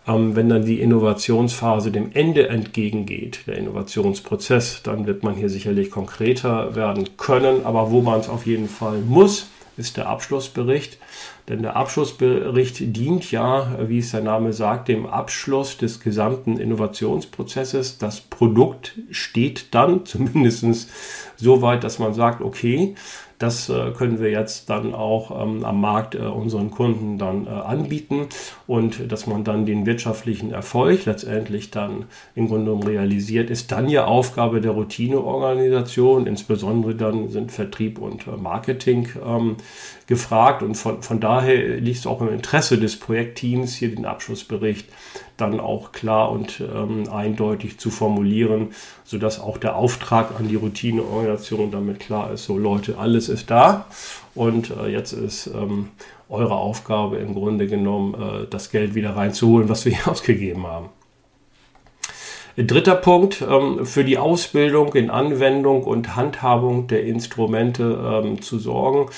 Ähm, 0.06 0.36
wenn 0.36 0.48
dann 0.48 0.64
die 0.64 0.80
Innovationsphase 0.80 1.90
dem 1.90 2.10
Ende 2.12 2.48
entgegengeht, 2.48 3.40
der 3.46 3.58
Innovationsprozess, 3.58 4.82
dann 4.82 5.06
wird 5.06 5.22
man 5.22 5.34
hier 5.34 5.48
sicherlich 5.48 5.90
konkreter 5.90 6.74
werden 6.76 7.16
können. 7.16 7.64
Aber 7.64 7.90
wo 7.90 8.02
man 8.02 8.20
es 8.20 8.28
auf 8.28 8.46
jeden 8.46 8.68
Fall 8.68 8.98
muss, 8.98 9.48
ist 9.76 9.96
der 9.96 10.08
Abschlussbericht. 10.08 10.98
Denn 11.48 11.62
der 11.62 11.76
Abschlussbericht 11.76 12.96
dient 12.96 13.30
ja, 13.30 13.78
wie 13.86 13.98
es 13.98 14.10
der 14.10 14.22
Name 14.22 14.52
sagt, 14.52 14.88
dem 14.88 15.06
Abschluss 15.06 15.76
des 15.76 16.00
gesamten 16.00 16.58
Innovationsprozesses. 16.58 17.98
Das 17.98 18.20
Produkt 18.20 18.98
steht 19.10 19.74
dann 19.74 20.04
zumindest 20.06 20.88
so 21.36 21.62
weit, 21.62 21.84
dass 21.84 21.98
man 21.98 22.14
sagt, 22.14 22.40
okay, 22.42 22.94
das 23.38 23.68
äh, 23.68 23.90
können 23.90 24.18
wir 24.18 24.30
jetzt 24.30 24.70
dann 24.70 24.94
auch 24.94 25.30
ähm, 25.42 25.64
am 25.64 25.80
Markt 25.80 26.14
äh, 26.14 26.18
unseren 26.18 26.70
Kunden 26.70 27.18
dann 27.18 27.46
äh, 27.46 27.50
anbieten 27.50 28.28
und 28.66 29.12
dass 29.12 29.26
man 29.26 29.44
dann 29.44 29.66
den 29.66 29.84
wirtschaftlichen 29.84 30.52
Erfolg 30.52 31.04
letztendlich 31.04 31.70
dann 31.70 32.06
im 32.34 32.48
Grunde 32.48 32.66
genommen 32.66 32.84
realisiert, 32.84 33.50
ist 33.50 33.72
dann 33.72 33.88
ja 33.88 34.06
Aufgabe 34.06 34.60
der 34.60 34.72
Routineorganisation. 34.72 36.26
Insbesondere 36.26 36.94
dann 36.94 37.28
sind 37.28 37.52
Vertrieb 37.52 37.98
und 37.98 38.26
äh, 38.26 38.30
Marketing 38.30 39.08
ähm, 39.24 39.56
gefragt 40.06 40.62
und 40.62 40.76
von, 40.76 41.02
von 41.02 41.20
daher 41.20 41.78
liegt 41.78 41.98
es 41.98 42.06
auch 42.06 42.20
im 42.22 42.28
Interesse 42.28 42.78
des 42.78 42.98
Projektteams, 42.98 43.74
hier 43.74 43.94
den 43.94 44.06
Abschlussbericht 44.06 44.88
dann 45.36 45.60
auch 45.60 45.92
klar 45.92 46.30
und 46.30 46.60
ähm, 46.60 47.08
eindeutig 47.10 47.78
zu 47.78 47.90
formulieren, 47.90 48.68
sodass 49.04 49.40
auch 49.40 49.58
der 49.58 49.76
Auftrag 49.76 50.38
an 50.38 50.48
die 50.48 50.56
Routineorganisation 50.56 51.70
damit 51.70 52.00
klar 52.00 52.32
ist, 52.32 52.44
so 52.44 52.58
Leute, 52.58 52.98
alles 52.98 53.28
ist 53.28 53.50
da 53.50 53.86
und 54.34 54.70
äh, 54.70 54.88
jetzt 54.88 55.12
ist 55.12 55.48
ähm, 55.48 55.90
eure 56.28 56.54
Aufgabe 56.54 57.18
im 57.18 57.34
Grunde 57.34 57.66
genommen, 57.66 58.14
äh, 58.14 58.46
das 58.48 58.70
Geld 58.70 58.94
wieder 58.94 59.16
reinzuholen, 59.16 59.68
was 59.68 59.84
wir 59.84 59.92
hier 59.92 60.08
ausgegeben 60.10 60.66
haben. 60.66 60.88
Dritter 62.56 62.94
Punkt, 62.94 63.42
ähm, 63.42 63.84
für 63.84 64.02
die 64.02 64.16
Ausbildung 64.16 64.94
in 64.94 65.10
Anwendung 65.10 65.84
und 65.84 66.16
Handhabung 66.16 66.86
der 66.86 67.04
Instrumente 67.04 68.22
ähm, 68.24 68.40
zu 68.40 68.58
sorgen. 68.58 69.10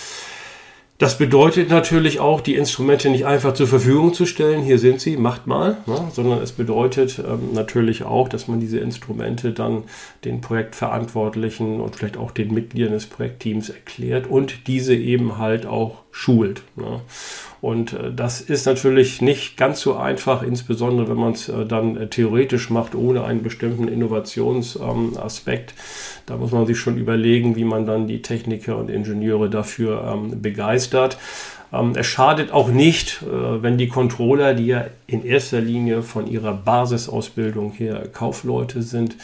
Das 0.99 1.17
bedeutet 1.17 1.71
natürlich 1.71 2.19
auch, 2.19 2.41
die 2.41 2.57
Instrumente 2.57 3.09
nicht 3.09 3.25
einfach 3.25 3.55
zur 3.55 3.69
Verfügung 3.69 4.15
zu 4.15 4.27
stellen, 4.27 4.65
hier 4.65 4.81
sind 4.81 5.01
sie, 5.01 5.17
macht 5.17 5.47
mal, 5.47 5.77
ne? 5.87 6.09
sondern 6.13 6.43
es 6.43 6.51
bedeutet 6.51 7.21
ähm, 7.21 7.51
natürlich 7.55 8.03
auch, 8.03 8.29
dass 8.29 8.49
man 8.49 8.59
diese 8.59 8.81
Instrumente 8.81 9.53
dann 9.53 9.85
den 10.25 10.41
Projektverantwortlichen 10.41 11.81
und 11.81 11.95
vielleicht 11.95 12.17
auch 12.17 12.33
den 12.33 12.53
Mitgliedern 12.53 12.95
des 12.95 13.07
Projektteams 13.07 13.71
erklärt 13.71 14.27
und 14.27 14.67
diese 14.67 14.97
eben 14.97 15.39
halt 15.39 15.67
auch 15.67 15.99
schult. 16.11 16.63
Ne? 16.77 17.01
Und 17.61 17.93
äh, 17.93 18.13
das 18.13 18.41
ist 18.41 18.67
natürlich 18.67 19.21
nicht 19.21 19.57
ganz 19.57 19.81
so 19.81 19.97
einfach, 19.97 20.43
insbesondere 20.43 21.09
wenn 21.09 21.17
man 21.17 21.33
es 21.33 21.49
äh, 21.49 21.67
dann 21.67 21.97
äh, 21.97 22.09
theoretisch 22.09 22.71
macht, 22.71 22.95
ohne 22.95 23.25
einen 23.25 23.43
bestimmten 23.43 23.89
Innovationsaspekt. 23.89 25.75
Da 26.27 26.37
muss 26.37 26.53
man 26.53 26.67
sich 26.67 26.79
schon 26.79 26.99
überlegen, 26.99 27.57
wie 27.57 27.65
man 27.65 27.87
dann 27.87 28.07
die 28.07 28.23
Techniker 28.23 28.77
und 28.77 28.91
Ingenieure 28.91 29.51
dafür 29.51 30.05
ähm, 30.13 30.41
begeistert. 30.41 31.19
Ähm, 31.73 31.93
es 31.97 32.07
schadet 32.07 32.53
auch 32.53 32.69
nicht, 32.69 33.23
äh, 33.23 33.63
wenn 33.63 33.79
die 33.79 33.89
Controller, 33.89 34.55
die 34.55 34.67
ja 34.67 34.87
in 35.07 35.25
erster 35.25 35.61
Linie 35.61 36.03
von 36.03 36.27
ihrer 36.27 36.53
Basisausbildung 36.53 37.73
her 37.73 38.09
Kaufleute 38.13 38.83
sind, 38.83 39.15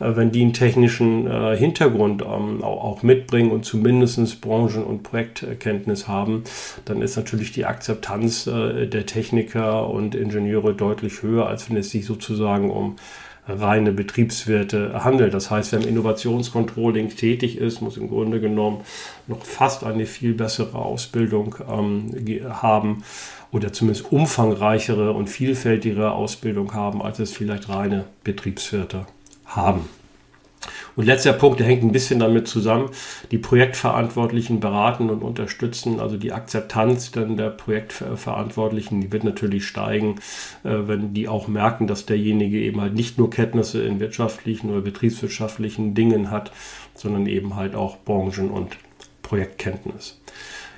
äh, 0.00 0.16
wenn 0.16 0.30
die 0.30 0.42
einen 0.42 0.52
technischen 0.52 1.26
äh, 1.26 1.56
Hintergrund 1.56 2.22
ähm, 2.22 2.62
auch 2.62 3.02
mitbringen 3.02 3.50
und 3.50 3.64
zumindest 3.64 4.40
Branchen- 4.40 4.84
und 4.84 5.02
Projektkenntnis 5.02 6.08
haben, 6.08 6.44
dann 6.84 7.02
ist 7.02 7.16
natürlich 7.16 7.52
die 7.52 7.64
Akzeptanz 7.64 8.44
der 8.44 9.06
Techniker 9.06 9.88
und 9.88 10.14
Ingenieure 10.14 10.74
deutlich 10.74 11.22
höher, 11.22 11.46
als 11.46 11.68
wenn 11.68 11.76
es 11.76 11.90
sich 11.90 12.04
sozusagen 12.04 12.70
um 12.70 12.96
reine 13.46 13.92
Betriebswerte 13.92 15.04
handelt. 15.04 15.34
Das 15.34 15.50
heißt, 15.50 15.72
wer 15.72 15.80
im 15.80 15.88
Innovationscontrolling 15.88 17.10
tätig 17.10 17.58
ist, 17.58 17.80
muss 17.80 17.96
im 17.96 18.08
Grunde 18.08 18.40
genommen 18.40 18.80
noch 19.26 19.44
fast 19.44 19.84
eine 19.84 20.06
viel 20.06 20.34
bessere 20.34 20.74
Ausbildung 20.76 21.56
ähm, 21.68 22.12
haben 22.50 23.04
oder 23.52 23.72
zumindest 23.72 24.10
umfangreichere 24.10 25.12
und 25.12 25.28
vielfältigere 25.28 26.12
Ausbildung 26.12 26.74
haben, 26.74 27.02
als 27.02 27.18
es 27.18 27.32
vielleicht 27.32 27.68
reine 27.68 28.04
Betriebswirte 28.24 29.06
haben. 29.46 29.88
Und 30.96 31.06
letzter 31.06 31.32
Punkt, 31.32 31.60
der 31.60 31.66
hängt 31.66 31.82
ein 31.82 31.92
bisschen 31.92 32.20
damit 32.20 32.46
zusammen. 32.46 32.90
Die 33.30 33.38
Projektverantwortlichen 33.38 34.60
beraten 34.60 35.10
und 35.10 35.22
unterstützen, 35.22 36.00
also 36.00 36.16
die 36.16 36.32
Akzeptanz 36.32 37.10
dann 37.10 37.36
der 37.36 37.50
Projektverantwortlichen, 37.50 39.00
die 39.00 39.12
wird 39.12 39.24
natürlich 39.24 39.66
steigen, 39.66 40.16
äh, 40.62 40.70
wenn 40.86 41.14
die 41.14 41.28
auch 41.28 41.48
merken, 41.48 41.86
dass 41.86 42.06
derjenige 42.06 42.58
eben 42.58 42.80
halt 42.80 42.94
nicht 42.94 43.18
nur 43.18 43.30
Kenntnisse 43.30 43.82
in 43.82 44.00
wirtschaftlichen 44.00 44.70
oder 44.70 44.82
betriebswirtschaftlichen 44.82 45.94
Dingen 45.94 46.30
hat, 46.30 46.52
sondern 46.94 47.26
eben 47.26 47.56
halt 47.56 47.74
auch 47.74 47.98
Branchen- 48.04 48.50
und 48.50 48.76
Projektkenntnis. 49.22 50.20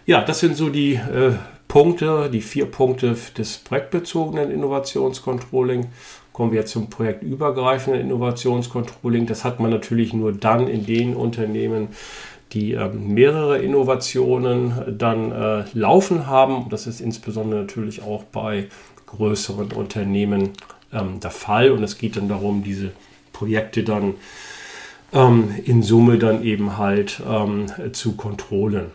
Ja, 0.07 0.22
das 0.22 0.40
sind 0.40 0.57
so 0.57 0.70
die 0.70 0.94
äh, 0.94 1.33
Punkte, 1.68 2.31
die 2.31 2.40
vier 2.40 2.66
Punkte 2.66 3.16
des 3.37 3.59
projektbezogenen 3.59 4.50
Innovationscontrolling. 4.50 5.88
Kommen 6.37 6.53
wir 6.53 6.66
zum 6.66 6.90
projektübergreifenden 6.90 8.03
Innovationscontrolling. 8.03 9.25
Das 9.25 9.42
hat 9.42 9.59
man 9.59 9.70
natürlich 9.70 10.12
nur 10.12 10.35
dann 10.35 10.68
in 10.68 10.85
den 10.85 11.16
Unternehmen, 11.16 11.88
die 12.53 12.75
äh, 12.75 12.90
mehrere 12.90 13.57
Innovationen 13.57 14.99
dann 14.99 15.33
äh, 15.33 15.64
laufen 15.72 16.27
haben. 16.27 16.68
Das 16.68 16.87
ist 16.87 17.01
insbesondere 17.01 17.61
natürlich 17.61 18.03
auch 18.03 18.22
bei 18.25 18.66
größeren 19.07 19.72
Unternehmen 19.72 20.51
ähm, 20.92 21.20
der 21.20 21.31
Fall. 21.31 21.70
Und 21.70 21.83
es 21.83 21.96
geht 21.96 22.18
dann 22.18 22.29
darum, 22.29 22.62
diese 22.62 22.90
Projekte 23.33 23.83
dann 23.83 24.16
ähm, 25.14 25.55
in 25.64 25.83
Summe 25.83 26.18
dann 26.18 26.44
eben 26.44 26.77
halt 26.77 27.22
ähm, 27.27 27.64
zu 27.92 28.12
kontrollieren. 28.12 28.90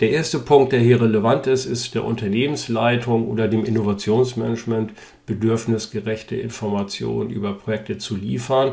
Der 0.00 0.10
erste 0.10 0.38
Punkt, 0.38 0.72
der 0.72 0.80
hier 0.80 1.00
relevant 1.00 1.46
ist, 1.46 1.66
ist 1.66 1.94
der 1.94 2.04
Unternehmensleitung 2.04 3.28
oder 3.28 3.48
dem 3.48 3.64
Innovationsmanagement 3.64 4.92
bedürfnisgerechte 5.26 6.36
Informationen 6.36 7.30
über 7.30 7.54
Projekte 7.54 7.98
zu 7.98 8.14
liefern 8.14 8.72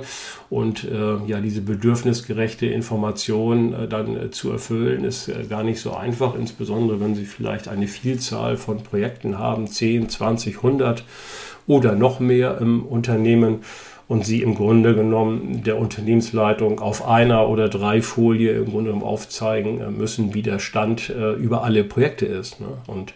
und 0.50 0.84
äh, 0.84 1.18
ja 1.26 1.40
diese 1.40 1.62
bedürfnisgerechte 1.62 2.66
Information 2.66 3.74
äh, 3.74 3.88
dann 3.88 4.18
äh, 4.18 4.32
zu 4.32 4.52
erfüllen 4.52 5.04
ist 5.04 5.30
äh, 5.30 5.46
gar 5.50 5.64
nicht 5.64 5.80
so 5.80 5.94
einfach, 5.94 6.36
insbesondere 6.36 7.00
wenn 7.00 7.16
Sie 7.16 7.26
vielleicht 7.26 7.68
eine 7.68 7.88
Vielzahl 7.88 8.58
von 8.58 8.84
Projekten 8.84 9.40
haben, 9.40 9.68
10, 9.68 10.10
20, 10.10 10.58
100 10.58 11.04
oder 11.68 11.96
noch 11.96 12.20
mehr 12.20 12.58
im 12.60 12.86
Unternehmen 12.86 13.62
und 14.08 14.26
sie 14.26 14.42
im 14.42 14.56
Grunde 14.56 14.96
genommen 14.96 15.64
der 15.64 15.78
Unternehmensleitung 15.78 16.80
auf 16.80 17.08
einer 17.08 17.48
oder 17.48 17.70
drei 17.70 18.02
Folie 18.02 18.52
im 18.52 18.66
Grunde 18.66 18.92
genommen 18.92 19.06
aufzeigen 19.06 19.82
äh, 19.82 19.90
müssen, 19.90 20.34
wie 20.34 20.42
der 20.42 20.60
Stand 20.60 21.10
äh, 21.10 21.34
über 21.34 21.64
alle 21.64 21.84
Projekte 21.84 22.26
ist. 22.26 22.60
Ne? 22.60 22.68
Und 22.88 23.14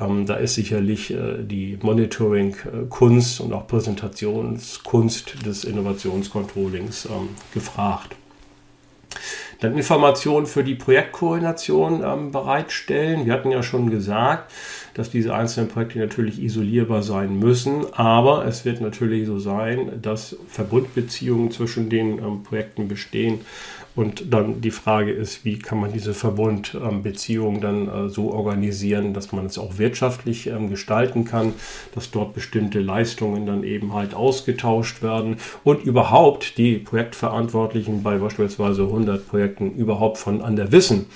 ähm, 0.00 0.26
da 0.26 0.34
ist 0.34 0.54
sicherlich 0.54 1.12
äh, 1.12 1.42
die 1.42 1.78
Monitoring-Kunst 1.82 3.40
und 3.40 3.52
auch 3.52 3.66
Präsentationskunst 3.66 5.46
des 5.46 5.64
Innovationscontrollings 5.64 7.06
ähm, 7.06 7.30
gefragt. 7.52 8.14
Dann 9.60 9.76
Informationen 9.76 10.46
für 10.46 10.62
die 10.62 10.76
Projektkoordination 10.76 12.04
ähm, 12.04 12.30
bereitstellen. 12.30 13.26
Wir 13.26 13.32
hatten 13.32 13.50
ja 13.50 13.64
schon 13.64 13.90
gesagt, 13.90 14.52
dass 14.98 15.10
diese 15.10 15.32
einzelnen 15.32 15.68
Projekte 15.68 16.00
natürlich 16.00 16.42
isolierbar 16.42 17.04
sein 17.04 17.38
müssen, 17.38 17.86
aber 17.92 18.44
es 18.46 18.64
wird 18.64 18.80
natürlich 18.80 19.28
so 19.28 19.38
sein, 19.38 20.02
dass 20.02 20.36
Verbundbeziehungen 20.48 21.52
zwischen 21.52 21.88
den 21.88 22.18
ähm, 22.18 22.42
Projekten 22.42 22.88
bestehen 22.88 23.42
und 23.98 24.32
dann 24.32 24.60
die 24.60 24.70
Frage 24.70 25.10
ist, 25.10 25.44
wie 25.44 25.58
kann 25.58 25.80
man 25.80 25.92
diese 25.92 26.14
Verbundbeziehungen 26.14 27.60
dann 27.60 27.88
äh, 27.88 28.08
so 28.08 28.32
organisieren, 28.32 29.12
dass 29.12 29.32
man 29.32 29.46
es 29.46 29.58
auch 29.58 29.76
wirtschaftlich 29.78 30.46
ähm, 30.46 30.70
gestalten 30.70 31.24
kann, 31.24 31.52
dass 31.96 32.12
dort 32.12 32.32
bestimmte 32.32 32.78
Leistungen 32.78 33.44
dann 33.44 33.64
eben 33.64 33.94
halt 33.94 34.14
ausgetauscht 34.14 35.02
werden 35.02 35.38
und 35.64 35.82
überhaupt 35.82 36.58
die 36.58 36.78
Projektverantwortlichen 36.78 38.04
bei 38.04 38.18
beispielsweise 38.18 38.82
100 38.82 39.26
Projekten 39.26 39.72
überhaupt 39.72 40.18
voneinander 40.18 40.70
wissen, 40.70 41.06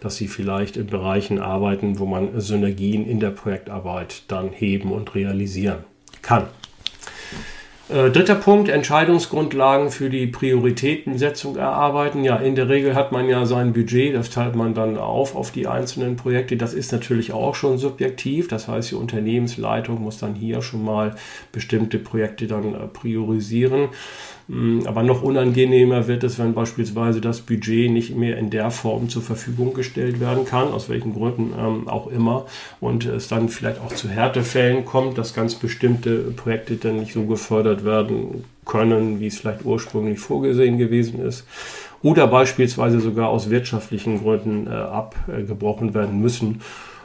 dass 0.00 0.14
sie 0.14 0.28
vielleicht 0.28 0.76
in 0.76 0.86
Bereichen 0.86 1.40
arbeiten, 1.40 1.98
wo 1.98 2.06
man 2.06 2.40
Synergien 2.40 3.04
in 3.04 3.18
der 3.18 3.30
Projektarbeit 3.30 4.22
dann 4.28 4.50
heben 4.52 4.92
und 4.92 5.16
realisieren 5.16 5.78
kann. 6.22 6.44
Äh, 7.88 8.10
dritter 8.10 8.34
Punkt, 8.34 8.68
Entscheidungsgrundlagen 8.68 9.90
für 9.90 10.10
die 10.10 10.26
Prioritätensetzung 10.26 11.56
erarbeiten. 11.56 12.22
Ja, 12.22 12.36
in 12.36 12.54
der 12.54 12.68
Regel 12.68 12.94
hat 12.94 13.12
man 13.12 13.30
ja 13.30 13.46
sein 13.46 13.72
Budget, 13.72 14.14
das 14.14 14.28
teilt 14.28 14.54
man 14.54 14.74
dann 14.74 14.98
auf 14.98 15.34
auf 15.34 15.52
die 15.52 15.66
einzelnen 15.66 16.16
Projekte. 16.16 16.58
Das 16.58 16.74
ist 16.74 16.92
natürlich 16.92 17.32
auch 17.32 17.54
schon 17.54 17.78
subjektiv. 17.78 18.48
Das 18.48 18.68
heißt, 18.68 18.90
die 18.90 18.94
Unternehmensleitung 18.94 20.02
muss 20.02 20.18
dann 20.18 20.34
hier 20.34 20.60
schon 20.60 20.84
mal 20.84 21.16
bestimmte 21.50 21.98
Projekte 21.98 22.46
dann 22.46 22.74
äh, 22.74 22.86
priorisieren. 22.88 23.88
Mm, 24.48 24.80
aber 24.86 25.02
noch 25.02 25.22
unangenehmer 25.22 26.08
wird 26.08 26.24
es, 26.24 26.38
wenn 26.38 26.54
beispielsweise 26.54 27.20
das 27.20 27.42
Budget 27.42 27.90
nicht 27.90 28.16
mehr 28.16 28.38
in 28.38 28.48
der 28.48 28.70
Form 28.70 29.10
zur 29.10 29.22
Verfügung 29.22 29.74
gestellt 29.74 30.20
werden 30.20 30.46
kann, 30.46 30.68
aus 30.68 30.88
welchen 30.88 31.12
Gründen 31.12 31.52
ähm, 31.58 31.86
auch 31.86 32.06
immer, 32.06 32.46
und 32.80 33.04
es 33.04 33.28
dann 33.28 33.50
vielleicht 33.50 33.80
auch 33.80 33.92
zu 33.92 34.08
Härtefällen 34.08 34.86
kommt, 34.86 35.18
dass 35.18 35.34
ganz 35.34 35.54
bestimmte 35.54 36.32
Projekte 36.32 36.76
dann 36.76 37.00
nicht 37.00 37.12
so 37.12 37.24
gefördert 37.24 37.84
werden 37.84 38.44
können, 38.64 39.20
wie 39.20 39.26
es 39.26 39.38
vielleicht 39.38 39.66
ursprünglich 39.66 40.18
vorgesehen 40.18 40.78
gewesen 40.78 41.20
ist. 41.20 41.46
Oder 42.02 42.26
beispielsweise 42.26 43.00
sogar 43.00 43.28
aus 43.28 43.50
wirtschaftlichen 43.50 44.22
Gründen 44.22 44.66
äh, 44.66 44.70
abgebrochen 44.70 45.94
werden 45.94 46.20
müssen 46.20 46.62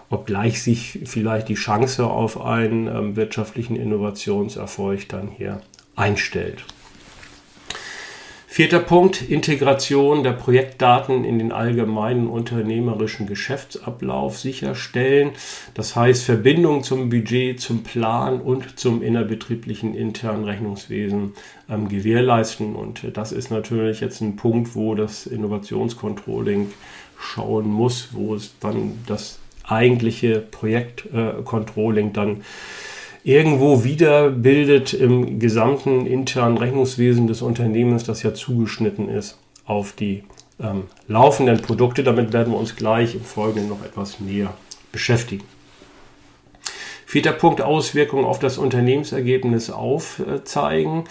obgleich 0.09 0.61
sich 0.61 0.99
vielleicht 1.05 1.49
die 1.49 1.55
Chance 1.55 2.05
auf 2.05 2.39
einen 2.39 2.87
ähm, 2.87 3.15
wirtschaftlichen 3.15 3.75
Innovationserfolg 3.75 5.09
dann 5.09 5.29
hier 5.29 5.61
einstellt. 5.95 6.63
Vierter 8.53 8.81
Punkt, 8.81 9.19
Integration 9.31 10.21
der 10.21 10.33
Projektdaten 10.33 11.25
in 11.25 11.39
den 11.39 11.51
allgemeinen 11.51 12.27
unternehmerischen 12.27 13.25
Geschäftsablauf 13.25 14.37
sicherstellen. 14.37 15.31
Das 15.73 15.95
heißt 15.95 16.23
Verbindung 16.23 16.83
zum 16.83 17.09
Budget, 17.09 17.59
zum 17.59 17.81
Plan 17.81 18.39
und 18.39 18.77
zum 18.79 19.01
innerbetrieblichen 19.01 19.95
internen 19.95 20.43
Rechnungswesen 20.43 21.33
ähm, 21.67 21.89
gewährleisten. 21.89 22.75
Und 22.75 23.17
das 23.17 23.31
ist 23.31 23.49
natürlich 23.49 24.01
jetzt 24.01 24.21
ein 24.21 24.35
Punkt, 24.35 24.75
wo 24.75 24.93
das 24.93 25.25
Innovationscontrolling 25.25 26.71
schauen 27.19 27.65
muss, 27.65 28.09
wo 28.11 28.35
es 28.35 28.53
dann 28.59 28.99
das 29.07 29.39
eigentliche 29.63 30.41
Projektcontrolling 30.41 32.09
äh, 32.09 32.13
dann 32.13 32.43
irgendwo 33.23 33.83
wiederbildet 33.83 34.93
im 34.93 35.39
gesamten 35.39 36.05
internen 36.05 36.57
Rechnungswesen 36.57 37.27
des 37.27 37.41
Unternehmens, 37.41 38.03
das 38.03 38.23
ja 38.23 38.33
zugeschnitten 38.33 39.09
ist 39.09 39.37
auf 39.65 39.93
die 39.93 40.23
ähm, 40.59 40.83
laufenden 41.07 41.61
Produkte. 41.61 42.03
Damit 42.03 42.33
werden 42.33 42.53
wir 42.53 42.59
uns 42.59 42.75
gleich 42.75 43.15
im 43.15 43.23
Folgenden 43.23 43.69
noch 43.69 43.83
etwas 43.83 44.19
näher 44.19 44.53
beschäftigen. 44.91 45.45
Vierter 47.05 47.31
Punkt, 47.31 47.61
Auswirkungen 47.61 48.25
auf 48.25 48.39
das 48.39 48.57
Unternehmensergebnis 48.57 49.69
aufzeigen. 49.69 51.03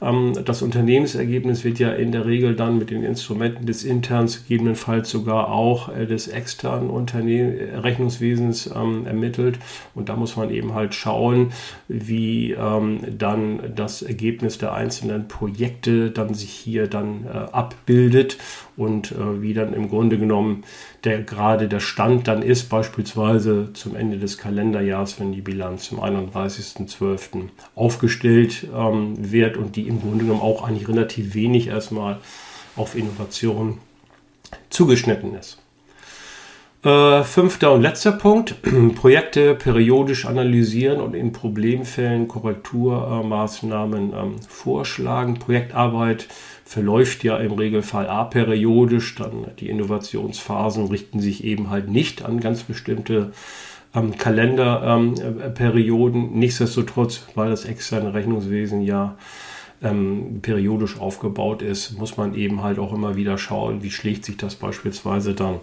Ähm, 0.00 0.32
das 0.44 0.62
Unternehmensergebnis 0.62 1.64
wird 1.64 1.78
ja 1.78 1.90
in 1.92 2.12
der 2.12 2.26
Regel 2.26 2.54
dann 2.54 2.78
mit 2.78 2.90
den 2.90 3.02
Instrumenten 3.02 3.66
des 3.66 3.84
interns, 3.84 4.46
gegebenenfalls 4.46 5.10
sogar 5.10 5.50
auch 5.50 5.94
äh, 5.94 6.06
des 6.06 6.28
externen 6.28 6.90
Unternehmen, 6.90 7.56
Rechnungswesens 7.76 8.70
ähm, 8.74 9.06
ermittelt. 9.06 9.58
Und 9.94 10.08
da 10.08 10.16
muss 10.16 10.36
man 10.36 10.50
eben 10.50 10.74
halt 10.74 10.94
schauen, 10.94 11.52
wie 11.88 12.52
ähm, 12.52 13.00
dann 13.18 13.60
das 13.74 14.02
Ergebnis 14.02 14.58
der 14.58 14.72
einzelnen 14.72 15.28
Projekte 15.28 16.10
dann 16.10 16.34
sich 16.34 16.50
hier 16.50 16.86
dann 16.86 17.24
äh, 17.26 17.36
abbildet 17.52 18.38
und 18.76 19.12
äh, 19.12 19.42
wie 19.42 19.54
dann 19.54 19.74
im 19.74 19.88
Grunde 19.88 20.18
genommen 20.18 20.64
der 21.04 21.22
gerade 21.22 21.68
der 21.68 21.80
Stand 21.80 22.26
dann 22.26 22.42
ist, 22.42 22.68
beispielsweise 22.68 23.72
zum 23.72 23.94
Ende 23.94 24.18
des 24.18 24.36
Kalenderjahres, 24.36 25.20
wenn 25.20 25.32
die 25.32 25.40
Bilanz 25.40 25.84
zum 25.84 26.00
31.12. 26.00 27.48
aufgestellt 27.76 28.66
wird 28.72 29.56
und 29.56 29.76
die 29.76 29.87
im 29.88 30.00
Grunde 30.00 30.24
genommen 30.24 30.40
auch 30.40 30.62
eigentlich 30.62 30.88
relativ 30.88 31.34
wenig 31.34 31.68
erstmal 31.68 32.18
auf 32.76 32.94
Innovation 32.94 33.78
zugeschnitten 34.70 35.34
ist. 35.34 35.58
Äh, 36.84 37.24
fünfter 37.24 37.72
und 37.72 37.82
letzter 37.82 38.12
Punkt, 38.12 38.54
Projekte 38.94 39.56
periodisch 39.56 40.26
analysieren 40.26 41.00
und 41.00 41.14
in 41.14 41.32
Problemfällen 41.32 42.28
Korrekturmaßnahmen 42.28 44.12
ähm, 44.12 44.36
vorschlagen. 44.48 45.40
Projektarbeit 45.40 46.28
verläuft 46.64 47.24
ja 47.24 47.36
im 47.38 47.52
Regelfall 47.52 48.06
aperiodisch, 48.06 49.16
dann 49.16 49.48
die 49.58 49.70
Innovationsphasen 49.70 50.86
richten 50.86 51.18
sich 51.18 51.42
eben 51.42 51.68
halt 51.68 51.88
nicht 51.88 52.24
an 52.24 52.38
ganz 52.38 52.62
bestimmte 52.62 53.32
ähm, 53.92 54.16
Kalenderperioden. 54.16 56.26
Ähm, 56.26 56.38
Nichtsdestotrotz, 56.38 57.26
weil 57.34 57.50
das 57.50 57.64
externe 57.64 58.14
Rechnungswesen 58.14 58.82
ja 58.82 59.16
ähm, 59.82 60.40
periodisch 60.42 60.98
aufgebaut 60.98 61.62
ist, 61.62 61.98
muss 61.98 62.16
man 62.16 62.34
eben 62.34 62.62
halt 62.62 62.78
auch 62.78 62.92
immer 62.92 63.16
wieder 63.16 63.38
schauen, 63.38 63.82
wie 63.82 63.90
schlägt 63.90 64.24
sich 64.24 64.36
das 64.36 64.56
beispielsweise 64.56 65.34
dann 65.34 65.60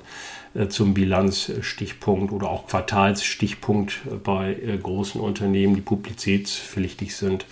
äh, 0.54 0.67
zum 0.67 0.93
Bilanzstichpunkt 0.93 2.32
oder 2.32 2.49
auch 2.49 2.67
Quartalsstichpunkt 2.67 4.01
äh, 4.06 4.15
bei 4.15 4.54
äh, 4.54 4.78
großen 4.78 5.19
Unternehmen, 5.19 5.75
die 5.75 5.82
publizitätspflichtig 5.82 7.15
sind, 7.15 7.45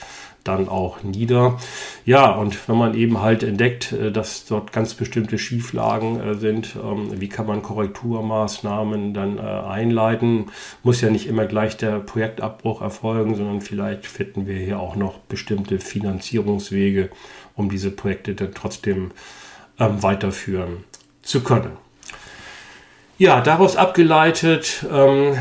dann 0.43 0.67
auch 0.67 1.03
nieder. 1.03 1.58
Ja, 2.06 2.32
und 2.32 2.67
wenn 2.67 2.77
man 2.77 2.95
eben 2.95 3.21
halt 3.21 3.43
entdeckt, 3.43 3.95
dass 4.13 4.45
dort 4.45 4.73
ganz 4.73 4.93
bestimmte 4.93 5.38
Schieflagen 5.38 6.39
sind, 6.39 6.75
ähm, 6.75 7.19
wie 7.19 7.29
kann 7.29 7.45
man 7.45 7.62
Korrekturmaßnahmen 7.62 9.13
dann 9.13 9.39
einleiten? 9.39 10.51
Muss 10.84 11.01
ja 11.01 11.10
nicht 11.10 11.27
immer 11.27 11.45
gleich 11.45 11.77
der 11.77 11.99
Projektabbruch 11.99 12.82
erfolgen, 12.82 13.36
sondern 13.36 13.62
vielleicht 13.62 14.06
finden 14.06 14.47
wir 14.47 14.58
hier 14.58 14.79
auch 14.79 14.95
noch 14.95 15.19
bestimmte 15.19 15.79
Finanzierungswege, 15.79 17.10
um 17.56 17.69
diese 17.69 17.91
Projekte 17.91 18.36
dann 18.36 18.53
trotzdem 18.53 19.12
ähm, 19.79 20.03
weiterführen 20.03 20.84
zu 21.21 21.41
können. 21.41 21.71
Ja, 23.17 23.41
daraus 23.41 23.75
abgeleitet 23.77 24.86
ähm, 24.91 25.38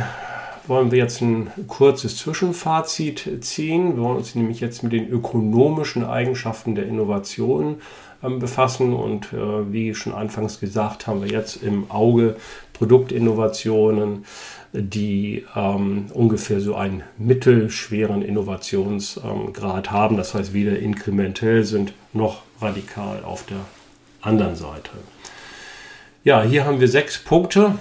wollen 0.66 0.90
wir 0.90 0.98
jetzt 0.98 1.20
ein 1.20 1.50
kurzes 1.68 2.16
Zwischenfazit 2.16 3.38
ziehen. 3.40 3.96
Wir 3.96 4.02
wollen 4.02 4.18
uns 4.18 4.34
nämlich 4.34 4.60
jetzt 4.60 4.82
mit 4.82 4.92
den 4.92 5.08
ökonomischen 5.08 6.04
Eigenschaften 6.04 6.74
der 6.74 6.86
Innovation 6.86 7.76
ähm, 8.22 8.38
befassen. 8.38 8.92
Und 8.92 9.32
äh, 9.32 9.72
wie 9.72 9.94
schon 9.94 10.12
anfangs 10.12 10.60
gesagt, 10.60 11.06
haben 11.06 11.22
wir 11.22 11.30
jetzt 11.30 11.62
im 11.62 11.90
Auge 11.90 12.36
Produktinnovationen, 12.72 14.24
die 14.72 15.44
ähm, 15.54 16.06
ungefähr 16.14 16.60
so 16.60 16.74
einen 16.74 17.02
mittelschweren 17.18 18.22
Innovationsgrad 18.22 19.90
haben. 19.90 20.16
Das 20.16 20.34
heißt, 20.34 20.54
weder 20.54 20.78
inkrementell 20.78 21.64
sind 21.64 21.92
noch 22.12 22.42
radikal 22.60 23.22
auf 23.24 23.44
der 23.44 23.60
anderen 24.20 24.56
Seite. 24.56 24.90
Ja, 26.24 26.42
hier 26.42 26.64
haben 26.64 26.80
wir 26.80 26.88
sechs 26.88 27.18
Punkte. 27.18 27.74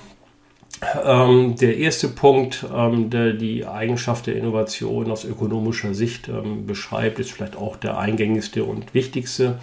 Ähm, 1.04 1.56
der 1.58 1.78
erste 1.78 2.08
Punkt, 2.08 2.66
ähm, 2.76 3.10
der 3.12 3.34
die 3.34 3.66
Eigenschaft 3.66 4.26
der 4.28 4.36
Innovation 4.36 5.12
aus 5.12 5.26
ökonomischer 5.26 5.94
Sicht 5.94 6.28
ähm, 6.28 6.66
beschreibt, 6.66 7.20
ist 7.20 7.32
vielleicht 7.32 7.56
auch 7.56 7.78
der 7.78 7.98
eingängigste 7.98 8.64
und 8.64 8.94
wichtigste. 8.94 9.60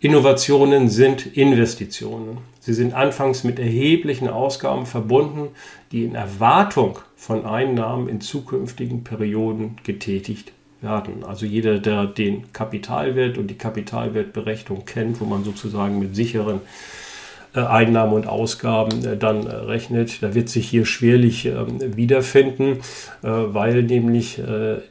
Innovationen 0.00 0.88
sind 0.88 1.36
Investitionen. 1.36 2.38
Sie 2.58 2.74
sind 2.74 2.94
anfangs 2.94 3.44
mit 3.44 3.58
erheblichen 3.58 4.28
Ausgaben 4.28 4.86
verbunden, 4.86 5.48
die 5.92 6.04
in 6.04 6.14
Erwartung 6.14 6.98
von 7.16 7.44
Einnahmen 7.46 8.08
in 8.08 8.20
zukünftigen 8.20 9.04
Perioden 9.04 9.76
getätigt 9.84 10.52
werden. 10.80 11.22
Also 11.22 11.46
jeder, 11.46 11.78
der 11.78 12.06
den 12.06 12.52
Kapitalwert 12.52 13.38
und 13.38 13.48
die 13.48 13.58
Kapitalwertberechnung 13.58 14.84
kennt, 14.84 15.20
wo 15.20 15.26
man 15.26 15.44
sozusagen 15.44 15.98
mit 15.98 16.16
sicheren 16.16 16.56
äh, 16.56 17.09
Einnahmen 17.58 18.12
und 18.12 18.26
Ausgaben 18.26 19.04
äh, 19.04 19.16
dann 19.16 19.46
äh, 19.46 19.54
rechnet. 19.54 20.22
Da 20.22 20.34
wird 20.34 20.48
sich 20.48 20.68
hier 20.68 20.86
schwerlich 20.86 21.46
ähm, 21.46 21.96
wiederfinden, 21.96 22.78
weil 23.22 23.82
nämlich 23.82 24.40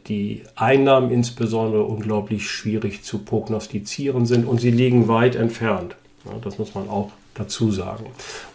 die 0.08 0.43
Einnahmen 0.56 1.12
insbesondere 1.12 1.84
unglaublich 1.84 2.50
schwierig 2.50 3.04
zu 3.04 3.19
prognostizieren 3.19 4.26
sind 4.26 4.45
und 4.45 4.60
sie 4.60 4.72
liegen 4.72 5.08
weit 5.08 5.36
entfernt. 5.36 5.95
Das 6.43 6.58
muss 6.60 6.76
man 6.76 6.89
auch 6.89 7.12
dazu 7.34 7.72
sagen. 7.72 8.06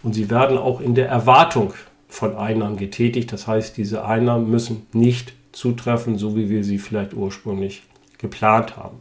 Und 0.03 0.13
sie 0.13 0.29
werden 0.29 0.57
auch 0.57 0.79
in 0.79 0.95
der 0.95 1.09
Erwartung 1.09 1.73
von 2.07 2.35
Einnahmen 2.35 2.77
getätigt. 2.77 3.33
Das 3.33 3.47
heißt, 3.47 3.75
diese 3.77 4.05
Einnahmen 4.05 4.49
müssen 4.49 4.87
nicht 4.93 5.33
zutreffen, 5.51 6.17
so 6.17 6.35
wie 6.35 6.49
wir 6.49 6.63
sie 6.63 6.79
vielleicht 6.79 7.13
ursprünglich 7.13 7.83
geplant 8.17 8.77
haben. 8.77 8.97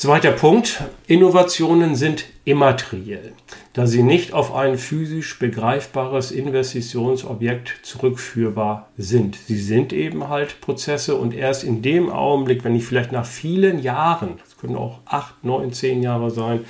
Zweiter 0.00 0.32
Punkt. 0.32 0.82
Innovationen 1.08 1.94
sind 1.94 2.24
immateriell, 2.46 3.34
da 3.74 3.86
sie 3.86 4.02
nicht 4.02 4.32
auf 4.32 4.54
ein 4.54 4.78
physisch 4.78 5.38
begreifbares 5.38 6.30
Investitionsobjekt 6.30 7.80
zurückführbar 7.82 8.88
sind. 8.96 9.36
Sie 9.36 9.58
sind 9.58 9.92
eben 9.92 10.28
halt 10.30 10.62
Prozesse 10.62 11.16
und 11.16 11.34
erst 11.34 11.64
in 11.64 11.82
dem 11.82 12.08
Augenblick, 12.08 12.64
wenn 12.64 12.74
ich 12.74 12.86
vielleicht 12.86 13.12
nach 13.12 13.26
vielen 13.26 13.82
Jahren, 13.82 14.38
das 14.42 14.56
können 14.56 14.76
auch 14.76 15.00
acht, 15.04 15.44
neun, 15.44 15.70
zehn 15.74 16.02
Jahre 16.02 16.30
sein, 16.30 16.64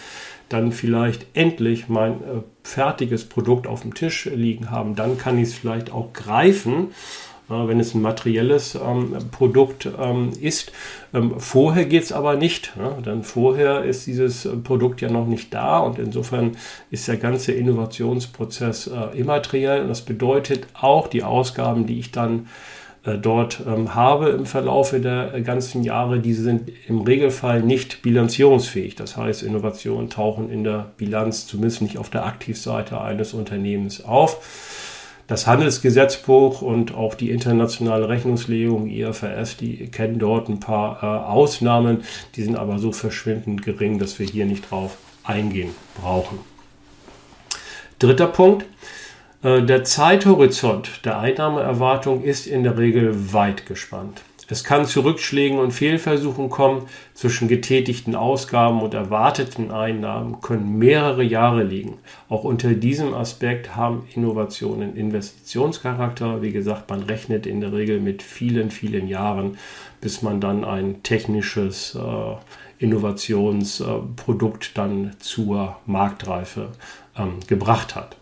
dann 0.48 0.72
vielleicht 0.72 1.24
endlich 1.34 1.88
mein 1.88 2.14
äh, 2.14 2.42
fertiges 2.64 3.26
Produkt 3.26 3.68
auf 3.68 3.82
dem 3.82 3.94
Tisch 3.94 4.24
liegen 4.24 4.72
haben, 4.72 4.96
dann 4.96 5.18
kann 5.18 5.38
ich 5.38 5.50
es 5.50 5.54
vielleicht 5.54 5.92
auch 5.92 6.12
greifen 6.12 6.88
wenn 7.50 7.80
es 7.80 7.94
ein 7.94 8.02
materielles 8.02 8.74
ähm, 8.74 9.16
Produkt 9.30 9.88
ähm, 9.98 10.32
ist. 10.40 10.72
Ähm, 11.12 11.38
vorher 11.38 11.84
geht 11.84 12.04
es 12.04 12.12
aber 12.12 12.36
nicht, 12.36 12.76
ne? 12.76 12.96
denn 13.04 13.22
vorher 13.22 13.84
ist 13.84 14.06
dieses 14.06 14.46
äh, 14.46 14.56
Produkt 14.56 15.00
ja 15.00 15.10
noch 15.10 15.26
nicht 15.26 15.52
da 15.52 15.78
und 15.78 15.98
insofern 15.98 16.56
ist 16.90 17.08
der 17.08 17.16
ganze 17.16 17.52
Innovationsprozess 17.52 18.86
äh, 18.88 19.18
immateriell 19.18 19.82
und 19.82 19.88
das 19.88 20.02
bedeutet 20.02 20.66
auch 20.74 21.08
die 21.08 21.22
Ausgaben, 21.22 21.86
die 21.86 21.98
ich 21.98 22.12
dann 22.12 22.46
äh, 23.02 23.16
dort 23.16 23.62
ähm, 23.66 23.94
habe 23.94 24.28
im 24.28 24.44
Verlaufe 24.44 25.00
der 25.00 25.40
ganzen 25.40 25.84
Jahre, 25.84 26.20
diese 26.20 26.42
sind 26.42 26.70
im 26.86 27.00
Regelfall 27.00 27.62
nicht 27.62 28.02
bilanzierungsfähig. 28.02 28.94
Das 28.94 29.16
heißt, 29.16 29.42
Innovationen 29.42 30.10
tauchen 30.10 30.50
in 30.50 30.64
der 30.64 30.92
Bilanz 30.98 31.46
zumindest 31.46 31.80
nicht 31.80 31.96
auf 31.96 32.10
der 32.10 32.26
Aktivseite 32.26 33.00
eines 33.00 33.32
Unternehmens 33.32 34.04
auf. 34.04 34.79
Das 35.30 35.46
Handelsgesetzbuch 35.46 36.60
und 36.60 36.92
auch 36.92 37.14
die 37.14 37.30
internationale 37.30 38.08
Rechnungslegung 38.08 38.90
IFRS, 38.90 39.56
die 39.58 39.86
kennen 39.86 40.18
dort 40.18 40.48
ein 40.48 40.58
paar 40.58 41.04
äh, 41.04 41.06
Ausnahmen, 41.06 42.02
die 42.34 42.42
sind 42.42 42.56
aber 42.56 42.80
so 42.80 42.90
verschwindend 42.90 43.62
gering, 43.62 44.00
dass 44.00 44.18
wir 44.18 44.26
hier 44.26 44.44
nicht 44.44 44.68
drauf 44.68 44.96
eingehen 45.22 45.70
brauchen. 46.02 46.40
Dritter 48.00 48.26
Punkt. 48.26 48.66
Äh, 49.44 49.62
der 49.62 49.84
Zeithorizont 49.84 51.04
der 51.04 51.20
Einnahmeerwartung 51.20 52.24
ist 52.24 52.48
in 52.48 52.64
der 52.64 52.76
Regel 52.76 53.32
weit 53.32 53.66
gespannt. 53.66 54.22
Es 54.50 54.64
kann 54.64 54.84
zu 54.84 55.02
Rückschlägen 55.02 55.58
und 55.58 55.70
Fehlversuchen 55.70 56.50
kommen. 56.50 56.86
Zwischen 57.14 57.46
getätigten 57.46 58.16
Ausgaben 58.16 58.82
und 58.82 58.94
erwarteten 58.94 59.70
Einnahmen 59.70 60.40
können 60.40 60.78
mehrere 60.78 61.22
Jahre 61.22 61.62
liegen. 61.62 61.98
Auch 62.28 62.44
unter 62.44 62.74
diesem 62.74 63.14
Aspekt 63.14 63.76
haben 63.76 64.08
Innovationen 64.14 64.96
Investitionscharakter. 64.96 66.42
Wie 66.42 66.50
gesagt, 66.50 66.90
man 66.90 67.04
rechnet 67.04 67.46
in 67.46 67.60
der 67.60 67.72
Regel 67.72 68.00
mit 68.00 68.22
vielen, 68.22 68.70
vielen 68.70 69.06
Jahren, 69.06 69.56
bis 70.00 70.22
man 70.22 70.40
dann 70.40 70.64
ein 70.64 71.02
technisches 71.04 71.94
äh, 71.94 72.36
Innovationsprodukt 72.84 74.76
dann 74.76 75.14
zur 75.20 75.76
Marktreife 75.86 76.72
ähm, 77.16 77.34
gebracht 77.46 77.94
hat. 77.94 78.16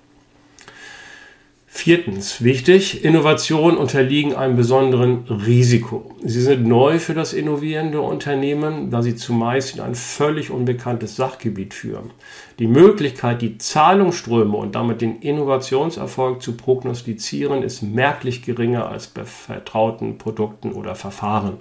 Viertens, 1.80 2.42
wichtig, 2.42 3.04
Innovationen 3.04 3.78
unterliegen 3.78 4.34
einem 4.34 4.56
besonderen 4.56 5.24
Risiko. 5.28 6.10
Sie 6.24 6.40
sind 6.40 6.66
neu 6.66 6.98
für 6.98 7.14
das 7.14 7.32
innovierende 7.32 8.00
Unternehmen, 8.00 8.90
da 8.90 9.00
sie 9.00 9.14
zumeist 9.14 9.76
in 9.76 9.80
ein 9.82 9.94
völlig 9.94 10.50
unbekanntes 10.50 11.14
Sachgebiet 11.14 11.74
führen. 11.74 12.10
Die 12.58 12.66
Möglichkeit, 12.66 13.42
die 13.42 13.58
Zahlungsströme 13.58 14.56
und 14.56 14.74
damit 14.74 15.02
den 15.02 15.20
Innovationserfolg 15.20 16.42
zu 16.42 16.56
prognostizieren, 16.56 17.62
ist 17.62 17.82
merklich 17.82 18.42
geringer 18.42 18.88
als 18.88 19.06
bei 19.06 19.24
vertrauten 19.24 20.18
Produkten 20.18 20.72
oder 20.72 20.96
Verfahren 20.96 21.58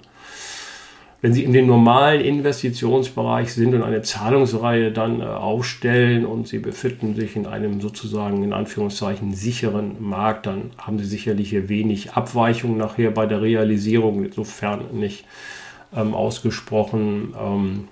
wenn 1.20 1.32
Sie 1.32 1.42
in 1.42 1.52
den 1.52 1.66
normalen 1.66 2.20
Investitionsbereich 2.20 3.52
sind 3.52 3.74
und 3.74 3.82
eine 3.82 4.02
Zahlungsreihe 4.02 4.92
dann 4.92 5.20
äh, 5.20 5.24
aufstellen 5.24 6.24
und 6.24 6.46
Sie 6.46 6.58
befinden 6.58 7.16
sich 7.16 7.34
in 7.34 7.46
einem 7.46 7.80
sozusagen 7.80 8.44
in 8.44 8.52
Anführungszeichen 8.52 9.34
sicheren 9.34 9.96
Markt, 10.00 10.46
dann 10.46 10.70
haben 10.78 10.98
Sie 10.98 11.06
sicherlich 11.06 11.50
hier 11.50 11.68
wenig 11.68 12.12
Abweichung 12.12 12.76
nachher 12.76 13.10
bei 13.10 13.26
der 13.26 13.42
Realisierung, 13.42 14.24
insofern 14.24 14.84
nicht 14.92 15.24
ähm, 15.96 16.14
ausgesprochen. 16.14 17.34
Ähm, 17.38 17.88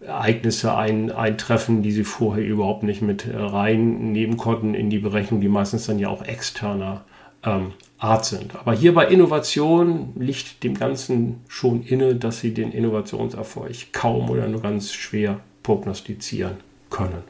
Ereignisse 0.00 0.74
ein, 0.74 1.12
eintreffen, 1.12 1.82
die 1.82 1.92
sie 1.92 2.04
vorher 2.04 2.44
überhaupt 2.44 2.82
nicht 2.84 3.02
mit 3.02 3.26
äh, 3.26 3.36
reinnehmen 3.36 4.38
konnten 4.38 4.74
in 4.74 4.88
die 4.88 4.98
Berechnung, 4.98 5.42
die 5.42 5.48
meistens 5.48 5.86
dann 5.86 5.98
ja 5.98 6.08
auch 6.08 6.22
externer 6.22 7.02
ähm, 7.44 7.72
Art 8.00 8.24
sind. 8.24 8.56
Aber 8.56 8.72
hier 8.72 8.94
bei 8.94 9.06
Innovation 9.06 10.14
liegt 10.18 10.64
dem 10.64 10.74
Ganzen 10.74 11.40
schon 11.48 11.82
inne, 11.82 12.16
dass 12.16 12.40
sie 12.40 12.54
den 12.54 12.72
Innovationserfolg 12.72 13.92
kaum 13.92 14.30
oder 14.30 14.48
nur 14.48 14.62
ganz 14.62 14.92
schwer 14.92 15.40
prognostizieren 15.62 16.56
können. 16.88 17.22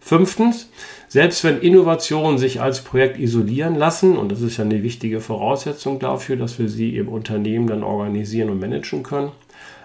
Fünftens, 0.00 0.68
selbst 1.08 1.44
wenn 1.44 1.60
Innovationen 1.60 2.38
sich 2.38 2.60
als 2.60 2.82
Projekt 2.82 3.18
isolieren 3.18 3.74
lassen, 3.74 4.16
und 4.18 4.30
das 4.30 4.42
ist 4.42 4.58
ja 4.58 4.64
eine 4.64 4.82
wichtige 4.82 5.20
Voraussetzung 5.20 5.98
dafür, 5.98 6.36
dass 6.36 6.58
wir 6.58 6.68
sie 6.68 6.96
im 6.96 7.08
Unternehmen 7.08 7.66
dann 7.66 7.82
organisieren 7.82 8.50
und 8.50 8.60
managen 8.60 9.02
können, 9.02 9.32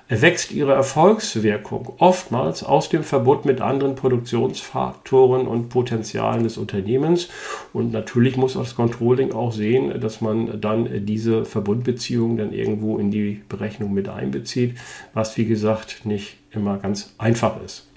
erwächst 0.10 0.52
ihre 0.52 0.74
Erfolgswirkung 0.74 1.94
oftmals 2.00 2.64
aus 2.64 2.90
dem 2.90 3.04
Verbund 3.04 3.46
mit 3.46 3.62
anderen 3.62 3.96
Produktionsfaktoren 3.96 5.48
und 5.48 5.70
Potenzialen 5.70 6.44
des 6.44 6.58
Unternehmens. 6.58 7.30
Und 7.74 7.92
natürlich 7.92 8.36
muss 8.36 8.54
das 8.54 8.76
Controlling 8.76 9.32
auch 9.32 9.54
sehen, 9.54 10.02
dass 10.02 10.20
man 10.20 10.60
dann 10.60 11.06
diese 11.06 11.46
Verbundbeziehungen 11.46 12.38
dann 12.38 12.52
irgendwo 12.52 12.98
in 12.98 13.12
die 13.12 13.44
Berechnung 13.48 13.94
mit 13.94 14.10
einbezieht, 14.10 14.76
was 15.14 15.38
wie 15.38 15.46
gesagt 15.46 16.06
nicht 16.06 16.38
immer 16.52 16.78
ganz 16.80 17.14
einfach 17.20 17.62
ist. 17.64 17.88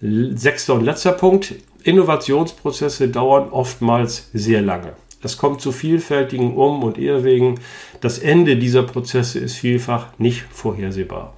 Sechster 0.00 0.74
und 0.74 0.84
letzter 0.84 1.12
Punkt. 1.12 1.54
Innovationsprozesse 1.84 3.08
dauern 3.08 3.50
oftmals 3.50 4.30
sehr 4.32 4.62
lange. 4.62 4.94
Es 5.22 5.38
kommt 5.38 5.60
zu 5.60 5.72
vielfältigen 5.72 6.54
Um- 6.54 6.82
und 6.82 6.98
Irrwegen. 6.98 7.58
Das 8.00 8.18
Ende 8.18 8.56
dieser 8.56 8.82
Prozesse 8.82 9.38
ist 9.38 9.56
vielfach 9.56 10.08
nicht 10.18 10.44
vorhersehbar. 10.50 11.34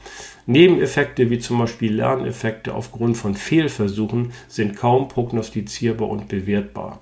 Nebeneffekte 0.47 1.31
wie 1.31 1.39
zum 1.39 1.59
Beispiel 1.59 1.95
Lerneffekte 1.95 2.75
aufgrund 2.75 3.17
von 3.17 3.35
Fehlversuchen 3.35 4.33
sind 4.49 4.77
kaum 4.77 5.09
prognostizierbar 5.09 6.09
und 6.09 6.29
bewertbar. 6.29 7.01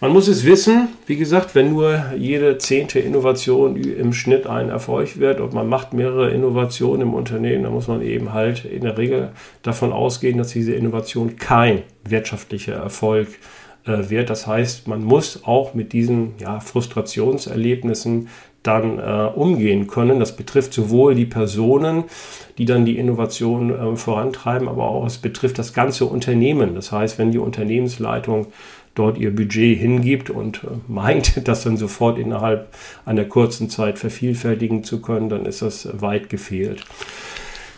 Man 0.00 0.10
muss 0.12 0.26
es 0.26 0.44
wissen, 0.44 0.88
wie 1.06 1.16
gesagt, 1.16 1.54
wenn 1.54 1.70
nur 1.70 2.06
jede 2.18 2.58
zehnte 2.58 2.98
Innovation 2.98 3.76
im 3.76 4.12
Schnitt 4.12 4.48
ein 4.48 4.68
Erfolg 4.68 5.20
wird 5.20 5.40
und 5.40 5.52
man 5.54 5.68
macht 5.68 5.92
mehrere 5.92 6.32
Innovationen 6.32 7.02
im 7.02 7.14
Unternehmen, 7.14 7.62
dann 7.62 7.72
muss 7.72 7.86
man 7.86 8.02
eben 8.02 8.32
halt 8.32 8.64
in 8.64 8.82
der 8.82 8.98
Regel 8.98 9.30
davon 9.62 9.92
ausgehen, 9.92 10.38
dass 10.38 10.48
diese 10.48 10.72
Innovation 10.72 11.36
kein 11.36 11.82
wirtschaftlicher 12.02 12.74
Erfolg 12.74 13.28
ist 13.28 13.61
äh, 13.84 14.10
wird. 14.10 14.30
Das 14.30 14.46
heißt, 14.46 14.88
man 14.88 15.04
muss 15.04 15.44
auch 15.44 15.74
mit 15.74 15.92
diesen 15.92 16.34
ja, 16.38 16.60
Frustrationserlebnissen 16.60 18.28
dann 18.62 18.98
äh, 18.98 19.30
umgehen 19.34 19.88
können. 19.88 20.20
Das 20.20 20.36
betrifft 20.36 20.72
sowohl 20.72 21.14
die 21.14 21.26
Personen, 21.26 22.04
die 22.58 22.64
dann 22.64 22.84
die 22.84 22.98
Innovation 22.98 23.70
äh, 23.70 23.96
vorantreiben, 23.96 24.68
aber 24.68 24.84
auch 24.84 25.06
es 25.06 25.18
betrifft 25.18 25.58
das 25.58 25.72
ganze 25.72 26.06
Unternehmen. 26.06 26.74
Das 26.74 26.92
heißt, 26.92 27.18
wenn 27.18 27.32
die 27.32 27.38
Unternehmensleitung 27.38 28.46
dort 28.94 29.18
ihr 29.18 29.34
Budget 29.34 29.78
hingibt 29.78 30.30
und 30.30 30.64
äh, 30.64 30.68
meint, 30.86 31.46
das 31.48 31.64
dann 31.64 31.76
sofort 31.76 32.18
innerhalb 32.18 32.68
einer 33.04 33.24
kurzen 33.24 33.68
Zeit 33.68 33.98
vervielfältigen 33.98 34.84
zu 34.84 35.00
können, 35.00 35.28
dann 35.28 35.46
ist 35.46 35.62
das 35.62 35.88
weit 36.00 36.28
gefehlt. 36.28 36.84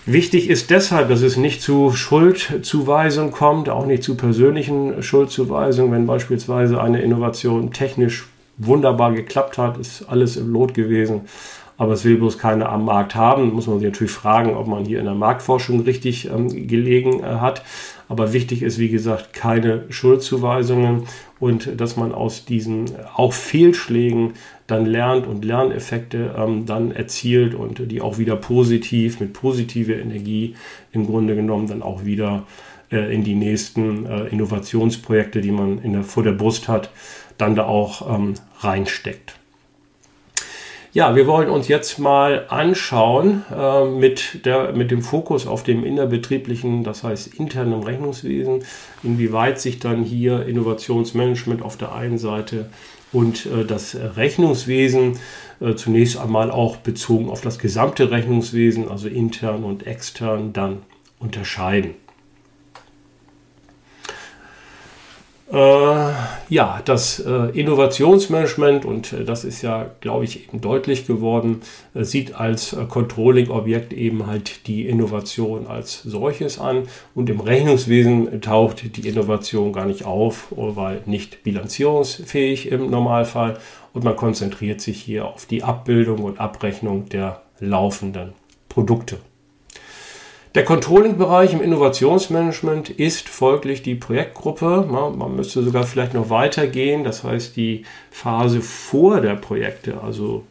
Wichtig 0.06 0.50
ist 0.50 0.68
deshalb, 0.68 1.08
dass 1.08 1.22
es 1.22 1.38
nicht 1.38 1.62
zu 1.62 1.92
Schuldzuweisung 1.92 3.30
kommt, 3.30 3.70
auch 3.70 3.86
nicht 3.86 4.02
zu 4.02 4.16
persönlichen 4.16 5.02
Schuldzuweisungen, 5.02 5.92
wenn 5.92 6.06
beispielsweise 6.06 6.78
eine 6.78 7.00
Innovation 7.00 7.72
technisch 7.72 8.26
wunderbar 8.58 9.14
geklappt 9.14 9.56
hat, 9.56 9.78
ist 9.78 10.02
alles 10.02 10.36
im 10.36 10.52
Lot 10.52 10.74
gewesen, 10.74 11.22
aber 11.78 11.94
es 11.94 12.04
will 12.04 12.16
bloß 12.16 12.36
keiner 12.36 12.68
am 12.68 12.84
Markt 12.84 13.14
haben. 13.14 13.54
Muss 13.54 13.66
man 13.66 13.78
sich 13.78 13.88
natürlich 13.88 14.12
fragen, 14.12 14.54
ob 14.54 14.66
man 14.66 14.84
hier 14.84 14.98
in 14.98 15.06
der 15.06 15.14
Marktforschung 15.14 15.80
richtig 15.80 16.26
ähm, 16.26 16.48
gelegen 16.68 17.20
äh, 17.20 17.36
hat. 17.40 17.62
Aber 18.06 18.34
wichtig 18.34 18.62
ist, 18.62 18.78
wie 18.78 18.90
gesagt, 18.90 19.32
keine 19.32 19.84
Schuldzuweisungen 19.88 21.04
und 21.40 21.80
dass 21.80 21.96
man 21.96 22.12
aus 22.12 22.44
diesen 22.44 22.90
auch 23.16 23.32
Fehlschlägen 23.32 24.34
dann 24.66 24.86
lernt 24.86 25.26
und 25.26 25.44
Lerneffekte 25.44 26.34
ähm, 26.38 26.66
dann 26.66 26.92
erzielt 26.92 27.54
und 27.54 27.90
die 27.90 28.00
auch 28.00 28.18
wieder 28.18 28.36
positiv 28.36 29.20
mit 29.20 29.32
positiver 29.32 29.96
Energie 29.96 30.54
im 30.92 31.06
Grunde 31.06 31.34
genommen 31.34 31.66
dann 31.66 31.82
auch 31.82 32.04
wieder 32.04 32.44
äh, 32.90 33.14
in 33.14 33.24
die 33.24 33.34
nächsten 33.34 34.06
äh, 34.06 34.24
Innovationsprojekte, 34.26 35.40
die 35.40 35.50
man 35.50 35.78
in 35.82 35.92
der, 35.92 36.02
vor 36.02 36.22
der 36.22 36.32
Brust 36.32 36.68
hat, 36.68 36.90
dann 37.36 37.54
da 37.54 37.66
auch 37.66 38.14
ähm, 38.14 38.34
reinsteckt. 38.60 39.36
Ja, 40.94 41.16
wir 41.16 41.26
wollen 41.26 41.50
uns 41.50 41.66
jetzt 41.66 41.98
mal 41.98 42.46
anschauen 42.50 43.42
äh, 43.52 43.84
mit, 43.84 44.46
der, 44.46 44.74
mit 44.74 44.92
dem 44.92 45.02
Fokus 45.02 45.44
auf 45.44 45.64
dem 45.64 45.84
innerbetrieblichen, 45.84 46.84
das 46.84 47.02
heißt 47.02 47.34
internen 47.34 47.82
Rechnungswesen, 47.82 48.62
inwieweit 49.02 49.60
sich 49.60 49.80
dann 49.80 50.04
hier 50.04 50.46
Innovationsmanagement 50.46 51.62
auf 51.62 51.76
der 51.76 51.96
einen 51.96 52.16
Seite 52.16 52.70
und 53.14 53.46
äh, 53.46 53.64
das 53.64 53.94
Rechnungswesen 53.94 55.18
äh, 55.60 55.74
zunächst 55.74 56.18
einmal 56.18 56.50
auch 56.50 56.76
bezogen 56.76 57.30
auf 57.30 57.40
das 57.40 57.58
gesamte 57.58 58.10
Rechnungswesen, 58.10 58.88
also 58.88 59.08
intern 59.08 59.64
und 59.64 59.86
extern, 59.86 60.52
dann 60.52 60.82
unterscheiden. 61.18 61.94
Ja, 65.54 66.82
das 66.84 67.20
äh, 67.20 67.50
Innovationsmanagement, 67.58 68.84
und 68.84 69.12
äh, 69.12 69.24
das 69.24 69.44
ist 69.44 69.62
ja, 69.62 69.90
glaube 70.00 70.24
ich, 70.24 70.48
eben 70.48 70.60
deutlich 70.60 71.06
geworden, 71.06 71.60
äh, 71.94 72.04
sieht 72.04 72.34
als 72.34 72.72
äh, 72.72 72.84
Controlling-Objekt 72.86 73.92
eben 73.92 74.26
halt 74.26 74.66
die 74.66 74.88
Innovation 74.88 75.66
als 75.66 76.02
solches 76.02 76.58
an. 76.58 76.88
Und 77.14 77.30
im 77.30 77.40
Rechnungswesen 77.40 78.40
taucht 78.40 78.96
die 78.96 79.08
Innovation 79.08 79.72
gar 79.72 79.86
nicht 79.86 80.04
auf, 80.04 80.48
weil 80.56 81.02
nicht 81.06 81.42
bilanzierungsfähig 81.44 82.70
im 82.70 82.90
Normalfall. 82.90 83.58
Und 83.92 84.04
man 84.04 84.16
konzentriert 84.16 84.80
sich 84.80 85.00
hier 85.00 85.26
auf 85.26 85.46
die 85.46 85.62
Abbildung 85.62 86.24
und 86.24 86.40
Abrechnung 86.40 87.08
der 87.08 87.42
laufenden 87.60 88.32
Produkte. 88.68 89.18
Der 90.54 90.64
Controlling-Bereich 90.64 91.52
im 91.52 91.60
Innovationsmanagement 91.60 92.88
ist 92.88 93.28
folglich 93.28 93.82
die 93.82 93.96
Projektgruppe. 93.96 94.86
Man 94.88 95.34
müsste 95.34 95.64
sogar 95.64 95.82
vielleicht 95.82 96.14
noch 96.14 96.30
weitergehen, 96.30 97.02
das 97.02 97.24
heißt 97.24 97.56
die 97.56 97.84
Phase 98.12 98.60
vor 98.60 99.20
der 99.20 99.34
Projekte, 99.34 100.00
also 100.00 100.44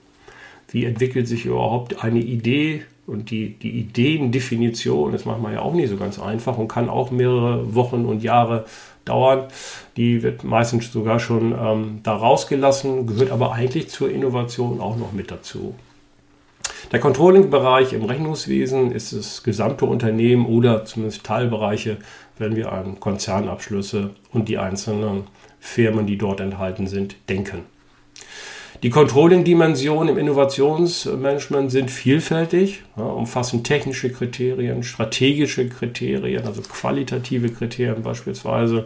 wie 0.69 0.83
entwickelt 0.83 1.29
sich 1.29 1.45
überhaupt 1.45 2.03
eine 2.03 2.19
Idee 2.19 2.83
und 3.07 3.31
die, 3.31 3.51
die 3.53 3.79
Ideendefinition, 3.79 5.13
das 5.13 5.23
macht 5.23 5.41
man 5.41 5.53
ja 5.53 5.61
auch 5.61 5.73
nicht 5.73 5.89
so 5.89 5.95
ganz 5.95 6.19
einfach 6.19 6.57
und 6.57 6.67
kann 6.67 6.89
auch 6.89 7.09
mehrere 7.11 7.73
Wochen 7.73 8.03
und 8.03 8.23
Jahre 8.23 8.65
dauern. 9.05 9.47
Die 9.95 10.21
wird 10.21 10.43
meistens 10.43 10.91
sogar 10.91 11.21
schon 11.21 11.53
ähm, 11.57 11.99
da 12.03 12.13
rausgelassen, 12.13 13.07
gehört 13.07 13.31
aber 13.31 13.53
eigentlich 13.53 13.87
zur 13.87 14.11
Innovation 14.11 14.81
auch 14.81 14.97
noch 14.97 15.13
mit 15.13 15.31
dazu. 15.31 15.75
Der 16.91 16.99
Controlling-Bereich 16.99 17.93
im 17.93 18.05
Rechnungswesen 18.05 18.91
ist 18.91 19.13
das 19.13 19.43
gesamte 19.43 19.85
Unternehmen 19.85 20.45
oder 20.45 20.85
zumindest 20.85 21.23
Teilbereiche, 21.23 21.97
wenn 22.37 22.55
wir 22.55 22.71
an 22.71 22.99
Konzernabschlüsse 22.99 24.11
und 24.31 24.49
die 24.49 24.57
einzelnen 24.57 25.23
Firmen, 25.59 26.05
die 26.05 26.17
dort 26.17 26.39
enthalten 26.39 26.87
sind, 26.87 27.15
denken. 27.29 27.61
Die 28.83 28.89
Controlling-Dimensionen 28.89 30.09
im 30.09 30.17
Innovationsmanagement 30.17 31.71
sind 31.71 31.89
vielfältig, 31.89 32.83
ja, 32.97 33.03
umfassen 33.03 33.63
technische 33.63 34.11
Kriterien, 34.11 34.83
strategische 34.83 35.69
Kriterien, 35.69 36.45
also 36.45 36.61
qualitative 36.61 37.47
Kriterien 37.47 38.03
beispielsweise, 38.03 38.83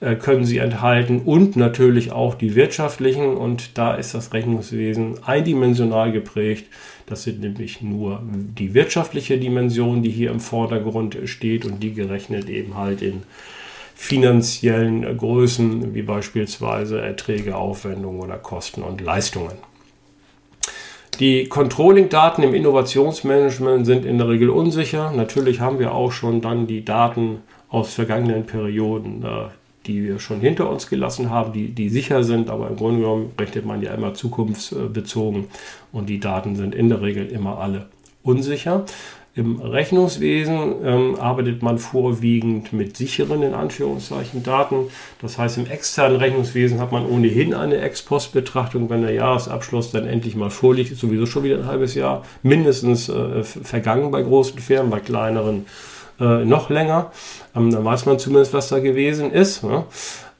äh, 0.00 0.14
können 0.14 0.46
sie 0.46 0.58
enthalten 0.58 1.20
und 1.26 1.56
natürlich 1.56 2.10
auch 2.10 2.36
die 2.36 2.54
wirtschaftlichen. 2.54 3.36
Und 3.36 3.76
da 3.76 3.94
ist 3.96 4.14
das 4.14 4.32
Rechnungswesen 4.32 5.22
eindimensional 5.24 6.10
geprägt. 6.10 6.64
Das 7.08 7.22
sind 7.22 7.40
nämlich 7.40 7.80
nur 7.80 8.22
die 8.24 8.74
wirtschaftliche 8.74 9.38
Dimension, 9.38 10.02
die 10.02 10.10
hier 10.10 10.30
im 10.30 10.40
Vordergrund 10.40 11.16
steht 11.24 11.64
und 11.64 11.82
die 11.82 11.94
gerechnet 11.94 12.48
eben 12.48 12.76
halt 12.76 13.00
in 13.00 13.22
finanziellen 13.94 15.16
Größen 15.16 15.94
wie 15.94 16.02
beispielsweise 16.02 17.00
Erträge, 17.00 17.56
Aufwendungen 17.56 18.20
oder 18.20 18.36
Kosten 18.36 18.82
und 18.82 19.00
Leistungen. 19.00 19.54
Die 21.18 21.48
Controlling-Daten 21.48 22.44
im 22.44 22.54
Innovationsmanagement 22.54 23.86
sind 23.86 24.04
in 24.04 24.18
der 24.18 24.28
Regel 24.28 24.50
unsicher. 24.50 25.10
Natürlich 25.10 25.58
haben 25.58 25.80
wir 25.80 25.92
auch 25.92 26.12
schon 26.12 26.40
dann 26.40 26.68
die 26.68 26.84
Daten 26.84 27.42
aus 27.68 27.92
vergangenen 27.92 28.46
Perioden, 28.46 29.24
äh, 29.24 29.48
die 29.88 30.04
wir 30.04 30.20
schon 30.20 30.40
hinter 30.40 30.70
uns 30.70 30.88
gelassen 30.88 31.30
haben, 31.30 31.52
die, 31.52 31.70
die 31.70 31.88
sicher 31.88 32.22
sind, 32.22 32.50
aber 32.50 32.68
im 32.68 32.76
Grunde 32.76 33.00
genommen 33.00 33.32
rechnet 33.38 33.66
man 33.66 33.82
ja 33.82 33.92
immer 33.94 34.14
zukunftsbezogen 34.14 35.46
und 35.92 36.08
die 36.08 36.20
Daten 36.20 36.54
sind 36.54 36.74
in 36.74 36.88
der 36.88 37.00
Regel 37.02 37.26
immer 37.26 37.58
alle 37.58 37.86
unsicher. 38.22 38.84
Im 39.38 39.60
Rechnungswesen 39.60 40.74
ähm, 40.84 41.16
arbeitet 41.20 41.62
man 41.62 41.78
vorwiegend 41.78 42.72
mit 42.72 42.96
sicheren, 42.96 43.44
in 43.44 43.54
Anführungszeichen, 43.54 44.42
Daten. 44.42 44.88
Das 45.22 45.38
heißt, 45.38 45.58
im 45.58 45.66
externen 45.66 46.16
Rechnungswesen 46.16 46.80
hat 46.80 46.90
man 46.90 47.06
ohnehin 47.06 47.54
eine 47.54 47.78
Ex-Post-Betrachtung, 47.78 48.90
wenn 48.90 49.02
der 49.02 49.12
Jahresabschluss 49.12 49.92
dann 49.92 50.08
endlich 50.08 50.34
mal 50.34 50.50
vorliegt, 50.50 50.90
ist 50.90 51.00
sowieso 51.00 51.24
schon 51.26 51.44
wieder 51.44 51.58
ein 51.58 51.66
halbes 51.66 51.94
Jahr 51.94 52.24
mindestens 52.42 53.08
äh, 53.08 53.44
vergangen 53.44 54.10
bei 54.10 54.22
großen 54.22 54.58
Firmen, 54.58 54.90
bei 54.90 54.98
kleineren 54.98 55.66
äh, 56.18 56.44
noch 56.44 56.68
länger. 56.68 57.12
Ähm, 57.58 57.70
dann 57.70 57.84
weiß 57.84 58.06
man 58.06 58.18
zumindest, 58.18 58.52
was 58.52 58.68
da 58.68 58.78
gewesen 58.78 59.32
ist. 59.32 59.64
Ne? 59.64 59.84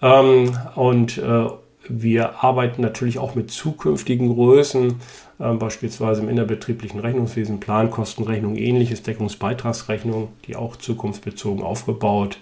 Ähm, 0.03 0.57
und 0.75 1.19
äh, 1.19 1.47
wir 1.89 2.45
arbeiten 2.45 2.83
natürlich 2.83 3.19
auch 3.19 3.35
mit 3.35 3.51
zukünftigen 3.51 4.35
Größen, 4.35 5.01
äh, 5.39 5.53
beispielsweise 5.55 6.23
im 6.23 6.29
innerbetrieblichen 6.29 7.01
Rechnungswesen, 7.01 7.61
Plankostenrechnung, 7.61 8.57
ähnliches, 8.57 9.03
Deckungsbeitragsrechnung, 9.03 10.29
die 10.47 10.57
auch 10.57 10.77
zukunftsbezogen 10.77 11.63
aufgebaut 11.63 12.39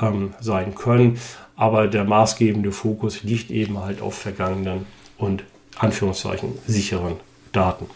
ähm, 0.00 0.34
sein 0.40 0.74
können. 0.74 1.18
Aber 1.56 1.88
der 1.88 2.04
maßgebende 2.04 2.72
Fokus 2.72 3.22
liegt 3.22 3.50
eben 3.50 3.80
halt 3.80 4.00
auf 4.00 4.14
vergangenen 4.14 4.86
und 5.16 5.44
Anführungszeichen 5.76 6.52
sicheren 6.66 7.14
Daten. 7.52 7.86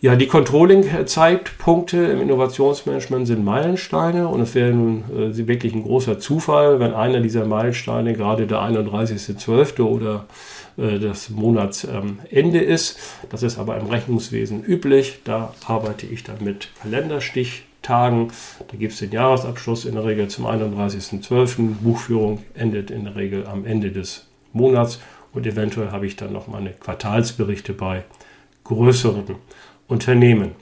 Ja, 0.00 0.14
die 0.14 0.28
Controlling-Zeitpunkte 0.28 1.96
im 1.96 2.20
Innovationsmanagement 2.20 3.26
sind 3.26 3.44
Meilensteine 3.44 4.28
und 4.28 4.40
es 4.42 4.54
wäre 4.54 4.72
nun 4.72 5.02
äh, 5.10 5.48
wirklich 5.48 5.74
ein 5.74 5.82
großer 5.82 6.20
Zufall, 6.20 6.78
wenn 6.78 6.94
einer 6.94 7.18
dieser 7.18 7.44
Meilensteine 7.46 8.12
gerade 8.12 8.46
der 8.46 8.58
31.12. 8.58 9.82
oder 9.82 10.26
äh, 10.76 11.00
das 11.00 11.30
Monatsende 11.30 12.60
ähm, 12.60 12.68
ist. 12.68 13.00
Das 13.28 13.42
ist 13.42 13.58
aber 13.58 13.76
im 13.76 13.86
Rechnungswesen 13.86 14.62
üblich. 14.62 15.18
Da 15.24 15.52
arbeite 15.66 16.06
ich 16.06 16.22
dann 16.22 16.44
mit 16.44 16.68
Kalenderstichtagen. 16.80 18.28
Da 18.68 18.76
gibt 18.76 18.92
es 18.92 19.00
den 19.00 19.10
Jahresabschluss 19.10 19.84
in 19.84 19.96
der 19.96 20.04
Regel 20.04 20.28
zum 20.28 20.46
31.12. 20.46 21.74
Buchführung 21.80 22.44
endet 22.54 22.92
in 22.92 23.02
der 23.02 23.16
Regel 23.16 23.48
am 23.48 23.64
Ende 23.64 23.90
des 23.90 24.28
Monats 24.52 25.00
und 25.32 25.44
eventuell 25.44 25.90
habe 25.90 26.06
ich 26.06 26.14
dann 26.14 26.32
noch 26.32 26.46
meine 26.46 26.70
Quartalsberichte 26.70 27.72
bei 27.72 28.04
größeren 28.62 29.24
Unternehmen. 29.88 30.52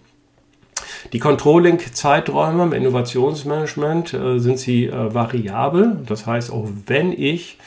Die 1.12 1.18
Controlling-Zeiträume 1.18 2.64
im 2.64 2.72
Innovationsmanagement 2.72 4.14
äh, 4.14 4.38
sind 4.38 4.58
sie 4.58 4.86
äh, 4.86 5.14
variabel. 5.14 5.98
Das 6.06 6.26
heißt, 6.26 6.50
auch 6.50 6.68
wenn 6.86 7.12
ich 7.12 7.58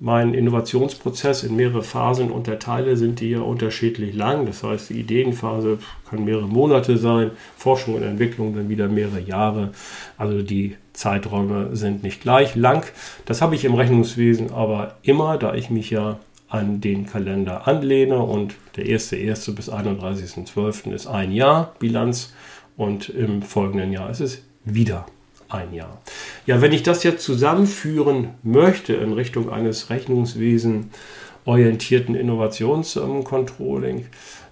meinen 0.00 0.32
Innovationsprozess 0.32 1.42
in 1.42 1.56
mehrere 1.56 1.82
Phasen 1.82 2.30
unterteile, 2.30 2.96
sind 2.96 3.20
die 3.20 3.30
ja 3.30 3.40
unterschiedlich 3.40 4.14
lang. 4.14 4.46
Das 4.46 4.62
heißt, 4.62 4.90
die 4.90 5.00
Ideenphase 5.00 5.78
kann 6.08 6.24
mehrere 6.24 6.46
Monate 6.46 6.98
sein, 6.98 7.32
Forschung 7.56 7.96
und 7.96 8.02
Entwicklung 8.02 8.54
dann 8.54 8.68
wieder 8.68 8.88
mehrere 8.88 9.20
Jahre. 9.20 9.70
Also 10.16 10.42
die 10.42 10.76
Zeiträume 10.92 11.74
sind 11.74 12.04
nicht 12.04 12.20
gleich 12.20 12.54
lang. 12.54 12.86
Das 13.26 13.42
habe 13.42 13.56
ich 13.56 13.64
im 13.64 13.74
Rechnungswesen 13.74 14.52
aber 14.52 14.96
immer, 15.02 15.36
da 15.36 15.54
ich 15.54 15.68
mich 15.68 15.90
ja 15.90 16.18
an 16.48 16.80
den 16.80 17.06
Kalender 17.06 17.68
anlehne 17.68 18.18
und 18.18 18.54
der 18.76 18.86
1.1. 18.86 19.54
bis 19.54 19.70
31.12. 19.70 20.92
ist 20.92 21.06
ein 21.06 21.32
Jahr 21.32 21.74
Bilanz 21.78 22.32
und 22.76 23.08
im 23.08 23.42
folgenden 23.42 23.92
Jahr 23.92 24.10
ist 24.10 24.20
es 24.20 24.42
wieder 24.64 25.06
ein 25.48 25.74
Jahr. 25.74 26.00
Ja, 26.46 26.60
wenn 26.60 26.72
ich 26.72 26.82
das 26.82 27.02
jetzt 27.02 27.24
zusammenführen 27.24 28.30
möchte 28.42 28.94
in 28.94 29.12
Richtung 29.12 29.50
eines 29.50 29.90
Rechnungswesen 29.90 30.90
orientierten 31.44 32.14
Innovationscontrolling, 32.14 34.06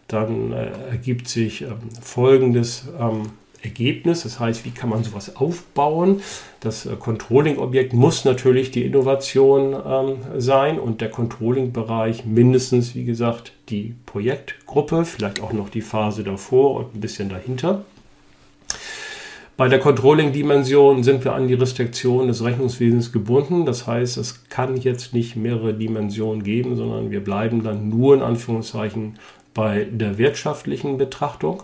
dann 0.09 0.53
äh, 0.53 0.70
ergibt 0.90 1.28
sich 1.28 1.62
ähm, 1.62 1.78
folgendes 2.01 2.88
ähm, 2.99 3.30
Ergebnis. 3.63 4.23
Das 4.23 4.41
heißt, 4.41 4.65
wie 4.65 4.71
kann 4.71 4.91
man 4.91 5.05
sowas 5.05 5.37
aufbauen? 5.37 6.21
Das 6.61 6.87
äh, 6.87 6.97
Controlling-Objekt 6.97 7.93
muss 7.93 8.25
natürlich 8.25 8.71
die 8.71 8.85
Innovation 8.85 9.75
ähm, 9.75 10.17
sein 10.39 10.79
und 10.79 11.01
der 11.01 11.11
Controlling-Bereich 11.11 12.25
mindestens, 12.25 12.95
wie 12.95 13.05
gesagt, 13.05 13.53
die 13.69 13.95
Projektgruppe, 14.07 15.05
vielleicht 15.05 15.41
auch 15.41 15.53
noch 15.53 15.69
die 15.69 15.83
Phase 15.83 16.25
davor 16.25 16.77
und 16.77 16.95
ein 16.95 17.01
bisschen 17.01 17.29
dahinter. 17.29 17.85
Bei 19.57 19.69
der 19.69 19.79
Controlling-Dimension 19.79 21.03
sind 21.03 21.25
wir 21.25 21.33
an 21.33 21.49
die 21.49 21.55
Restriktion 21.55 22.29
des 22.29 22.45
Rechnungswesens 22.45 23.11
gebunden. 23.11 23.65
Das 23.65 23.87
heißt, 23.87 24.19
es 24.19 24.51
kann 24.51 24.77
jetzt 24.77 25.15
nicht 25.15 25.35
mehrere 25.35 25.73
Dimensionen 25.73 26.43
geben, 26.43 26.77
sondern 26.77 27.11
wir 27.11 27.25
bleiben 27.25 27.65
dann 27.65 27.89
nur 27.89 28.15
in 28.15 28.21
Anführungszeichen 28.21 29.19
bei 29.55 29.87
der 29.91 30.19
wirtschaftlichen 30.19 30.99
Betrachtung. 30.99 31.63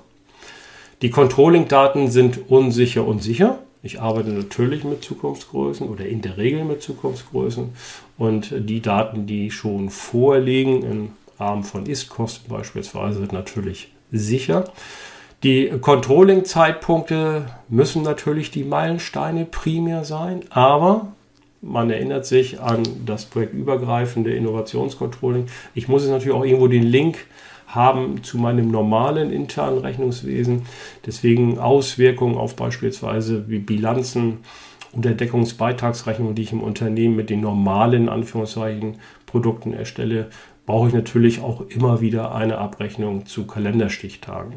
Die 1.03 1.11
Controlling-Daten 1.11 2.11
sind 2.13 2.49
unsicher 2.49 3.05
und 3.05 3.23
sicher. 3.25 3.59
Ich 3.83 4.01
arbeite 4.01 4.31
natürlich 4.31 4.85
mit 4.85 5.03
Zukunftsgrößen 5.03 5.89
oder 5.89 6.07
in 6.07 6.23
der 6.23 6.37
Regel 6.37 6.65
mit 6.65 6.81
Zukunftsgrößen. 6.81 7.71
Und 8.19 8.55
die 8.57 8.81
Daten, 8.81 9.27
die 9.27 9.51
schon 9.51 9.91
vorliegen, 9.91 10.85
im 10.85 11.09
Rahmen 11.41 11.65
von 11.65 11.87
Ist-Kosten 11.87 12.49
beispielsweise, 12.49 13.19
sind 13.19 13.33
natürlich 13.33 13.91
sicher. 14.13 14.67
Die 15.43 15.73
Controlling-Zeitpunkte 15.81 17.47
müssen 17.69 18.03
natürlich 18.03 18.53
die 18.53 18.63
Meilensteine 18.63 19.45
primär 19.45 20.05
sein, 20.05 20.45
aber 20.51 21.09
man 21.61 21.91
erinnert 21.91 22.27
sich 22.27 22.61
an 22.61 22.85
das 23.05 23.25
projektübergreifende 23.25 24.33
Innovationscontrolling. 24.33 25.47
Ich 25.75 25.89
muss 25.89 26.05
es 26.05 26.11
natürlich 26.11 26.37
auch 26.37 26.45
irgendwo 26.45 26.69
den 26.69 26.85
Link 26.85 27.19
haben 27.75 28.23
zu 28.23 28.39
meinem 28.39 28.71
normalen 28.71 29.33
internen 29.33 29.79
Rechnungswesen. 29.79 30.63
Deswegen 31.07 31.59
Auswirkungen 31.59 32.37
auf 32.37 32.55
beispielsweise 32.55 33.49
wie 33.49 33.59
Bilanzen 33.59 34.39
und 34.93 35.05
der 35.05 35.15
Deckungsbeitragsrechnung, 35.15 36.35
die 36.35 36.43
ich 36.43 36.53
im 36.53 36.63
Unternehmen 36.63 37.17
mit 37.17 37.31
den 37.31 37.41
normalen 37.41 38.09
Anführungszeichen 38.09 38.97
Produkten 39.27 39.73
erstelle, 39.73 40.29
brauche 40.67 40.89
ich 40.89 40.95
natürlich 40.95 41.41
auch 41.41 41.63
immer 41.69 42.01
wieder 42.01 42.35
eine 42.35 42.59
Abrechnung 42.59 43.27
zu 43.27 43.47
Kalenderstichtagen. 43.47 44.55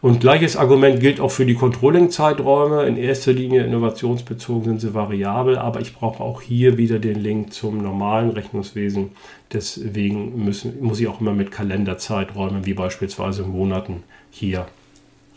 Und 0.00 0.20
gleiches 0.20 0.56
Argument 0.56 1.00
gilt 1.00 1.18
auch 1.18 1.32
für 1.32 1.44
die 1.44 1.54
Controlling-Zeiträume. 1.54 2.86
In 2.86 2.96
erster 2.96 3.32
Linie 3.32 3.64
innovationsbezogen 3.64 4.64
sind 4.64 4.80
sie 4.80 4.94
variabel, 4.94 5.58
aber 5.58 5.80
ich 5.80 5.94
brauche 5.94 6.22
auch 6.22 6.40
hier 6.40 6.78
wieder 6.78 7.00
den 7.00 7.18
Link 7.18 7.52
zum 7.52 7.82
normalen 7.82 8.30
Rechnungswesen. 8.30 9.10
Deswegen 9.52 10.44
müssen, 10.44 10.80
muss 10.82 11.00
ich 11.00 11.08
auch 11.08 11.20
immer 11.20 11.32
mit 11.32 11.50
Kalenderzeiträumen 11.50 12.64
wie 12.64 12.74
beispielsweise 12.74 13.42
Monaten 13.42 14.04
hier 14.30 14.66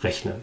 rechnen. 0.04 0.36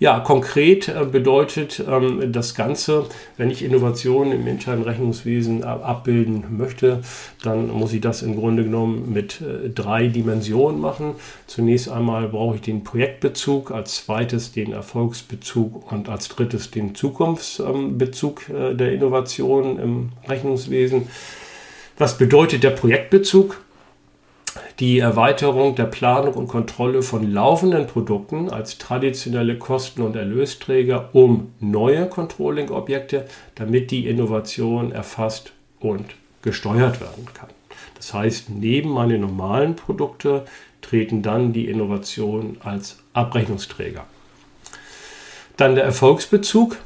Ja, 0.00 0.18
konkret 0.18 0.88
äh, 0.88 1.04
bedeutet 1.04 1.84
ähm, 1.86 2.32
das 2.32 2.54
Ganze, 2.54 3.04
wenn 3.36 3.50
ich 3.50 3.62
Innovationen 3.62 4.32
im 4.32 4.46
internen 4.46 4.82
Rechnungswesen 4.82 5.62
abbilden 5.62 6.56
möchte, 6.56 7.02
dann 7.42 7.68
muss 7.68 7.92
ich 7.92 8.00
das 8.00 8.22
im 8.22 8.34
Grunde 8.34 8.64
genommen 8.64 9.12
mit 9.12 9.42
äh, 9.42 9.68
drei 9.68 10.06
Dimensionen 10.06 10.80
machen. 10.80 11.16
Zunächst 11.46 11.90
einmal 11.90 12.28
brauche 12.28 12.54
ich 12.54 12.62
den 12.62 12.82
Projektbezug, 12.82 13.72
als 13.72 14.06
zweites 14.06 14.52
den 14.52 14.72
Erfolgsbezug 14.72 15.92
und 15.92 16.08
als 16.08 16.28
drittes 16.28 16.70
den 16.70 16.94
Zukunftsbezug 16.94 18.48
äh, 18.48 18.74
der 18.74 18.94
Innovation 18.94 19.78
im 19.78 20.12
Rechnungswesen. 20.26 21.08
Was 21.98 22.16
bedeutet 22.16 22.62
der 22.62 22.70
Projektbezug? 22.70 23.60
Die 24.78 24.98
Erweiterung 24.98 25.74
der 25.74 25.84
Planung 25.84 26.34
und 26.34 26.48
Kontrolle 26.48 27.02
von 27.02 27.30
laufenden 27.32 27.86
Produkten 27.86 28.50
als 28.50 28.78
traditionelle 28.78 29.58
Kosten- 29.58 30.02
und 30.02 30.16
Erlösträger 30.16 31.10
um 31.12 31.52
neue 31.60 32.06
Controlling-Objekte, 32.06 33.26
damit 33.54 33.90
die 33.90 34.06
Innovation 34.08 34.92
erfasst 34.92 35.52
und 35.78 36.04
gesteuert 36.42 37.00
werden 37.00 37.26
kann. 37.34 37.50
Das 37.96 38.14
heißt, 38.14 38.50
neben 38.50 38.90
meine 38.90 39.18
normalen 39.18 39.76
Produkte 39.76 40.46
treten 40.80 41.22
dann 41.22 41.52
die 41.52 41.68
Innovationen 41.68 42.56
als 42.62 42.98
Abrechnungsträger. 43.12 44.04
Dann 45.56 45.74
der 45.74 45.84
Erfolgsbezug. 45.84 46.78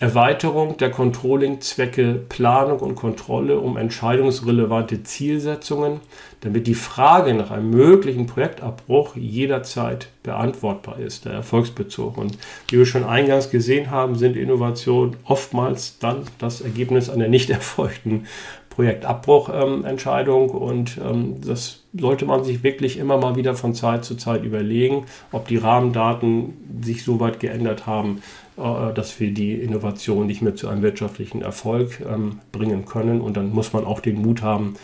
Erweiterung 0.00 0.78
der 0.78 0.90
Controlling-Zwecke 0.90 2.14
Planung 2.30 2.78
und 2.78 2.94
Kontrolle 2.94 3.60
um 3.60 3.76
entscheidungsrelevante 3.76 5.02
Zielsetzungen, 5.02 6.00
damit 6.40 6.66
die 6.66 6.74
Frage 6.74 7.34
nach 7.34 7.50
einem 7.50 7.68
möglichen 7.68 8.26
Projektabbruch 8.26 9.14
jederzeit 9.14 10.08
beantwortbar 10.22 10.98
ist, 10.98 11.26
der 11.26 11.32
Erfolgsbezug. 11.32 12.16
Und 12.16 12.38
wie 12.70 12.78
wir 12.78 12.86
schon 12.86 13.04
eingangs 13.04 13.50
gesehen 13.50 13.90
haben, 13.90 14.14
sind 14.14 14.38
Innovationen 14.38 15.18
oftmals 15.24 15.98
dann 15.98 16.22
das 16.38 16.62
Ergebnis 16.62 17.10
einer 17.10 17.28
nicht 17.28 17.50
erfolgten 17.50 18.26
Projektabbruchentscheidung. 18.70 20.48
Ähm, 20.48 20.56
und 20.56 20.98
ähm, 21.04 21.40
das 21.46 21.82
sollte 21.92 22.24
man 22.24 22.44
sich 22.44 22.62
wirklich 22.62 22.98
immer 22.98 23.18
mal 23.18 23.36
wieder 23.36 23.54
von 23.54 23.74
Zeit 23.74 24.04
zu 24.06 24.16
Zeit 24.16 24.44
überlegen, 24.44 25.04
ob 25.32 25.48
die 25.48 25.58
Rahmendaten 25.58 26.54
sich 26.82 27.04
so 27.04 27.20
weit 27.20 27.40
geändert 27.40 27.86
haben, 27.86 28.22
dass 28.94 29.18
wir 29.18 29.32
die 29.32 29.54
Innovation 29.54 30.26
nicht 30.26 30.42
mehr 30.42 30.54
zu 30.54 30.68
einem 30.68 30.82
wirtschaftlichen 30.82 31.42
Erfolg 31.42 32.00
ähm, 32.00 32.40
bringen 32.52 32.84
können. 32.84 33.20
Und 33.20 33.36
dann 33.36 33.50
muss 33.50 33.72
man 33.72 33.84
auch 33.84 34.00
den 34.00 34.20
Mut 34.20 34.42
haben, 34.42 34.74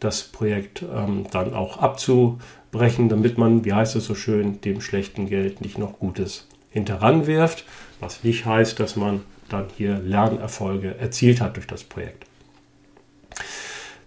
das 0.00 0.22
Projekt 0.24 0.84
ähm, 0.94 1.26
dann 1.30 1.54
auch 1.54 1.78
abzubrechen, 1.78 3.08
damit 3.08 3.38
man, 3.38 3.64
wie 3.64 3.72
heißt 3.72 3.96
es 3.96 4.04
so 4.04 4.14
schön, 4.14 4.60
dem 4.60 4.80
schlechten 4.80 5.28
Geld 5.28 5.60
nicht 5.60 5.78
noch 5.78 5.98
Gutes 5.98 6.46
hinteran 6.70 7.26
wirft, 7.26 7.64
was 8.00 8.24
nicht 8.24 8.44
heißt, 8.44 8.78
dass 8.80 8.96
man 8.96 9.20
dann 9.48 9.66
hier 9.76 9.98
Lernerfolge 9.98 10.96
erzielt 10.98 11.40
hat 11.40 11.56
durch 11.56 11.66
das 11.66 11.84
Projekt. 11.84 12.24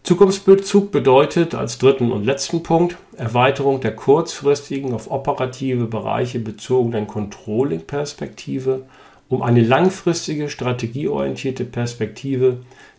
Zukunftsbezug 0.03 0.91
bedeutet 0.91 1.53
als 1.53 1.80
dritten 1.80 2.13
und 2.13 2.24
letzten 2.24 2.63
Punkt 2.63 2.97
Erweiterung 3.18 3.82
der 3.82 3.93
kurzfristigen 3.93 4.93
auf 4.93 5.11
operative 5.11 5.86
Bereiche 5.86 6.39
bezogenen 6.39 7.07
Controlling-Perspektive 7.07 8.86
um 9.30 9.41
eine 9.41 9.61
langfristige, 9.61 10.49
strategieorientierte 10.49 11.65
Perspektive, 11.65 12.57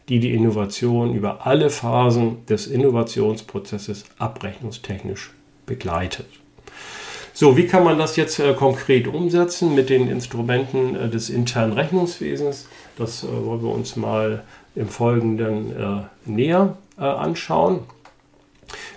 die 0.08 0.20
die 0.20 0.34
Innovation 0.34 1.14
über 1.14 1.46
alle 1.46 1.70
Phasen 1.70 2.44
des 2.46 2.66
Innovationsprozesses 2.66 4.04
abrechnungstechnisch 4.18 5.32
begleitet. 5.66 6.26
So, 7.34 7.56
wie 7.56 7.66
kann 7.66 7.84
man 7.84 7.98
das 7.98 8.16
jetzt 8.16 8.40
äh, 8.40 8.52
konkret 8.54 9.06
umsetzen 9.06 9.74
mit 9.74 9.90
den 9.90 10.08
Instrumenten 10.08 10.96
äh, 10.96 11.08
des 11.08 11.30
internen 11.30 11.72
Rechnungswesens? 11.72 12.66
Das 12.96 13.22
äh, 13.22 13.28
wollen 13.28 13.62
wir 13.62 13.70
uns 13.70 13.94
mal 13.94 14.42
im 14.74 14.88
Folgenden 14.88 15.70
äh, 15.70 16.02
näher 16.24 16.76
äh, 16.98 17.02
anschauen. 17.02 17.80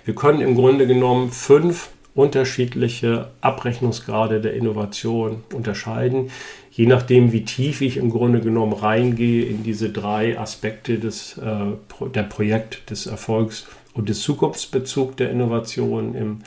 Wir 0.04 0.16
können 0.16 0.40
im 0.40 0.56
Grunde 0.56 0.88
genommen 0.88 1.30
fünf 1.30 1.90
unterschiedliche 2.14 3.30
Abrechnungsgrade 3.40 4.40
der 4.40 4.54
Innovation 4.54 5.44
unterscheiden, 5.54 6.30
je 6.74 6.86
nachdem, 6.86 7.32
wie 7.32 7.44
tief 7.44 7.82
ich 7.82 7.98
im 7.98 8.10
Grunde 8.10 8.40
genommen 8.40 8.72
reingehe 8.72 9.44
in 9.44 9.62
diese 9.62 9.90
drei 9.90 10.38
Aspekte 10.38 10.98
des, 10.98 11.38
äh, 11.38 12.06
der 12.14 12.22
Projekt, 12.22 12.90
des 12.90 13.06
Erfolgs 13.06 13.66
und 13.92 14.08
des 14.08 14.22
Zukunftsbezugs 14.22 15.16
der 15.16 15.30
Innovation 15.30 16.14
im 16.14 16.38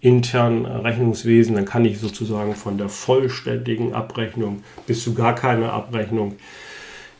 internen 0.00 0.64
Rechnungswesen, 0.64 1.56
dann 1.56 1.64
kann 1.64 1.84
ich 1.84 1.98
sozusagen 1.98 2.54
von 2.54 2.78
der 2.78 2.88
vollständigen 2.88 3.94
Abrechnung 3.94 4.62
bis 4.86 5.02
zu 5.02 5.12
gar 5.12 5.34
keiner 5.34 5.72
Abrechnung 5.72 6.36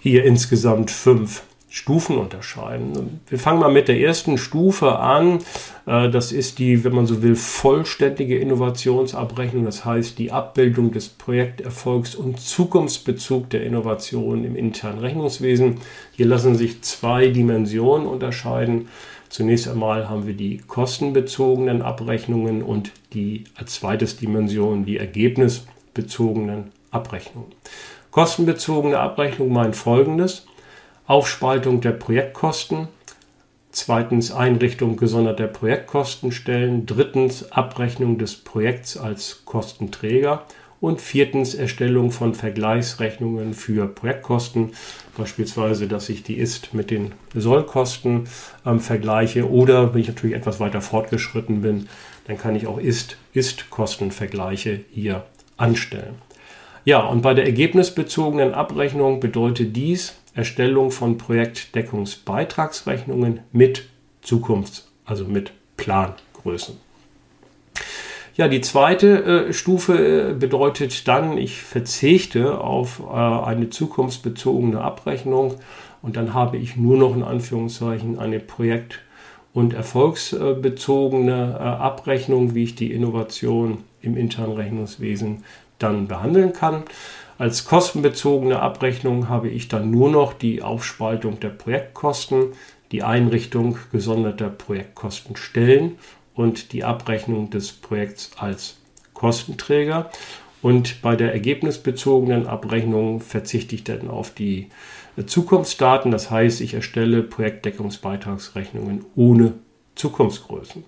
hier 0.00 0.24
insgesamt 0.24 0.90
fünf 0.90 1.42
Stufen 1.70 2.16
unterscheiden. 2.16 3.20
Wir 3.28 3.38
fangen 3.38 3.60
mal 3.60 3.70
mit 3.70 3.88
der 3.88 4.00
ersten 4.00 4.38
Stufe 4.38 4.98
an. 4.98 5.40
Äh, 5.86 6.08
das 6.08 6.32
ist 6.32 6.58
die, 6.58 6.82
wenn 6.82 6.94
man 6.94 7.06
so 7.06 7.22
will, 7.22 7.36
vollständige 7.36 8.38
Innovationsabrechnung. 8.38 9.64
Das 9.64 9.84
heißt 9.84 10.18
die 10.18 10.32
Abbildung 10.32 10.92
des 10.92 11.10
Projekterfolgs 11.10 12.14
und 12.14 12.40
Zukunftsbezug 12.40 13.50
der 13.50 13.64
Innovation 13.64 14.44
im 14.44 14.56
internen 14.56 15.00
Rechnungswesen. 15.00 15.76
Hier 16.12 16.26
lassen 16.26 16.56
sich 16.56 16.80
zwei 16.82 17.28
Dimensionen 17.28 18.06
unterscheiden. 18.06 18.88
Zunächst 19.28 19.68
einmal 19.68 20.08
haben 20.08 20.26
wir 20.26 20.34
die 20.34 20.62
kostenbezogenen 20.66 21.82
Abrechnungen 21.82 22.62
und 22.62 22.92
die 23.12 23.44
als 23.56 23.74
zweites 23.74 24.16
Dimension 24.16 24.86
die 24.86 24.96
ergebnisbezogenen 24.96 26.72
Abrechnungen. 26.90 27.52
Kostenbezogene 28.10 28.98
Abrechnung 28.98 29.52
meint 29.52 29.76
folgendes. 29.76 30.47
Aufspaltung 31.08 31.80
der 31.80 31.92
Projektkosten. 31.92 32.88
Zweitens 33.70 34.30
Einrichtung 34.30 34.98
gesonderter 34.98 35.46
Projektkostenstellen. 35.46 36.84
Drittens 36.84 37.50
Abrechnung 37.50 38.18
des 38.18 38.36
Projekts 38.36 38.98
als 38.98 39.46
Kostenträger. 39.46 40.44
Und 40.82 41.00
viertens 41.00 41.54
Erstellung 41.54 42.10
von 42.10 42.34
Vergleichsrechnungen 42.34 43.54
für 43.54 43.86
Projektkosten. 43.86 44.72
Beispielsweise, 45.16 45.88
dass 45.88 46.10
ich 46.10 46.24
die 46.24 46.36
Ist 46.36 46.74
mit 46.74 46.90
den 46.90 47.12
Sollkosten 47.34 48.28
ähm, 48.66 48.78
vergleiche. 48.78 49.50
Oder 49.50 49.94
wenn 49.94 50.02
ich 50.02 50.08
natürlich 50.08 50.36
etwas 50.36 50.60
weiter 50.60 50.82
fortgeschritten 50.82 51.62
bin, 51.62 51.88
dann 52.26 52.36
kann 52.36 52.54
ich 52.54 52.66
auch 52.66 52.76
Ist-Ist-Kostenvergleiche 52.76 54.80
hier 54.92 55.24
anstellen. 55.56 56.16
Ja, 56.84 57.00
und 57.00 57.22
bei 57.22 57.32
der 57.32 57.46
ergebnisbezogenen 57.46 58.52
Abrechnung 58.52 59.20
bedeutet 59.20 59.74
dies, 59.74 60.17
Erstellung 60.38 60.90
von 60.92 61.18
Projektdeckungsbeitragsrechnungen 61.18 63.40
mit 63.50 63.88
Zukunfts-, 64.22 64.84
also 65.04 65.24
mit 65.24 65.50
Plangrößen. 65.76 66.76
Ja, 68.36 68.46
die 68.46 68.60
zweite 68.60 69.48
äh, 69.48 69.52
Stufe 69.52 70.30
äh, 70.30 70.34
bedeutet 70.34 71.08
dann, 71.08 71.36
ich 71.38 71.60
verzichte 71.60 72.60
auf 72.60 73.00
äh, 73.00 73.12
eine 73.12 73.70
zukunftsbezogene 73.70 74.80
Abrechnung 74.80 75.56
und 76.02 76.16
dann 76.16 76.34
habe 76.34 76.56
ich 76.56 76.76
nur 76.76 76.96
noch 76.96 77.16
in 77.16 77.24
Anführungszeichen 77.24 78.20
eine 78.20 78.38
Projekt- 78.38 79.00
und 79.52 79.74
erfolgsbezogene 79.74 81.56
äh, 81.58 81.62
Abrechnung, 81.64 82.54
wie 82.54 82.62
ich 82.62 82.76
die 82.76 82.92
Innovation 82.92 83.78
im 84.02 84.16
internen 84.16 84.52
Rechnungswesen 84.52 85.42
dann 85.78 86.08
behandeln 86.08 86.52
kann. 86.52 86.84
Als 87.38 87.64
kostenbezogene 87.64 88.60
Abrechnung 88.60 89.28
habe 89.28 89.48
ich 89.48 89.68
dann 89.68 89.90
nur 89.90 90.10
noch 90.10 90.32
die 90.32 90.62
Aufspaltung 90.62 91.38
der 91.38 91.50
Projektkosten, 91.50 92.52
die 92.90 93.02
Einrichtung 93.02 93.78
gesonderter 93.92 94.48
Projektkostenstellen 94.48 95.98
und 96.34 96.72
die 96.72 96.84
Abrechnung 96.84 97.50
des 97.50 97.72
Projekts 97.72 98.32
als 98.38 98.78
Kostenträger. 99.14 100.10
Und 100.62 101.02
bei 101.02 101.14
der 101.14 101.32
ergebnisbezogenen 101.32 102.46
Abrechnung 102.46 103.20
verzichte 103.20 103.76
ich 103.76 103.84
dann 103.84 104.08
auf 104.08 104.34
die 104.34 104.68
Zukunftsdaten. 105.24 106.10
Das 106.10 106.30
heißt, 106.30 106.60
ich 106.60 106.74
erstelle 106.74 107.22
Projektdeckungsbeitragsrechnungen 107.22 109.04
ohne 109.14 109.54
Zukunftsgrößen. 109.94 110.84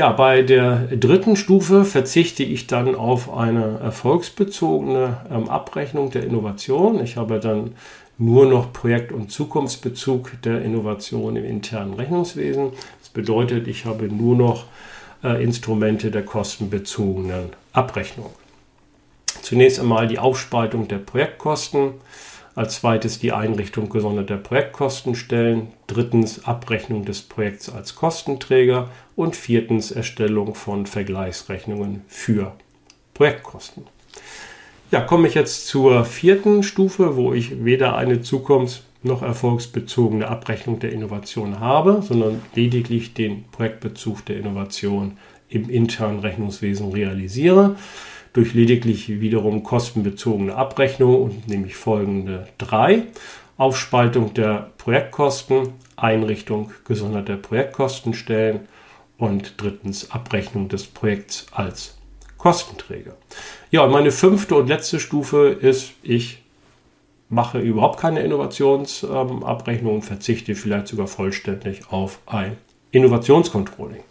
Ja, 0.00 0.12
bei 0.12 0.40
der 0.40 0.86
dritten 0.96 1.36
Stufe 1.36 1.84
verzichte 1.84 2.42
ich 2.42 2.66
dann 2.66 2.94
auf 2.94 3.30
eine 3.36 3.80
erfolgsbezogene 3.80 5.18
ähm, 5.30 5.50
Abrechnung 5.50 6.08
der 6.10 6.24
Innovation. 6.24 7.04
Ich 7.04 7.18
habe 7.18 7.38
dann 7.38 7.72
nur 8.16 8.46
noch 8.46 8.72
Projekt- 8.72 9.12
und 9.12 9.30
Zukunftsbezug 9.30 10.40
der 10.40 10.62
Innovation 10.62 11.36
im 11.36 11.44
internen 11.44 11.92
Rechnungswesen. 11.92 12.70
Das 13.00 13.10
bedeutet, 13.10 13.68
ich 13.68 13.84
habe 13.84 14.06
nur 14.06 14.36
noch 14.36 14.64
äh, 15.22 15.44
Instrumente 15.44 16.10
der 16.10 16.24
kostenbezogenen 16.24 17.50
Abrechnung. 17.74 18.30
Zunächst 19.42 19.80
einmal 19.80 20.08
die 20.08 20.18
Aufspaltung 20.18 20.88
der 20.88 20.96
Projektkosten. 20.96 21.90
Als 22.54 22.76
zweites 22.76 23.18
die 23.18 23.32
Einrichtung 23.32 23.88
gesonderter 23.88 24.36
Projektkostenstellen. 24.36 25.68
Drittens 25.86 26.44
Abrechnung 26.44 27.04
des 27.04 27.22
Projekts 27.22 27.68
als 27.68 27.94
Kostenträger. 27.94 28.88
Und 29.16 29.36
viertens 29.36 29.90
Erstellung 29.90 30.54
von 30.54 30.86
Vergleichsrechnungen 30.86 32.02
für 32.08 32.54
Projektkosten. 33.14 33.84
Ja, 34.90 35.00
komme 35.00 35.28
ich 35.28 35.34
jetzt 35.34 35.68
zur 35.68 36.04
vierten 36.04 36.62
Stufe, 36.62 37.16
wo 37.16 37.32
ich 37.32 37.64
weder 37.64 37.96
eine 37.96 38.22
zukunfts- 38.22 38.80
noch 39.02 39.22
erfolgsbezogene 39.22 40.28
Abrechnung 40.28 40.78
der 40.78 40.92
Innovation 40.92 41.60
habe, 41.60 42.02
sondern 42.02 42.42
lediglich 42.54 43.14
den 43.14 43.44
Projektbezug 43.50 44.24
der 44.26 44.38
Innovation 44.38 45.16
im 45.48 45.70
internen 45.70 46.20
Rechnungswesen 46.20 46.92
realisiere 46.92 47.76
durch 48.32 48.54
lediglich 48.54 49.20
wiederum 49.20 49.62
kostenbezogene 49.62 50.54
Abrechnung 50.54 51.22
und 51.22 51.48
nämlich 51.48 51.76
folgende 51.76 52.48
drei. 52.58 53.04
Aufspaltung 53.56 54.32
der 54.32 54.70
Projektkosten, 54.78 55.74
Einrichtung 55.96 56.72
gesonderter 56.86 57.36
Projektkostenstellen 57.36 58.60
und 59.18 59.54
drittens 59.58 60.10
Abrechnung 60.10 60.68
des 60.68 60.86
Projekts 60.86 61.46
als 61.52 61.98
Kostenträger. 62.38 63.16
Ja, 63.70 63.82
und 63.82 63.92
meine 63.92 64.12
fünfte 64.12 64.54
und 64.54 64.68
letzte 64.68 64.98
Stufe 64.98 65.48
ist, 65.48 65.92
ich 66.02 66.42
mache 67.28 67.58
überhaupt 67.58 68.00
keine 68.00 68.20
Innovationsabrechnung 68.20 69.96
und 69.96 70.02
verzichte 70.02 70.54
vielleicht 70.54 70.88
sogar 70.88 71.06
vollständig 71.06 71.82
auf 71.90 72.20
ein 72.24 72.56
Innovationscontrolling. 72.92 74.02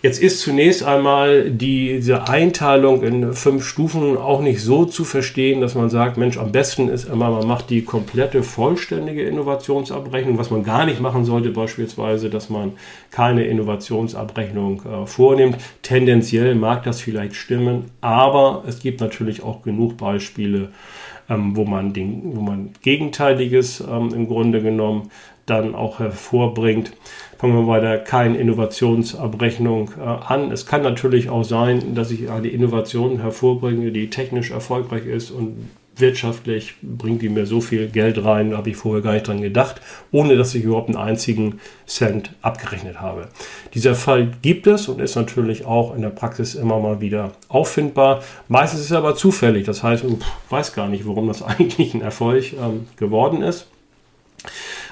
Jetzt 0.00 0.22
ist 0.22 0.42
zunächst 0.42 0.84
einmal 0.84 1.50
diese 1.50 2.28
Einteilung 2.28 3.02
in 3.02 3.32
fünf 3.32 3.64
Stufen 3.66 4.16
auch 4.16 4.40
nicht 4.40 4.62
so 4.62 4.84
zu 4.84 5.02
verstehen, 5.02 5.60
dass 5.60 5.74
man 5.74 5.90
sagt, 5.90 6.16
Mensch, 6.16 6.38
am 6.38 6.52
besten 6.52 6.88
ist 6.88 7.08
immer, 7.08 7.30
man 7.30 7.48
macht 7.48 7.68
die 7.68 7.82
komplette 7.82 8.44
vollständige 8.44 9.24
Innovationsabrechnung, 9.24 10.38
was 10.38 10.52
man 10.52 10.62
gar 10.62 10.86
nicht 10.86 11.00
machen 11.00 11.24
sollte, 11.24 11.50
beispielsweise, 11.50 12.30
dass 12.30 12.48
man 12.48 12.74
keine 13.10 13.42
Innovationsabrechnung 13.46 14.82
äh, 14.82 15.06
vornimmt. 15.06 15.56
Tendenziell 15.82 16.54
mag 16.54 16.84
das 16.84 17.00
vielleicht 17.00 17.34
stimmen, 17.34 17.86
aber 18.00 18.62
es 18.68 18.78
gibt 18.78 19.00
natürlich 19.00 19.42
auch 19.42 19.62
genug 19.62 19.96
Beispiele, 19.96 20.68
ähm, 21.28 21.56
wo, 21.56 21.64
man 21.64 21.92
den, 21.92 22.36
wo 22.36 22.40
man 22.40 22.70
Gegenteiliges 22.82 23.80
ähm, 23.80 24.12
im 24.14 24.28
Grunde 24.28 24.62
genommen 24.62 25.10
dann 25.46 25.74
auch 25.74 25.98
hervorbringt. 25.98 26.92
Fangen 27.38 27.56
wir 27.56 27.66
bei 27.66 27.80
der 27.80 27.98
kein 27.98 28.34
Innovationsabrechnung 28.34 29.92
äh, 29.98 30.02
an. 30.02 30.50
Es 30.50 30.66
kann 30.66 30.82
natürlich 30.82 31.30
auch 31.30 31.44
sein, 31.44 31.94
dass 31.94 32.10
ich 32.10 32.30
eine 32.30 32.48
Innovation 32.48 33.20
hervorbringe, 33.20 33.90
die 33.92 34.10
technisch 34.10 34.50
erfolgreich 34.50 35.06
ist 35.06 35.30
und 35.30 35.56
wirtschaftlich 36.00 36.74
bringt 36.82 37.22
die 37.22 37.28
mir 37.28 37.46
so 37.46 37.60
viel 37.60 37.88
Geld 37.88 38.24
rein, 38.24 38.56
habe 38.56 38.70
ich 38.70 38.76
vorher 38.76 39.02
gar 39.02 39.12
nicht 39.12 39.26
dran 39.26 39.40
gedacht, 39.40 39.80
ohne 40.10 40.36
dass 40.36 40.54
ich 40.54 40.64
überhaupt 40.64 40.88
einen 40.88 40.98
einzigen 40.98 41.60
Cent 41.86 42.32
abgerechnet 42.42 43.00
habe. 43.00 43.28
Dieser 43.74 43.94
Fall 43.94 44.30
gibt 44.42 44.66
es 44.66 44.88
und 44.88 45.00
ist 45.00 45.16
natürlich 45.16 45.64
auch 45.66 45.94
in 45.94 46.02
der 46.02 46.10
Praxis 46.10 46.54
immer 46.54 46.78
mal 46.78 47.00
wieder 47.00 47.32
auffindbar. 47.48 48.22
Meistens 48.48 48.80
ist 48.80 48.86
es 48.86 48.92
aber 48.92 49.14
zufällig, 49.16 49.64
das 49.66 49.82
heißt, 49.82 50.04
ich 50.04 50.12
weiß 50.50 50.74
gar 50.74 50.88
nicht, 50.88 51.06
warum 51.06 51.28
das 51.28 51.42
eigentlich 51.42 51.94
ein 51.94 52.02
Erfolg 52.02 52.52
ähm, 52.52 52.86
geworden 52.96 53.42
ist. 53.42 53.66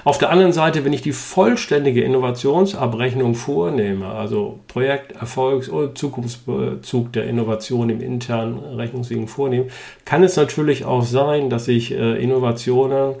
Auf 0.03 0.17
der 0.17 0.29
anderen 0.29 0.53
Seite, 0.53 0.85
wenn 0.85 0.93
ich 0.93 1.01
die 1.01 1.11
vollständige 1.11 2.01
Innovationsabrechnung 2.03 3.35
vornehme, 3.35 4.07
also 4.07 4.59
Projekterfolgs- 4.67 5.69
oder 5.69 5.95
Zukunftsbezug 5.95 7.13
der 7.13 7.25
Innovation 7.25 7.89
im 7.89 8.01
internen 8.01 8.57
Rechnungswegen 8.75 9.27
vornehme, 9.27 9.67
kann 10.05 10.23
es 10.23 10.35
natürlich 10.35 10.85
auch 10.85 11.03
sein, 11.03 11.49
dass 11.49 11.67
ich 11.67 11.91
äh, 11.91 12.21
Innovationen 12.21 13.15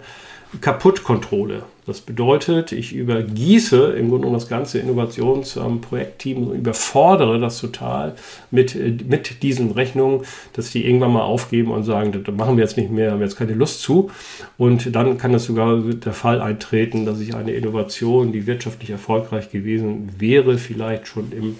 Kaputtkontrolle. 0.61 1.63
Das 1.87 2.01
bedeutet, 2.01 2.73
ich 2.73 2.93
übergieße 2.93 3.93
im 3.93 4.09
Grunde 4.09 4.27
genommen 4.27 4.33
das 4.33 4.49
ganze 4.49 4.77
Innovationsprojektteam 4.79 6.49
und 6.49 6.55
überfordere 6.57 7.39
das 7.39 7.61
total 7.61 8.15
mit, 8.51 8.75
mit 9.07 9.41
diesen 9.41 9.71
Rechnungen, 9.71 10.25
dass 10.51 10.69
die 10.71 10.85
irgendwann 10.85 11.13
mal 11.13 11.21
aufgeben 11.21 11.71
und 11.71 11.85
sagen, 11.85 12.11
das 12.11 12.35
machen 12.35 12.57
wir 12.57 12.65
jetzt 12.65 12.75
nicht 12.75 12.91
mehr, 12.91 13.13
haben 13.13 13.21
jetzt 13.21 13.37
keine 13.37 13.53
Lust 13.53 13.81
zu. 13.83 14.11
Und 14.57 14.93
dann 14.97 15.17
kann 15.17 15.33
es 15.33 15.45
sogar 15.45 15.77
der 15.77 16.11
Fall 16.11 16.41
eintreten, 16.41 17.05
dass 17.05 17.21
ich 17.21 17.33
eine 17.33 17.53
Innovation, 17.53 18.33
die 18.33 18.47
wirtschaftlich 18.47 18.89
erfolgreich 18.89 19.49
gewesen 19.49 20.09
wäre, 20.17 20.57
vielleicht 20.57 21.07
schon 21.07 21.31
im 21.31 21.55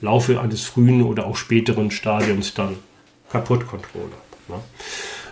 Laufe 0.00 0.40
eines 0.40 0.64
frühen 0.64 1.02
oder 1.02 1.24
auch 1.24 1.36
späteren 1.36 1.92
Stadiums 1.92 2.52
dann 2.52 2.74
Kaputtkontrolle. 3.30 4.10
Ne? 4.48 4.56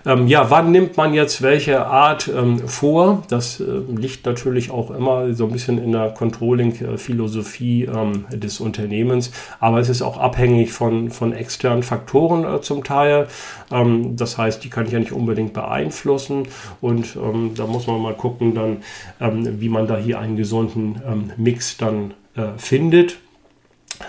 Ähm, 0.06 0.28
ja, 0.28 0.50
wann 0.50 0.70
nimmt 0.70 0.96
man 0.96 1.14
jetzt 1.14 1.42
welche 1.42 1.84
Art 1.84 2.28
ähm, 2.28 2.68
vor? 2.68 3.24
Das 3.28 3.58
äh, 3.58 3.64
liegt 3.88 4.24
natürlich 4.24 4.70
auch 4.70 4.92
immer 4.92 5.34
so 5.34 5.46
ein 5.46 5.50
bisschen 5.50 5.78
in 5.78 5.90
der 5.90 6.10
Controlling-Philosophie 6.10 7.84
ähm, 7.92 8.24
des 8.30 8.60
Unternehmens, 8.60 9.32
aber 9.58 9.80
es 9.80 9.88
ist 9.88 10.02
auch 10.02 10.16
abhängig 10.16 10.70
von, 10.72 11.10
von 11.10 11.32
externen 11.32 11.82
Faktoren 11.82 12.44
äh, 12.44 12.60
zum 12.60 12.84
Teil. 12.84 13.26
Ähm, 13.72 14.16
das 14.16 14.38
heißt, 14.38 14.62
die 14.62 14.70
kann 14.70 14.86
ich 14.86 14.92
ja 14.92 15.00
nicht 15.00 15.10
unbedingt 15.10 15.52
beeinflussen 15.52 16.46
und 16.80 17.16
ähm, 17.16 17.54
da 17.56 17.66
muss 17.66 17.88
man 17.88 18.00
mal 18.00 18.14
gucken, 18.14 18.54
dann, 18.54 18.76
ähm, 19.20 19.60
wie 19.60 19.68
man 19.68 19.88
da 19.88 19.96
hier 19.96 20.20
einen 20.20 20.36
gesunden 20.36 21.32
Mix 21.36 21.78
dann 21.78 22.14
äh, 22.36 22.56
findet. 22.58 23.18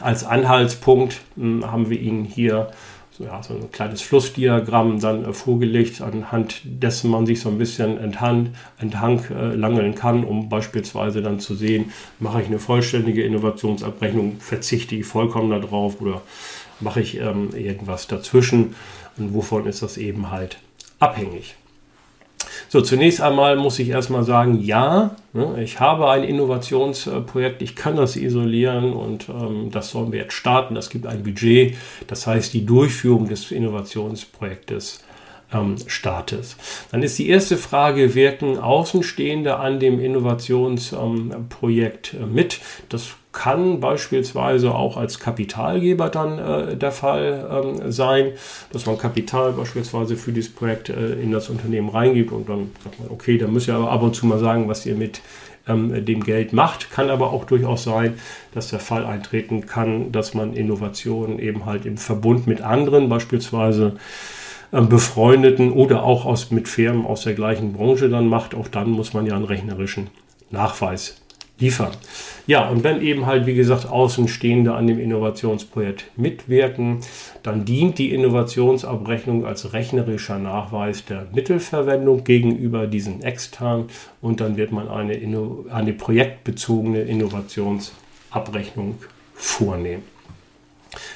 Als 0.02 0.24
Anhaltspunkt 0.26 1.22
hm, 1.36 1.72
haben 1.72 1.90
wir 1.90 2.00
Ihnen 2.00 2.24
hier 2.24 2.70
so, 3.18 3.24
ja, 3.24 3.42
so 3.42 3.56
ein 3.56 3.72
kleines 3.72 4.02
Flussdiagramm 4.02 5.00
dann 5.00 5.26
äh, 5.26 5.34
vorgelegt, 5.34 6.02
anhand 6.02 6.62
dessen 6.64 7.10
man 7.10 7.26
sich 7.26 7.40
so 7.40 7.50
ein 7.50 7.58
bisschen 7.58 7.98
enthand, 7.98 8.52
enthang 8.80 9.24
äh, 9.32 9.56
langeln 9.56 9.96
kann, 9.96 10.24
um 10.24 10.50
beispielsweise 10.50 11.22
dann 11.22 11.40
zu 11.40 11.56
sehen, 11.56 11.92
mache 12.20 12.42
ich 12.42 12.48
eine 12.48 12.60
vollständige 12.60 13.24
Innovationsabrechnung, 13.24 14.38
verzichte 14.40 14.96
ich 14.96 15.06
vollkommen 15.06 15.50
darauf 15.50 16.00
oder 16.02 16.22
mache 16.80 17.02
ich 17.02 17.20
ähm, 17.20 17.50
irgendwas 17.56 18.08
dazwischen 18.08 18.76
und 19.18 19.34
wovon 19.34 19.66
ist 19.66 19.82
das 19.82 19.98
eben 19.98 20.30
halt 20.30 20.60
abhängig. 21.00 21.56
So, 22.70 22.82
zunächst 22.82 23.22
einmal 23.22 23.56
muss 23.56 23.80
ich 23.80 23.90
erstmal 23.90 24.24
sagen, 24.24 24.62
ja, 24.62 25.16
ne, 25.32 25.64
ich 25.64 25.80
habe 25.80 26.10
ein 26.10 26.24
Innovationsprojekt, 26.24 27.62
ich 27.62 27.78
kann 27.78 27.96
das 27.96 28.18
isolieren 28.18 28.92
und 28.92 29.30
ähm, 29.30 29.70
das 29.72 29.92
sollen 29.92 30.12
wir 30.12 30.20
jetzt 30.20 30.34
starten. 30.34 30.76
Das 30.76 30.90
gibt 30.90 31.06
ein 31.06 31.24
Budget, 31.24 31.76
das 32.08 32.28
heißt 32.28 32.54
die 32.54 32.66
Durchführung 32.66 33.30
des 33.30 33.52
Innovationsprojektes 33.52 35.00
ähm, 35.54 35.76
startet. 35.88 36.56
Dann 36.92 37.02
ist 37.04 37.18
die 37.18 37.30
erste 37.30 37.56
Frage, 37.58 38.16
wirken 38.16 38.58
Außenstehende 38.58 39.58
an 39.58 39.80
dem 39.80 40.00
Innovationsprojekt 40.00 42.14
ähm, 42.14 42.34
mit? 42.34 42.60
Das 42.90 43.10
kann 43.32 43.80
beispielsweise 43.80 44.74
auch 44.74 44.98
als 44.98 45.20
Kapitalgeber 45.20 46.10
dann 46.10 46.40
äh, 46.40 46.76
der 46.76 46.92
Fall 46.92 47.48
ähm, 47.52 47.92
sein, 47.92 48.32
dass 48.72 48.88
man 48.88 48.98
Kapital 48.98 49.52
beispielsweise 49.52 50.16
für 50.16 50.32
dieses 50.32 50.52
Projekt 50.52 50.90
äh, 50.90 51.14
in 51.14 51.32
das 51.32 51.50
Unternehmen 51.50 51.90
reingibt 51.90 52.32
und 52.32 52.50
dann 52.50 52.72
sagt 52.84 53.00
man, 53.00 53.12
okay, 53.12 53.38
da 53.38 53.48
müsst 53.48 53.68
ihr 53.68 53.76
aber 53.76 53.92
ab 53.92 54.02
und 54.02 54.16
zu 54.16 54.26
mal 54.26 54.40
sagen, 54.40 54.68
was 54.68 54.88
ihr 54.88 54.96
mit 54.96 55.22
ähm, 55.68 56.06
dem 56.06 56.24
Geld 56.24 56.54
macht. 56.54 56.90
Kann 56.90 57.10
aber 57.10 57.32
auch 57.32 57.46
durchaus 57.46 57.84
sein, 57.84 58.16
dass 58.54 58.70
der 58.70 58.80
Fall 58.80 59.06
eintreten 59.06 59.68
kann, 59.68 60.12
dass 60.12 60.34
man 60.34 60.54
Innovationen 60.54 61.40
eben 61.40 61.66
halt 61.66 61.86
im 61.86 61.98
Verbund 61.98 62.48
mit 62.48 62.62
anderen, 62.62 63.10
beispielsweise 63.10 63.98
befreundeten 64.72 65.72
oder 65.72 66.04
auch 66.04 66.26
aus, 66.26 66.52
mit 66.52 66.68
Firmen 66.68 67.06
aus 67.06 67.24
der 67.24 67.34
gleichen 67.34 67.74
Branche 67.74 68.10
dann 68.10 68.28
macht. 68.28 68.56
Auch 68.56 68.68
dann 68.68 68.90
muss 68.90 69.14
man 69.14 69.26
ja 69.26 69.36
einen 69.36 69.46
rechnerischen 69.46 70.10
Nachweis 70.52 71.22
liefern. 71.60 71.92
Ja, 72.46 72.70
und 72.70 72.84
wenn 72.84 73.02
eben 73.02 73.26
halt, 73.26 73.46
wie 73.46 73.56
gesagt, 73.56 73.90
Außenstehende 73.90 74.74
an 74.74 74.88
dem 74.88 75.00
Innovationsprojekt 75.00 76.06
mitwirken, 76.16 77.00
dann 77.44 77.66
dient 77.66 77.98
die 77.98 78.14
Innovationsabrechnung 78.14 79.46
als 79.46 79.74
rechnerischer 79.74 80.40
Nachweis 80.40 81.04
der 81.06 81.28
Mittelverwendung 81.34 82.24
gegenüber 82.24 82.88
diesen 82.88 83.22
externen 83.24 83.86
und 84.22 84.40
dann 84.40 84.56
wird 84.56 84.72
man 84.72 84.88
eine, 84.88 85.20
eine 85.72 85.94
projektbezogene 85.94 87.02
Innovationsabrechnung 87.02 88.96
vornehmen. 89.34 90.04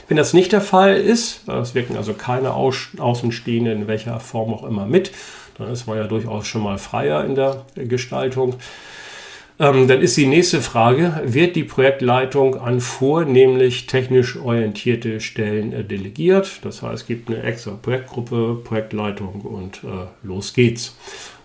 Wenn 0.08 0.18
das 0.18 0.34
nicht 0.34 0.52
der 0.52 0.62
Fall 0.62 0.96
ist, 0.96 1.48
es 1.48 1.76
wirken 1.76 1.98
also 1.98 2.14
keine 2.14 2.54
Außenstehende 2.54 3.72
in 3.72 3.88
welcher 3.88 4.20
Form 4.20 4.54
auch 4.54 4.64
immer 4.64 4.86
mit, 4.86 5.12
dann 5.58 5.72
ist 5.72 5.88
man 5.88 5.98
ja 5.98 6.08
durchaus 6.08 6.48
schon 6.48 6.64
mal 6.64 6.78
freier 6.78 7.24
in 7.26 7.36
der 7.36 7.66
Gestaltung 7.76 8.56
ähm, 9.62 9.88
dann 9.88 10.02
ist 10.02 10.18
die 10.18 10.26
nächste 10.26 10.60
Frage, 10.60 11.22
wird 11.24 11.56
die 11.56 11.64
Projektleitung 11.64 12.60
an 12.60 12.82
vornehmlich 12.82 13.86
technisch 13.86 14.36
orientierte 14.36 15.20
Stellen 15.20 15.72
äh, 15.72 15.84
delegiert? 15.84 16.62
Das 16.64 16.82
heißt, 16.82 17.04
es 17.04 17.06
gibt 17.06 17.30
eine 17.30 17.44
extra 17.44 17.78
Projektgruppe, 17.80 18.60
Projektleitung 18.64 19.42
und 19.42 19.84
äh, 19.84 20.08
los 20.24 20.56
geht's. 20.56 20.96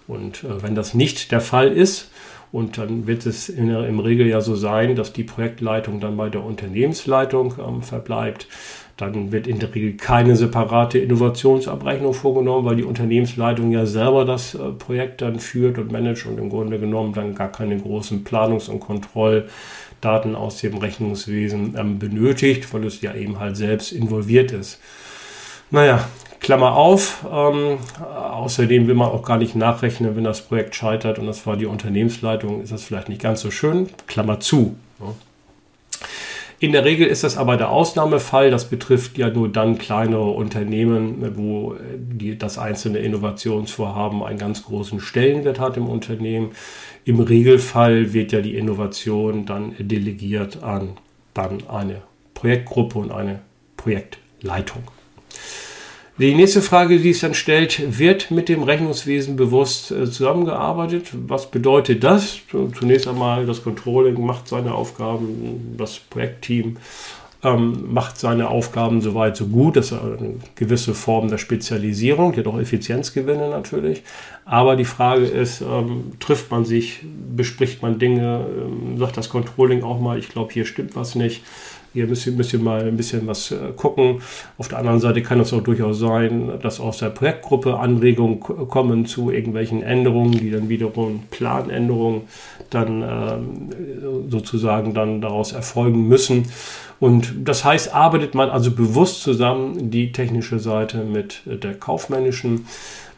Und 0.09 0.45
äh, 0.45 0.62
wenn 0.62 0.74
das 0.74 0.95
nicht 0.95 1.30
der 1.30 1.43
Fall 1.43 1.70
ist, 1.70 2.11
und 2.57 2.78
dann 2.78 3.07
wird 3.07 3.26
es 3.26 3.50
in, 3.50 3.68
im 3.68 4.00
Regel 4.00 4.26
ja 4.26 4.40
so 4.40 4.57
sein, 4.57 4.96
dass 4.96 5.12
die 5.12 5.24
Projektleitung 5.24 6.00
dann 6.00 6.16
bei 6.16 6.30
der 6.30 6.42
Unternehmensleitung 6.42 7.54
ähm, 7.59 7.82
verbleibt. 7.82 8.48
Dann 8.96 9.30
wird 9.30 9.46
in 9.46 9.59
der 9.59 9.74
Regel 9.74 9.98
keine 9.98 10.36
separate 10.36 10.98
Innovationsabrechnung 10.98 12.14
vorgenommen, 12.14 12.64
weil 12.64 12.76
die 12.76 12.84
Unternehmensleitung 12.84 13.72
ja 13.72 13.84
selber 13.84 14.24
das 14.24 14.54
äh, 14.54 14.70
Projekt 14.70 15.20
dann 15.20 15.38
führt 15.38 15.76
und 15.76 15.92
managt 15.92 16.24
und 16.24 16.38
im 16.38 16.48
Grunde 16.48 16.78
genommen 16.78 17.12
dann 17.12 17.34
gar 17.34 17.52
keine 17.52 17.78
großen 17.78 18.24
Planungs- 18.24 18.70
und 18.70 18.80
Kontrolldaten 18.80 20.34
aus 20.34 20.62
dem 20.62 20.78
Rechnungswesen 20.78 21.74
ähm, 21.76 21.98
benötigt, 21.98 22.72
weil 22.72 22.86
es 22.86 23.02
ja 23.02 23.14
eben 23.14 23.38
halt 23.38 23.59
selbst 23.59 23.92
involviert 23.92 24.50
ist. 24.50 24.80
Naja, 25.70 26.09
Klammer 26.41 26.76
auf. 26.76 27.24
Ähm, 27.30 27.78
außerdem 28.01 28.87
will 28.87 28.95
man 28.95 29.09
auch 29.09 29.22
gar 29.22 29.39
nicht 29.39 29.55
nachrechnen, 29.55 30.16
wenn 30.16 30.24
das 30.24 30.43
Projekt 30.43 30.74
scheitert 30.74 31.18
und 31.18 31.26
das 31.26 31.47
war 31.47 31.57
die 31.57 31.66
Unternehmensleitung, 31.66 32.62
ist 32.62 32.72
das 32.72 32.84
vielleicht 32.84 33.09
nicht 33.09 33.22
ganz 33.22 33.41
so 33.41 33.51
schön. 33.51 33.89
Klammer 34.07 34.41
zu. 34.41 34.76
Ja. 35.01 35.14
In 36.59 36.72
der 36.72 36.87
Regel 36.87 37.07
ist 37.07 37.22
das 37.22 37.37
aber 37.37 37.59
der 37.59 37.70
Ausnahmefall. 37.70 38.51
Das 38.51 38.70
betrifft 38.70 39.18
ja 39.18 39.28
nur 39.28 39.51
dann 39.51 39.76
kleinere 39.76 40.30
Unternehmen, 40.30 41.37
wo 41.37 41.74
die, 41.99 42.39
das 42.39 42.57
einzelne 42.57 42.99
Innovationsvorhaben 43.01 44.22
einen 44.22 44.39
ganz 44.39 44.64
großen 44.64 45.01
Stellenwert 45.01 45.61
hat 45.61 45.76
im 45.76 45.87
Unternehmen. 45.87 46.53
Im 47.05 47.20
Regelfall 47.20 48.14
wird 48.14 48.32
ja 48.32 48.41
die 48.41 48.57
Innovation 48.57 49.45
dann 49.45 49.74
delegiert 49.78 50.62
an 50.62 50.97
dann 51.37 51.68
eine 51.68 52.03
Projektgruppe 52.34 52.99
und 52.99 53.12
eine 53.12 53.41
Projektleitung. 53.76 54.82
Die 56.18 56.34
nächste 56.34 56.62
Frage, 56.62 56.98
die 56.98 57.10
es 57.10 57.20
dann 57.20 57.34
stellt, 57.34 57.98
wird 57.98 58.30
mit 58.30 58.48
dem 58.48 58.62
Rechnungswesen 58.62 59.36
bewusst 59.36 59.90
äh, 59.90 60.10
zusammengearbeitet? 60.10 61.08
Was 61.12 61.50
bedeutet 61.50 62.02
das? 62.04 62.38
Zunächst 62.78 63.06
einmal, 63.06 63.44
das 63.44 63.62
Controlling 63.62 64.24
macht 64.24 64.48
seine 64.48 64.74
Aufgaben, 64.74 65.74
das 65.76 65.98
Projektteam 65.98 66.78
ähm, 67.46 67.92
macht 67.92 68.18
seine 68.18 68.48
Aufgaben 68.48 69.00
soweit 69.00 69.36
so 69.36 69.46
gut, 69.46 69.76
dass 69.76 69.92
er 69.92 70.02
eine 70.02 70.36
gewisse 70.54 70.94
Form 70.94 71.28
der 71.28 71.38
Spezialisierung, 71.38 72.34
auch 72.46 72.58
Effizienzgewinne 72.58 73.50
natürlich. 73.50 74.02
Aber 74.44 74.76
die 74.76 74.84
Frage 74.84 75.26
ist, 75.26 75.60
ähm, 75.60 76.12
trifft 76.18 76.50
man 76.50 76.64
sich, 76.64 77.02
bespricht 77.36 77.82
man 77.82 77.98
Dinge, 77.98 78.46
ähm, 78.46 78.98
sagt 78.98 79.16
das 79.16 79.28
Controlling 79.28 79.82
auch 79.82 80.00
mal, 80.00 80.18
ich 80.18 80.28
glaube, 80.28 80.52
hier 80.52 80.64
stimmt 80.64 80.96
was 80.96 81.14
nicht. 81.14 81.42
Hier 81.97 82.07
müsst 82.07 82.26
ihr, 82.26 82.34
müsst 82.34 82.53
ihr 82.53 82.59
mal 82.59 82.82
ein 82.82 82.99
bisschen 82.99 83.26
was 83.26 83.53
äh, 83.53 83.72
gucken. 83.74 84.20
Auf 84.59 84.68
der 84.68 84.76
anderen 84.76 85.01
Seite 85.01 85.22
kann 85.22 85.40
es 85.40 85.51
auch 85.55 85.62
durchaus 85.62 85.99
sein, 85.99 86.51
dass 86.61 86.78
aus 86.78 86.99
der 86.99 87.09
Projektgruppe 87.09 87.78
Anregungen 87.78 88.38
kommen 88.38 89.07
zu 89.07 89.30
irgendwelchen 89.30 89.82
Änderungen, 89.82 90.32
die 90.32 90.51
dann 90.51 90.68
wiederum 90.68 91.22
Planänderungen 91.30 92.24
dann 92.68 93.03
ähm, 93.03 94.28
sozusagen 94.28 94.92
dann 94.92 95.22
daraus 95.22 95.53
erfolgen 95.53 96.07
müssen. 96.07 96.44
Und 97.01 97.32
das 97.44 97.64
heißt, 97.64 97.94
arbeitet 97.94 98.34
man 98.34 98.51
also 98.51 98.72
bewusst 98.72 99.22
zusammen, 99.22 99.90
die 99.90 100.12
technische 100.12 100.59
Seite 100.59 100.99
mit 100.99 101.40
der 101.47 101.72
kaufmännischen, 101.72 102.66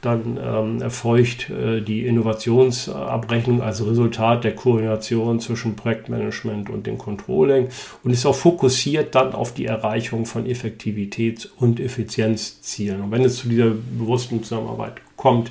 dann 0.00 0.38
ähm, 0.42 0.80
erfolgt 0.80 1.50
äh, 1.50 1.80
die 1.80 2.06
Innovationsabrechnung 2.06 3.62
als 3.62 3.84
Resultat 3.84 4.44
der 4.44 4.54
Koordination 4.54 5.40
zwischen 5.40 5.76
Projektmanagement 5.76 6.70
und 6.70 6.86
dem 6.86 6.98
Controlling 6.98 7.68
und 8.04 8.10
ist 8.10 8.26
auch 8.26 8.34
fokussiert 8.34 9.14
dann 9.14 9.32
auf 9.32 9.52
die 9.52 9.66
Erreichung 9.66 10.26
von 10.26 10.46
Effektivitäts- 10.46 11.48
und 11.58 11.80
Effizienzzielen. 11.80 13.02
Und 13.02 13.10
wenn 13.10 13.24
es 13.24 13.36
zu 13.36 13.48
dieser 13.48 13.70
bewussten 13.70 14.42
Zusammenarbeit 14.42 14.94
kommt, 15.16 15.50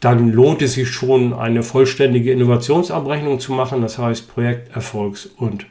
dann 0.00 0.30
lohnt 0.30 0.60
es 0.60 0.74
sich 0.74 0.90
schon, 0.90 1.32
eine 1.32 1.62
vollständige 1.62 2.30
Innovationsabrechnung 2.30 3.40
zu 3.40 3.52
machen, 3.52 3.80
das 3.80 3.98
heißt 3.98 4.28
Projekt, 4.28 4.74
Erfolgs- 4.76 5.26
und 5.26 5.66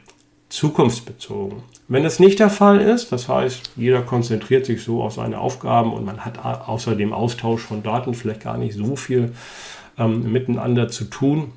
zukunftsbezogen. 0.48 1.62
Wenn 1.86 2.02
das 2.02 2.18
nicht 2.18 2.38
der 2.38 2.48
Fall 2.48 2.80
ist, 2.80 3.12
das 3.12 3.28
heißt, 3.28 3.72
jeder 3.76 4.00
konzentriert 4.00 4.64
sich 4.64 4.82
so 4.82 5.02
auf 5.02 5.14
seine 5.14 5.38
Aufgaben 5.38 5.92
und 5.92 6.04
man 6.04 6.24
hat 6.24 6.38
außer 6.42 6.96
dem 6.96 7.12
Austausch 7.12 7.62
von 7.62 7.82
Daten 7.82 8.14
vielleicht 8.14 8.42
gar 8.42 8.56
nicht 8.56 8.74
so 8.74 8.96
viel 8.96 9.32
ähm, 9.98 10.32
miteinander 10.32 10.88
zu 10.88 11.04
tun, 11.04 11.52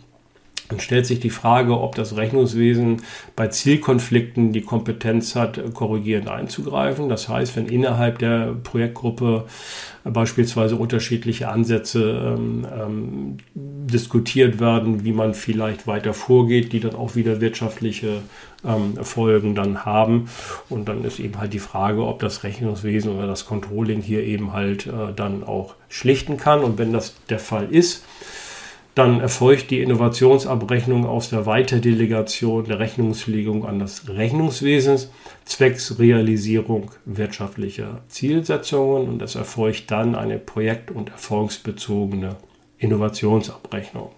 dann 0.70 0.80
stellt 0.80 1.05
sich 1.05 1.20
die 1.20 1.30
Frage, 1.30 1.80
ob 1.80 1.95
das 1.95 2.18
Rechnungswesen 2.18 3.01
bei 3.36 3.47
Zielkonflikten 3.47 4.51
die 4.51 4.61
Kompetenz 4.61 5.36
hat, 5.36 5.74
korrigierend 5.74 6.28
einzugreifen. 6.28 7.07
Das 7.09 7.30
heißt, 7.30 7.55
wenn 7.55 7.68
innerhalb 7.68 8.20
der 8.20 8.55
Projektgruppe 8.63 9.45
beispielsweise 10.03 10.76
unterschiedliche 10.76 11.49
Ansätze 11.49 12.36
ähm, 12.38 12.68
ähm, 12.74 13.38
diskutiert 13.55 14.59
werden, 14.59 15.03
wie 15.03 15.11
man 15.11 15.34
vielleicht 15.34 15.88
weiter 15.88 16.13
vorgeht, 16.13 16.74
die 16.74 16.80
dann 16.80 16.95
auch 16.95 17.15
wieder 17.15 17.41
wirtschaftliche 17.41 18.22
ähm, 18.65 18.97
Folgen 19.03 19.55
dann 19.55 19.86
haben. 19.86 20.30
Und 20.70 20.88
dann 20.89 21.03
ist 21.03 21.20
eben 21.20 21.39
halt 21.39 21.53
die 21.53 21.59
Frage, 21.59 22.05
ob 22.05 22.20
das 22.20 22.43
Rechnungswesen 22.43 23.15
oder 23.15 23.28
das 23.28 23.45
Controlling 23.45 24.01
hier 24.01 24.24
eben 24.24 24.53
halt 24.53 24.88
äh, 24.88 25.13
dann 25.15 25.43
auch 25.43 25.76
schlichten 25.89 26.38
kann. 26.38 26.61
Und 26.61 26.78
wenn 26.78 26.93
das 26.93 27.15
der 27.30 27.39
Fall 27.39 27.68
ist, 27.72 28.03
dann 28.98 29.20
erfolgt 29.20 29.70
die 29.70 29.82
Innovationsabrechnung 29.82 31.06
aus 31.06 31.30
der 31.30 31.45
Weiterdelegation 31.45 32.66
der 32.66 32.80
Rechnungslegung 32.80 33.66
an 33.66 33.78
das 33.78 34.10
Rechnungswesen 34.10 34.98
zwecks 35.45 36.00
Realisierung 36.00 36.91
wirtschaftlicher 37.06 38.02
Zielsetzungen 38.08 39.08
und 39.08 39.22
es 39.22 39.36
erfolgt 39.36 39.91
dann 39.91 40.16
eine 40.16 40.39
projekt- 40.39 40.89
und 40.89 41.10
erfolgsbezogene 41.10 42.38
Innovationsabrechnung. 42.80 44.10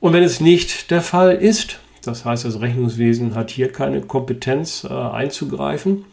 Und 0.00 0.12
wenn 0.12 0.22
es 0.22 0.40
nicht 0.40 0.90
der 0.90 1.02
Fall 1.02 1.34
ist, 1.34 1.78
das 2.04 2.24
heißt, 2.24 2.44
das 2.44 2.60
Rechnungswesen 2.60 3.34
hat 3.34 3.50
hier 3.50 3.70
keine 3.70 4.00
Kompetenz 4.00 4.84
äh, 4.84 4.92
einzugreifen, 4.92 6.04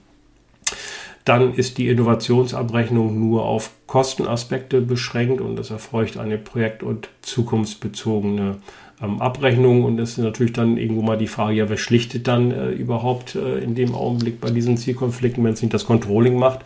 dann 1.26 1.54
ist 1.54 1.78
die 1.78 1.88
Innovationsabrechnung 1.90 3.20
nur 3.20 3.46
auf 3.46 3.72
Kostenaspekte 3.88 4.82
beschränkt 4.82 5.42
und 5.42 5.60
es 5.60 5.70
erfolgt 5.70 6.18
eine 6.18 6.38
projekt- 6.38 6.84
und 6.84 7.10
zukunftsbezogene 7.22 8.58
ähm, 9.02 9.22
Abrechnung. 9.22 9.84
Und 9.84 10.00
es 10.00 10.12
ist 10.12 10.18
natürlich 10.20 10.54
dann 10.54 10.78
irgendwo 10.78 11.02
mal 11.02 11.18
die 11.18 11.28
Frage, 11.28 11.56
ja, 11.56 11.70
wer 11.70 11.78
schlichtet 11.78 12.28
dann 12.28 12.52
äh, 12.52 12.70
überhaupt 12.70 13.36
äh, 13.36 13.60
in 13.60 13.76
dem 13.76 13.94
Augenblick 13.94 14.42
bei 14.42 14.50
diesen 14.50 14.78
Zielkonflikten, 14.78 15.44
wenn 15.44 15.54
es 15.54 15.62
nicht 15.62 15.74
das 15.74 15.86
Controlling 15.86 16.38
macht? 16.38 16.62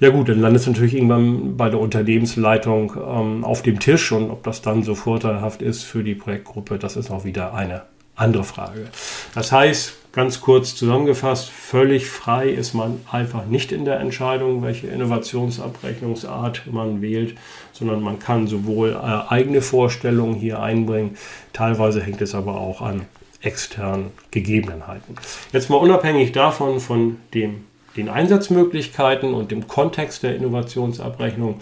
Ja 0.00 0.08
gut, 0.08 0.28
dann 0.28 0.40
landet 0.40 0.62
es 0.62 0.66
natürlich 0.66 0.94
irgendwann 0.94 1.56
bei 1.56 1.68
der 1.68 1.78
Unternehmensleitung 1.78 2.94
ähm, 2.96 3.44
auf 3.44 3.62
dem 3.62 3.80
Tisch 3.80 4.12
und 4.12 4.30
ob 4.30 4.42
das 4.44 4.62
dann 4.62 4.82
so 4.82 4.94
vorteilhaft 4.94 5.60
ist 5.60 5.82
für 5.82 6.02
die 6.02 6.14
Projektgruppe, 6.14 6.78
das 6.78 6.96
ist 6.96 7.10
auch 7.10 7.24
wieder 7.24 7.54
eine 7.54 7.82
andere 8.16 8.44
Frage. 8.44 8.86
Das 9.34 9.52
heißt, 9.52 9.99
Ganz 10.12 10.40
kurz 10.40 10.74
zusammengefasst, 10.74 11.50
völlig 11.50 12.10
frei 12.10 12.48
ist 12.48 12.74
man 12.74 13.00
einfach 13.12 13.46
nicht 13.46 13.70
in 13.70 13.84
der 13.84 14.00
Entscheidung, 14.00 14.60
welche 14.60 14.88
Innovationsabrechnungsart 14.88 16.62
man 16.72 17.00
wählt, 17.00 17.36
sondern 17.72 18.02
man 18.02 18.18
kann 18.18 18.48
sowohl 18.48 18.90
äh, 18.90 19.32
eigene 19.32 19.62
Vorstellungen 19.62 20.34
hier 20.34 20.60
einbringen, 20.60 21.16
teilweise 21.52 22.02
hängt 22.02 22.20
es 22.22 22.34
aber 22.34 22.60
auch 22.60 22.80
an 22.80 23.06
externen 23.40 24.10
Gegebenheiten. 24.32 25.14
Jetzt 25.52 25.70
mal 25.70 25.76
unabhängig 25.76 26.32
davon, 26.32 26.80
von 26.80 27.18
dem, 27.32 27.64
den 27.96 28.08
Einsatzmöglichkeiten 28.08 29.32
und 29.32 29.52
dem 29.52 29.68
Kontext 29.68 30.24
der 30.24 30.34
Innovationsabrechnung, 30.34 31.60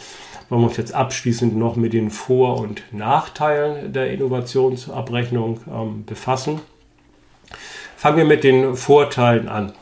wollen 0.49 0.63
wir 0.63 0.69
uns 0.69 0.79
jetzt 0.79 0.95
abschließend 0.95 1.55
noch 1.55 1.77
mit 1.77 1.93
den 1.93 2.11
Vor- 2.11 2.59
und 2.61 2.83
Nachteilen 2.93 3.93
der 3.93 4.11
Innovationsabrechnung 4.11 5.61
ähm, 5.71 6.05
befassen. 6.07 6.61
Fangen 7.99 8.17
wir 8.17 8.25
mit 8.25 8.45
den 8.45 8.77
Vorteilen 8.77 9.49
an. 9.49 9.73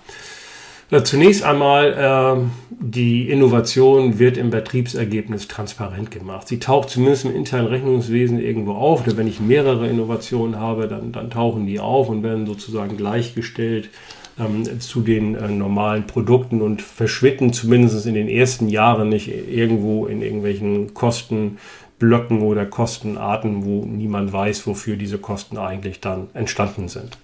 Zunächst 1.05 1.43
einmal, 1.43 1.93
äh, 1.93 2.49
die 2.71 3.29
Innovation 3.29 4.19
wird 4.19 4.39
im 4.39 4.49
Betriebsergebnis 4.49 5.49
transparent 5.49 6.11
gemacht. 6.11 6.49
Sie 6.49 6.59
taucht 6.59 6.89
zumindest 6.89 7.27
im 7.27 7.37
internen 7.37 7.67
Rechnungswesen 7.67 8.41
irgendwo 8.41 8.73
auf. 8.73 9.03
Wenn 9.05 9.29
ich 9.29 9.39
mehrere 9.39 9.87
Innovationen 9.87 10.59
habe, 10.59 10.89
dann, 10.89 11.13
dann 11.13 11.29
tauchen 11.29 11.67
die 11.67 11.79
auf 11.79 12.09
und 12.09 12.23
werden 12.23 12.47
sozusagen 12.47 12.97
gleichgestellt 12.97 13.91
ähm, 14.39 14.81
zu 14.81 15.03
den 15.03 15.35
äh, 15.35 15.49
normalen 15.49 16.07
Produkten 16.07 16.63
und 16.63 16.81
verschwinden 16.81 17.53
zumindest 17.53 18.07
in 18.07 18.15
den 18.15 18.31
ersten 18.31 18.71
Jahren 18.71 19.11
nicht 19.11 19.29
irgendwo 19.29 20.07
in 20.07 20.23
irgendwelchen 20.23 20.95
Kostenblöcken 20.95 22.41
oder 22.41 22.65
Kostenarten, 22.65 23.67
wo 23.67 23.85
niemand 23.85 24.33
weiß, 24.33 24.67
wofür 24.67 24.97
diese 24.97 25.19
Kosten 25.19 25.59
eigentlich 25.59 26.01
dann 26.01 26.29
entstanden 26.33 26.89
sind. 26.89 27.19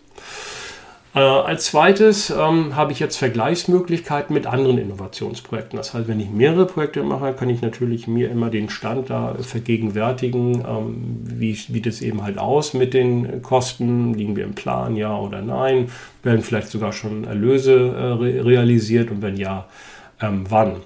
Äh, 1.15 1.21
als 1.21 1.67
zweites 1.67 2.31
ähm, 2.31 2.75
habe 2.75 2.93
ich 2.93 2.99
jetzt 2.99 3.17
Vergleichsmöglichkeiten 3.17 4.33
mit 4.33 4.47
anderen 4.47 4.79
Innovationsprojekten. 4.79 5.77
Das 5.77 5.93
heißt, 5.93 6.09
wenn 6.09 6.21
ich 6.21 6.31
mehrere 6.31 6.65
Projekte 6.65 7.03
mache, 7.03 7.35
kann 7.35 7.51
ich 7.51 7.61
natürlich 7.61 8.07
mir 8.07 8.31
immer 8.31 8.49
den 8.49 8.71
Stand 8.71 9.11
da 9.11 9.35
vergegenwärtigen, 9.41 10.65
ähm, 10.67 11.21
wie 11.25 11.55
sieht 11.55 11.87
es 11.87 12.01
eben 12.01 12.23
halt 12.23 12.39
aus 12.39 12.73
mit 12.73 12.95
den 12.95 13.43
Kosten, 13.43 14.15
liegen 14.15 14.37
wir 14.37 14.45
im 14.45 14.55
Plan, 14.55 14.97
ja 14.97 15.15
oder 15.19 15.43
nein, 15.43 15.91
werden 16.23 16.41
vielleicht 16.41 16.69
sogar 16.69 16.95
schon 16.95 17.25
Erlöse 17.25 17.75
äh, 17.75 18.03
re 18.13 18.45
realisiert 18.47 19.11
und 19.11 19.21
wenn 19.21 19.37
ja, 19.37 19.67
ähm, 20.23 20.47
wann. 20.49 20.77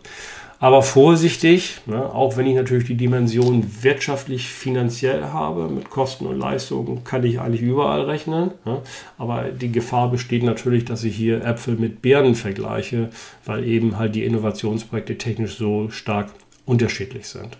Aber 0.59 0.83
vorsichtig, 0.83 1.81
ne, 1.87 2.13
auch 2.15 2.37
wenn 2.37 2.47
ich 2.47 2.55
natürlich 2.55 2.87
die 2.87 2.97
Dimension 2.97 3.65
wirtschaftlich 3.83 4.49
finanziell 4.49 5.25
habe, 5.25 5.69
mit 5.69 5.91
Kosten 5.91 6.27
und 6.27 6.39
Leistungen 6.39 7.05
kann 7.05 7.25
ich 7.25 7.41
eigentlich 7.41 7.61
überall 7.61 8.03
rechnen. 8.03 8.53
Ne, 8.65 8.81
aber 9.19 9.45
die 9.51 9.71
Gefahr 9.71 10.11
besteht 10.11 10.43
natürlich, 10.43 10.87
dass 10.87 11.05
ich 11.05 11.15
hier 11.15 11.45
Äpfel 11.45 11.77
mit 11.77 12.01
Birnen 12.01 12.35
vergleiche, 12.35 13.11
weil 13.45 13.65
eben 13.65 13.99
halt 13.99 14.15
die 14.15 14.25
Innovationsprojekte 14.25 15.19
technisch 15.19 15.57
so 15.57 15.91
stark 15.91 16.29
unterschiedlich 16.65 17.29
sind. 17.29 17.59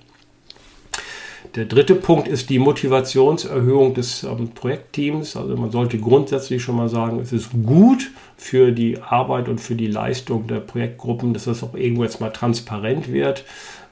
Der 1.57 1.65
dritte 1.65 1.95
Punkt 1.95 2.29
ist 2.29 2.51
die 2.51 2.59
Motivationserhöhung 2.59 3.95
des 3.95 4.25
ähm, 4.25 4.51
Projektteams. 4.51 5.37
Also 5.37 5.57
man 5.57 5.71
sollte 5.71 5.99
grundsätzlich 5.99 6.63
schon 6.63 6.77
mal 6.77 6.91
sagen, 6.91 7.19
es 7.19 7.33
ist 7.33 7.51
gut 7.65 8.11
für 8.37 8.73
die 8.73 9.01
Arbeit 9.01 9.49
und 9.49 9.59
für 9.59 9.75
die 9.75 9.87
Leistung 9.87 10.47
der 10.49 10.61
Projektgruppen, 10.61 11.33
dass 11.33 11.45
das 11.45 11.63
auch 11.63 11.73
irgendwo 11.75 12.05
jetzt 12.05 12.21
mal 12.21 12.29
transparent 12.29 13.11
wird 13.11 13.45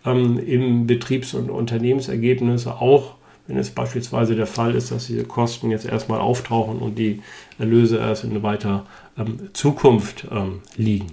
ähm, 0.04 0.38
im 0.38 0.86
Betriebs- 0.86 1.32
und 1.32 1.50
Unternehmensergebnis, 1.50 2.66
auch 2.66 3.14
wenn 3.46 3.56
es 3.56 3.70
beispielsweise 3.70 4.36
der 4.36 4.46
Fall 4.46 4.74
ist, 4.74 4.90
dass 4.90 5.06
diese 5.06 5.24
Kosten 5.24 5.70
jetzt 5.70 5.86
erstmal 5.86 6.20
auftauchen 6.20 6.78
und 6.78 6.98
die 6.98 7.22
Erlöse 7.58 7.96
erst 7.96 8.24
in 8.24 8.42
weiter 8.42 8.84
ähm, 9.16 9.48
Zukunft 9.54 10.26
ähm, 10.30 10.60
liegen. 10.76 11.06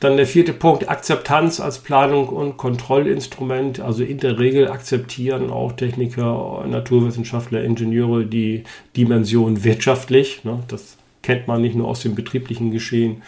Dann 0.00 0.16
der 0.16 0.26
vierte 0.26 0.52
Punkt, 0.52 0.88
Akzeptanz 0.88 1.60
als 1.60 1.78
Planung 1.78 2.28
und 2.28 2.56
Kontrollinstrument. 2.56 3.80
Also 3.80 4.02
in 4.02 4.18
der 4.18 4.38
Regel 4.38 4.68
akzeptieren 4.68 5.50
auch 5.50 5.72
Techniker, 5.72 6.64
Naturwissenschaftler, 6.68 7.62
Ingenieure 7.62 8.26
die 8.26 8.64
Dimension 8.96 9.64
wirtschaftlich. 9.64 10.44
Ne? 10.44 10.62
Das 10.68 10.98
kennt 11.22 11.48
man 11.48 11.62
nicht 11.62 11.74
nur 11.74 11.88
aus 11.88 12.00
dem 12.00 12.14
betrieblichen 12.14 12.70
Geschehen, 12.70 13.22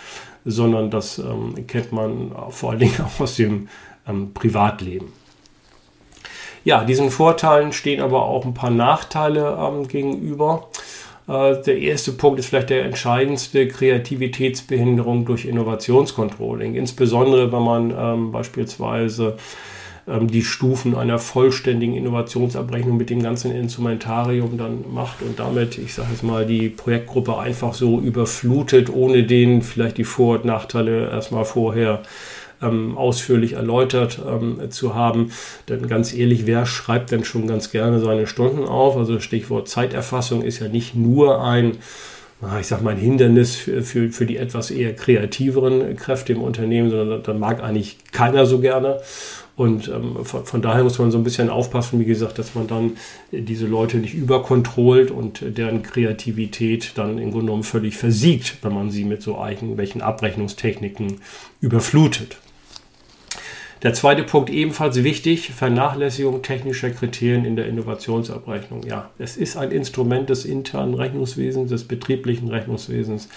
sondern 0.45 0.91
das 0.91 1.19
ähm, 1.19 1.67
kennt 1.67 1.93
man 1.93 2.33
vor 2.51 2.71
allen 2.71 2.81
Dingen 2.81 3.01
auch 3.01 3.21
aus 3.21 3.37
dem 3.37 3.69
ähm, 4.07 4.33
Privatleben. 4.35 5.13
Ja, 6.65 6.85
diesen 6.85 7.11
Vorteilen 7.11 7.73
stehen 7.73 8.01
aber 8.01 8.25
auch 8.25 8.45
ein 8.45 8.55
paar 8.55 8.71
Nachteile 8.71 9.57
ähm, 9.59 9.87
gegenüber. 9.87 10.69
Äh, 11.29 11.63
der 11.63 11.79
erste 11.79 12.13
Punkt 12.13 12.39
ist 12.39 12.47
vielleicht 12.47 12.71
der 12.71 12.85
entscheidendste, 12.85 13.69
Kreativitätsbehinderung 13.69 15.25
durch 15.25 15.45
Innovationscontrolling. 15.45 16.75
Insbesondere, 16.75 17.53
wenn 17.53 17.63
man 17.63 17.95
ähm, 17.97 18.33
beispielsweise 18.33 19.37
ähm, 20.09 20.29
die 20.29 20.43
Stufen 20.43 20.95
einer 20.95 21.19
vollständigen 21.19 21.95
Innovationsabrechnung 21.95 22.97
mit 22.97 23.11
dem 23.11 23.23
ganzen 23.23 23.51
Instrumentarium 23.53 24.57
dann 24.57 24.85
macht 24.93 25.23
und 25.23 25.39
damit, 25.41 25.79
ich 25.79 25.95
sage 25.95 26.09
jetzt 26.13 26.23
mal, 26.23 26.47
die 26.47 26.69
Projektgruppe 26.69 27.39
einfach 27.39 27.75
so 27.75 28.01
überflutet, 28.01 28.89
ohne 28.89 29.25
denen 29.25 29.63
vielleicht 29.63 29.99
die 29.99 30.05
Vor- 30.05 30.37
und 30.37 30.45
Nachteile 30.45 31.11
erstmal 31.11 31.45
vorher 31.45 32.03
ähm, 32.63 32.97
ausführlich 32.97 33.55
erläutert 33.55 34.21
ähm, 34.27 34.71
zu 34.71 34.95
haben. 34.95 35.31
Denn 35.69 35.89
ganz 35.89 36.15
ehrlich, 36.15 36.47
wer 36.47 36.67
schreibt 36.67 37.11
denn 37.11 37.25
schon 37.25 37.47
ganz 37.47 37.71
gerne 37.71 38.01
seine 38.01 38.27
Stunden 38.27 38.65
auf? 38.65 38.97
Also 38.97 39.21
Stichwort 39.21 39.69
Zeiterfassung 39.69 40.43
ist 40.43 40.61
ja 40.61 40.69
nicht 40.69 40.95
nur 40.95 41.43
ein 41.43 41.79
ich 42.61 42.67
sag 42.67 42.83
mal, 42.83 42.91
ein 42.91 42.99
Hindernis 42.99 43.57
für, 43.57 43.83
für, 43.83 44.11
für 44.11 44.27
die 44.27 44.37
etwas 44.37 44.71
eher 44.71 44.95
kreativeren 44.95 45.97
Kräfte 45.97 46.35
im 46.35 46.43
Unternehmen, 46.43 46.91
sondern 46.91 47.23
da 47.23 47.33
mag 47.33 47.63
eigentlich 47.63 47.97
keiner 48.13 48.45
so 48.45 48.59
gerne. 48.61 49.01
Und 49.57 49.89
ähm, 49.89 50.23
von, 50.23 50.45
von, 50.45 50.61
daher 50.61 50.85
muss 50.85 50.99
man 50.99 51.11
so 51.11 51.17
ein 51.17 51.25
bisschen 51.25 51.49
aufpassen, 51.49 51.99
wie 51.99 52.05
gesagt, 52.05 52.39
dass 52.39 52.55
man 52.55 52.67
dann 52.67 52.99
diese 53.33 53.67
Leute 53.67 53.97
nicht 53.97 54.13
überkontrollt 54.13 55.11
und 55.11 55.43
deren 55.57 55.83
Kreativität 55.83 56.93
dann 56.97 57.17
im 57.17 57.31
Grunde 57.31 57.47
genommen 57.47 57.63
völlig 57.63 57.97
versiegt, 57.97 58.59
wenn 58.61 58.75
man 58.75 58.91
sie 58.91 59.05
mit 59.05 59.23
so 59.23 59.43
irgendwelchen 59.43 60.03
Abrechnungstechniken 60.03 61.23
überflutet. 61.63 62.37
Der 63.83 63.93
zweite 63.93 64.23
Punkt 64.23 64.49
ebenfalls 64.49 65.05
wichtig, 65.05 65.51
Vernachlässigung 65.51 66.41
technischer 66.41 66.91
Kriterien 66.91 67.45
in 67.45 67.57
der 67.57 67.67
Innovationsabrechnung. 67.67 68.85
Ja, 68.85 69.11
es 69.19 69.37
ist 69.37 69.59
ein 69.59 69.71
Instrument 69.71 70.31
des 70.31 70.47
internen 70.47 70.95
Rechnungswesens, 70.95 71.71
des 71.71 71.85
betrieblichen 71.85 72.49
Rechnungswesens. 72.49 73.29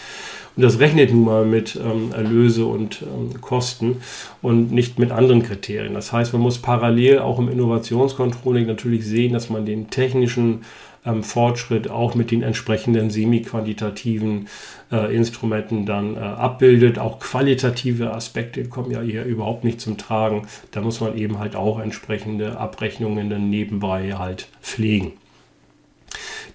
Und 0.55 0.63
das 0.63 0.79
rechnet 0.79 1.13
nun 1.13 1.25
mal 1.25 1.45
mit 1.45 1.75
ähm, 1.75 2.13
Erlöse 2.13 2.65
und 2.65 3.01
ähm, 3.01 3.41
Kosten 3.41 3.97
und 4.41 4.71
nicht 4.71 4.97
mit 4.97 5.11
anderen 5.11 5.43
Kriterien. 5.43 5.93
Das 5.93 6.13
heißt, 6.13 6.31
man 6.31 6.41
muss 6.41 6.59
parallel 6.59 7.19
auch 7.19 7.37
im 7.37 7.49
Innovationscontrolling 7.49 8.65
natürlich 8.65 9.05
sehen, 9.05 9.33
dass 9.33 9.49
man 9.49 9.65
den 9.65 9.89
technischen 9.89 10.61
ähm, 11.05 11.23
Fortschritt 11.23 11.89
auch 11.89 12.15
mit 12.15 12.31
den 12.31 12.43
entsprechenden 12.43 13.09
semi-quantitativen 13.09 14.47
äh, 14.91 15.15
Instrumenten 15.15 15.85
dann 15.85 16.15
äh, 16.15 16.19
abbildet. 16.19 16.99
Auch 16.99 17.19
qualitative 17.19 18.13
Aspekte 18.13 18.65
kommen 18.65 18.91
ja 18.91 19.01
hier 19.01 19.23
überhaupt 19.23 19.63
nicht 19.63 19.81
zum 19.81 19.97
Tragen. 19.97 20.47
Da 20.71 20.81
muss 20.81 21.01
man 21.01 21.17
eben 21.17 21.39
halt 21.39 21.55
auch 21.55 21.79
entsprechende 21.79 22.57
Abrechnungen 22.57 23.29
dann 23.29 23.49
nebenbei 23.49 24.13
halt 24.13 24.47
pflegen. 24.61 25.13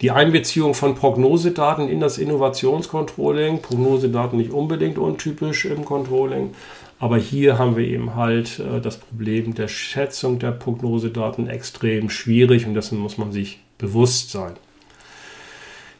Die 0.00 0.10
Einbeziehung 0.10 0.74
von 0.74 0.96
Prognosedaten 0.96 1.88
in 1.88 2.00
das 2.00 2.18
Innovationscontrolling. 2.18 3.62
Prognosedaten 3.62 4.38
nicht 4.38 4.50
unbedingt 4.50 4.98
untypisch 4.98 5.64
im 5.64 5.84
Controlling, 5.84 6.50
aber 6.98 7.16
hier 7.18 7.58
haben 7.58 7.76
wir 7.76 7.86
eben 7.86 8.14
halt 8.14 8.58
äh, 8.58 8.80
das 8.80 8.98
Problem 8.98 9.54
der 9.54 9.68
Schätzung 9.68 10.38
der 10.38 10.52
Prognosedaten 10.52 11.48
extrem 11.48 12.10
schwierig 12.10 12.66
und 12.66 12.74
dessen 12.74 12.98
muss 12.98 13.18
man 13.18 13.32
sich 13.32 13.60
bewusst 13.84 14.30
sein. 14.30 14.54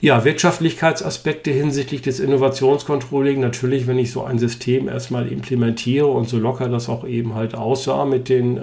Ja, 0.01 0.23
Wirtschaftlichkeitsaspekte 0.23 1.51
hinsichtlich 1.51 2.03
des 2.03 2.21
Innovationscontrolling. 2.21 3.41
Natürlich, 3.41 3.87
wenn 3.87 3.99
ich 3.99 4.11
so 4.11 4.23
ein 4.23 4.39
System 4.39 4.87
erstmal 4.87 5.29
implementiere 5.29 6.07
und 6.07 6.29
so 6.29 6.39
locker 6.39 6.69
das 6.69 6.91
auch 6.91 7.07
eben 7.07 7.35
halt 7.35 7.55
aussah 7.55 8.05
mit, 8.05 8.29
den, 8.29 8.59
äh, 8.59 8.61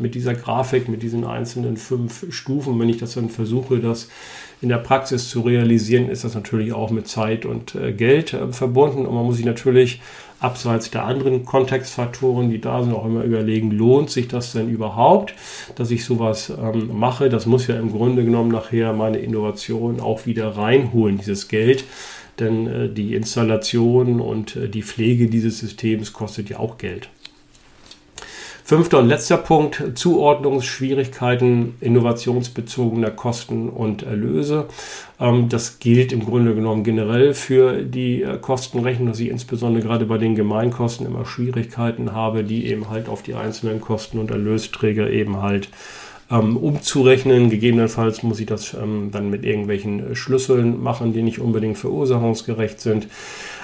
mit 0.00 0.14
dieser 0.14 0.34
Grafik, 0.34 0.88
mit 0.88 1.02
diesen 1.02 1.24
einzelnen 1.24 1.76
fünf 1.76 2.32
Stufen, 2.32 2.78
wenn 2.78 2.88
ich 2.88 2.96
das 2.96 3.14
dann 3.14 3.28
versuche, 3.28 3.80
das 3.80 4.08
in 4.62 4.70
der 4.70 4.78
Praxis 4.78 5.28
zu 5.28 5.42
realisieren, 5.42 6.08
ist 6.08 6.24
das 6.24 6.34
natürlich 6.34 6.72
auch 6.72 6.90
mit 6.90 7.06
Zeit 7.06 7.44
und 7.44 7.74
äh, 7.74 7.92
Geld 7.92 8.32
äh, 8.32 8.50
verbunden. 8.52 9.04
Und 9.04 9.14
man 9.14 9.26
muss 9.26 9.36
sich 9.36 9.46
natürlich 9.46 10.00
abseits 10.40 10.90
der 10.90 11.04
anderen 11.04 11.44
Kontextfaktoren, 11.44 12.50
die 12.50 12.60
da 12.60 12.82
sind, 12.82 12.94
auch 12.94 13.06
immer 13.06 13.24
überlegen, 13.24 13.70
lohnt 13.70 14.10
sich 14.10 14.28
das 14.28 14.52
denn 14.52 14.68
überhaupt, 14.68 15.34
dass 15.74 15.90
ich 15.90 16.04
sowas 16.04 16.50
ähm, 16.50 16.90
mache? 16.98 17.28
Das 17.28 17.46
muss 17.46 17.66
ja 17.66 17.76
im 17.76 17.92
Grunde 17.92 18.24
genommen 18.24 18.50
nachher 18.50 18.92
meine 18.92 19.18
Innovation 19.18 20.00
auch 20.00 20.26
wieder 20.26 20.56
reinholen, 20.56 21.18
dieses 21.18 21.48
Geld. 21.48 21.84
Denn 22.38 22.66
äh, 22.66 22.88
die 22.88 23.14
Installation 23.14 24.20
und 24.20 24.56
äh, 24.56 24.68
die 24.68 24.82
Pflege 24.82 25.28
dieses 25.28 25.58
Systems 25.58 26.12
kostet 26.12 26.50
ja 26.50 26.58
auch 26.58 26.78
Geld. 26.78 27.08
Fünfter 28.68 28.98
und 28.98 29.08
letzter 29.08 29.38
Punkt, 29.38 29.82
Zuordnungsschwierigkeiten 29.94 31.76
innovationsbezogener 31.80 33.10
Kosten 33.10 33.70
und 33.70 34.02
Erlöse. 34.02 34.66
Ähm, 35.18 35.48
das 35.48 35.78
gilt 35.78 36.12
im 36.12 36.26
Grunde 36.26 36.54
genommen 36.54 36.84
generell 36.84 37.32
für 37.32 37.82
die 37.82 38.22
äh, 38.22 38.36
Kostenrechnung, 38.36 39.08
dass 39.08 39.20
ich 39.20 39.30
insbesondere 39.30 39.82
gerade 39.82 40.04
bei 40.04 40.18
den 40.18 40.34
Gemeinkosten 40.34 41.06
immer 41.06 41.24
Schwierigkeiten 41.24 42.12
habe, 42.12 42.44
die 42.44 42.66
eben 42.66 42.90
halt 42.90 43.08
auf 43.08 43.22
die 43.22 43.32
einzelnen 43.32 43.80
Kosten 43.80 44.18
und 44.18 44.30
Erlösträger 44.30 45.08
eben 45.08 45.40
halt 45.40 45.70
ähm, 46.30 46.58
umzurechnen. 46.58 47.48
Gegebenenfalls 47.48 48.22
muss 48.22 48.38
ich 48.38 48.46
das 48.46 48.74
ähm, 48.74 49.08
dann 49.12 49.30
mit 49.30 49.46
irgendwelchen 49.46 50.14
Schlüsseln 50.14 50.82
machen, 50.82 51.14
die 51.14 51.22
nicht 51.22 51.38
unbedingt 51.38 51.78
verursachungsgerecht 51.78 52.82
sind. 52.82 53.08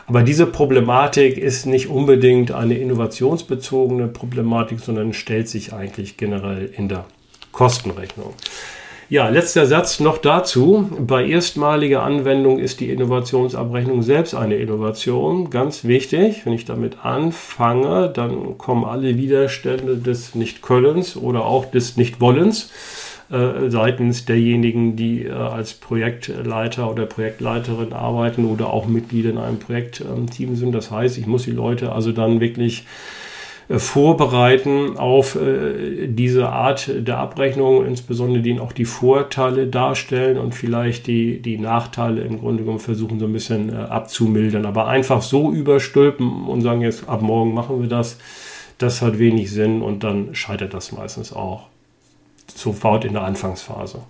Aber 0.07 0.23
diese 0.23 0.47
Problematik 0.47 1.39
ist 1.39 1.67
nicht 1.67 1.89
unbedingt 1.89 2.53
eine 2.53 2.75
innovationsbezogene 2.75 4.09
Problematik, 4.09 4.81
sondern 4.81 5.13
stellt 5.13 5.49
sich 5.49 5.73
eigentlich 5.73 6.17
generell 6.17 6.71
in 6.77 6.89
der 6.89 7.07
Kostenrechnung. 7.53 8.35
Ja, 9.11 9.29
letzter 9.29 9.67
Satz 9.67 10.01
noch 10.01 10.19
dazu. 10.19 10.91
Bei 10.99 11.27
erstmaliger 11.27 12.03
Anwendung 12.03 12.59
ist 12.59 12.81
die 12.81 12.91
Innovationsabrechnung 12.91 14.03
selbst 14.03 14.35
eine 14.35 14.57
Innovation. 14.57 15.51
Ganz 15.51 15.85
wichtig, 15.85 16.45
wenn 16.45 16.55
ich 16.55 16.65
damit 16.65 17.05
anfange, 17.05 18.09
dann 18.09 18.57
kommen 18.57 18.85
alle 18.85 19.17
Widerstände 19.17 19.99
des 19.99 20.35
Nicht-Könnens 20.35 21.17
oder 21.17 21.45
auch 21.45 21.67
des 21.67 21.97
Nicht-Wollens 21.99 22.71
äh, 23.31 23.71
seitens 23.71 24.27
derjenigen, 24.27 24.97
die 24.97 25.25
äh, 25.25 25.33
als 25.33 25.73
Projektleiter 25.73 26.91
oder 26.91 27.07
Projektleiterin 27.07 27.95
arbeiten 27.95 28.45
oder 28.45 28.71
auch 28.71 28.87
Mitglieder 28.87 29.31
in 29.31 29.39
einem 29.39 29.59
Projektteam 29.59 30.57
sind. 30.57 30.73
Das 30.73 30.91
heißt, 30.91 31.17
ich 31.17 31.27
muss 31.27 31.45
die 31.45 31.51
Leute 31.51 31.93
also 31.93 32.13
dann 32.13 32.41
wirklich 32.41 32.85
äh, 33.71 33.79
vorbereiten 33.79 34.99
auf 34.99 35.37
äh, 35.37 36.07
diese 36.07 36.51
Art 36.51 36.91
der 36.95 37.17
Abrechnung, 37.17 37.87
insbesondere 37.87 38.43
denen 38.43 38.61
auch 38.61 38.73
die 38.73 38.85
Vorteile 38.85 39.69
darstellen 39.69 40.37
und 40.37 40.55
vielleicht 40.55 41.07
die, 41.07 41.41
die 41.41 41.57
Nachteile 41.57 42.21
im 42.21 42.41
Grunde 42.41 42.65
genommen 42.65 42.79
versuchen 42.79 43.19
so 43.19 43.25
ein 43.25 43.33
bisschen 43.33 43.75
abzumildern. 43.75 44.67
Aber 44.67 44.87
einfach 44.87 45.23
so 45.23 45.51
überstülpen 45.51 46.45
und 46.45 46.61
sagen 46.61 46.83
jetzt 46.83 47.09
ab 47.09 47.23
morgen 47.23 47.55
machen 47.55 47.81
wir 47.81 47.89
das, 47.89 48.19
das 48.77 49.01
hat 49.01 49.19
wenig 49.19 49.51
Sinn 49.51 49.81
und 49.81 50.05
dann 50.05 50.35
scheitert 50.35 50.75
das 50.75 50.93
meistens 50.93 51.33
auch 51.33 51.69
sofort 52.47 53.05
in 53.05 53.15
der 53.15 53.23
Anfangsphase. 53.23 54.01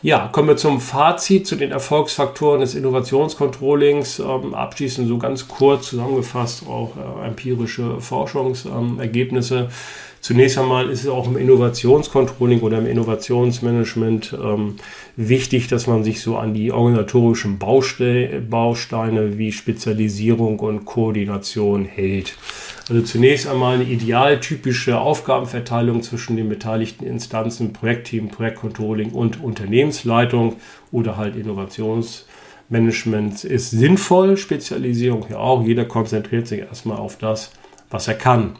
Ja, 0.00 0.28
kommen 0.30 0.46
wir 0.46 0.56
zum 0.56 0.80
Fazit 0.80 1.48
zu 1.48 1.56
den 1.56 1.72
Erfolgsfaktoren 1.72 2.60
des 2.60 2.76
Innovationscontrollings. 2.76 4.20
Ähm, 4.20 4.54
abschließend 4.54 5.08
so 5.08 5.18
ganz 5.18 5.48
kurz 5.48 5.88
zusammengefasst 5.88 6.68
auch 6.68 6.92
äh, 6.96 7.26
empirische 7.26 8.00
Forschungsergebnisse. 8.00 9.70
Zunächst 10.20 10.56
einmal 10.56 10.88
ist 10.88 11.02
es 11.02 11.08
auch 11.08 11.26
im 11.26 11.36
Innovationscontrolling 11.36 12.60
oder 12.60 12.78
im 12.78 12.86
Innovationsmanagement 12.86 14.36
ähm, 14.40 14.76
wichtig, 15.16 15.66
dass 15.66 15.88
man 15.88 16.04
sich 16.04 16.20
so 16.20 16.36
an 16.36 16.54
die 16.54 16.70
organisatorischen 16.70 17.58
Bauste 17.58 18.40
Bausteine 18.48 19.36
wie 19.36 19.50
Spezialisierung 19.50 20.60
und 20.60 20.84
Koordination 20.84 21.84
hält. 21.84 22.36
Also 22.88 23.02
zunächst 23.02 23.46
einmal 23.46 23.74
eine 23.74 23.84
idealtypische 23.84 24.98
Aufgabenverteilung 24.98 26.02
zwischen 26.02 26.36
den 26.36 26.48
beteiligten 26.48 27.04
Instanzen, 27.04 27.74
Projektteam, 27.74 28.28
Projektcontrolling 28.28 29.10
und 29.10 29.42
Unternehmensleitung 29.42 30.56
oder 30.90 31.18
halt 31.18 31.36
Innovationsmanagement 31.36 33.44
ist 33.44 33.72
sinnvoll. 33.72 34.38
Spezialisierung 34.38 35.26
ja 35.28 35.36
auch. 35.36 35.62
Jeder 35.62 35.84
konzentriert 35.84 36.46
sich 36.46 36.60
erstmal 36.60 36.96
auf 36.96 37.18
das, 37.18 37.52
was 37.90 38.08
er 38.08 38.14
kann. 38.14 38.56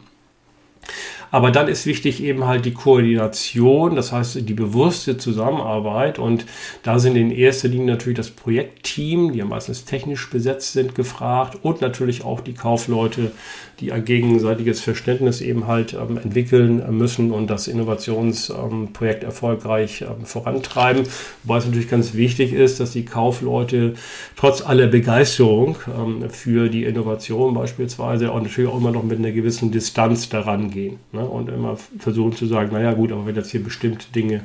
Aber 1.31 1.51
dann 1.51 1.67
ist 1.67 1.85
wichtig 1.85 2.23
eben 2.23 2.47
halt 2.47 2.65
die 2.65 2.73
Koordination, 2.73 3.95
das 3.95 4.11
heißt 4.11 4.49
die 4.49 4.53
bewusste 4.53 5.17
Zusammenarbeit. 5.17 6.17
Und 6.17 6.45
da 6.83 6.97
sind 6.97 7.15
in 7.15 7.31
erster 7.31 7.67
Linie 7.67 7.87
natürlich 7.87 8.17
das 8.17 8.31
Projektteam, 8.31 9.31
die 9.31 9.39
ja 9.39 9.45
meistens 9.45 9.85
technisch 9.85 10.29
besetzt 10.29 10.73
sind, 10.73 10.95
gefragt 10.95 11.59
und 11.61 11.81
natürlich 11.81 12.23
auch 12.23 12.41
die 12.41 12.53
Kaufleute, 12.53 13.31
die 13.79 13.91
ein 13.91 14.05
gegenseitiges 14.05 14.81
Verständnis 14.81 15.41
eben 15.41 15.67
halt 15.67 15.93
ähm, 15.93 16.17
entwickeln 16.17 16.83
müssen 16.97 17.31
und 17.31 17.49
das 17.49 17.67
Innovationsprojekt 17.67 19.23
ähm, 19.23 19.29
erfolgreich 19.29 20.01
ähm, 20.01 20.25
vorantreiben. 20.25 21.03
Wobei 21.43 21.57
es 21.57 21.65
natürlich 21.65 21.89
ganz 21.89 22.13
wichtig 22.13 22.53
ist, 22.53 22.79
dass 22.79 22.91
die 22.91 23.05
Kaufleute 23.05 23.93
trotz 24.35 24.61
aller 24.61 24.87
Begeisterung 24.87 25.77
ähm, 25.97 26.29
für 26.29 26.69
die 26.69 26.83
Innovation 26.83 27.53
beispielsweise 27.53 28.31
auch 28.31 28.41
natürlich 28.41 28.69
auch 28.69 28.77
immer 28.77 28.91
noch 28.91 29.03
mit 29.03 29.19
einer 29.19 29.31
gewissen 29.31 29.71
Distanz 29.71 30.29
daran 30.29 30.71
gehen 30.71 30.99
ne? 31.11 31.25
und 31.25 31.49
immer 31.49 31.77
versuchen 31.99 32.35
zu 32.35 32.45
sagen, 32.45 32.73
naja 32.73 32.93
gut, 32.93 33.11
aber 33.11 33.25
wenn 33.25 33.35
jetzt 33.35 33.51
hier 33.51 33.63
bestimmte 33.63 34.11
Dinge 34.13 34.41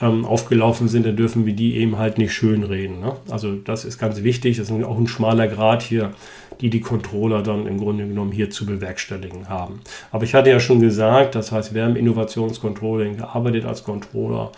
aufgelaufen 0.00 0.86
sind, 0.86 1.06
dann 1.06 1.16
dürfen 1.16 1.44
wir 1.44 1.54
die 1.54 1.74
eben 1.76 1.98
halt 1.98 2.18
nicht 2.18 2.32
schönreden. 2.32 3.00
Ne? 3.00 3.16
Also 3.30 3.56
das 3.56 3.84
ist 3.84 3.98
ganz 3.98 4.22
wichtig. 4.22 4.56
Das 4.56 4.70
ist 4.70 4.84
auch 4.84 4.96
ein 4.96 5.08
schmaler 5.08 5.48
Grad 5.48 5.82
hier, 5.82 6.12
die 6.60 6.70
die 6.70 6.80
Controller 6.80 7.42
dann 7.42 7.66
im 7.66 7.78
Grunde 7.78 8.06
genommen 8.06 8.32
hier 8.32 8.50
zu 8.50 8.66
bewerkstelligen 8.66 9.48
haben. 9.48 9.80
Aber 10.10 10.24
ich 10.24 10.34
hatte 10.34 10.50
ja 10.50 10.60
schon 10.60 10.80
gesagt, 10.80 11.34
das 11.34 11.52
heißt, 11.52 11.74
wer 11.74 11.86
im 11.86 11.96
Innovationscontrolling 11.96 13.18
gearbeitet 13.18 13.64
als 13.64 13.84
Controller, 13.84 14.52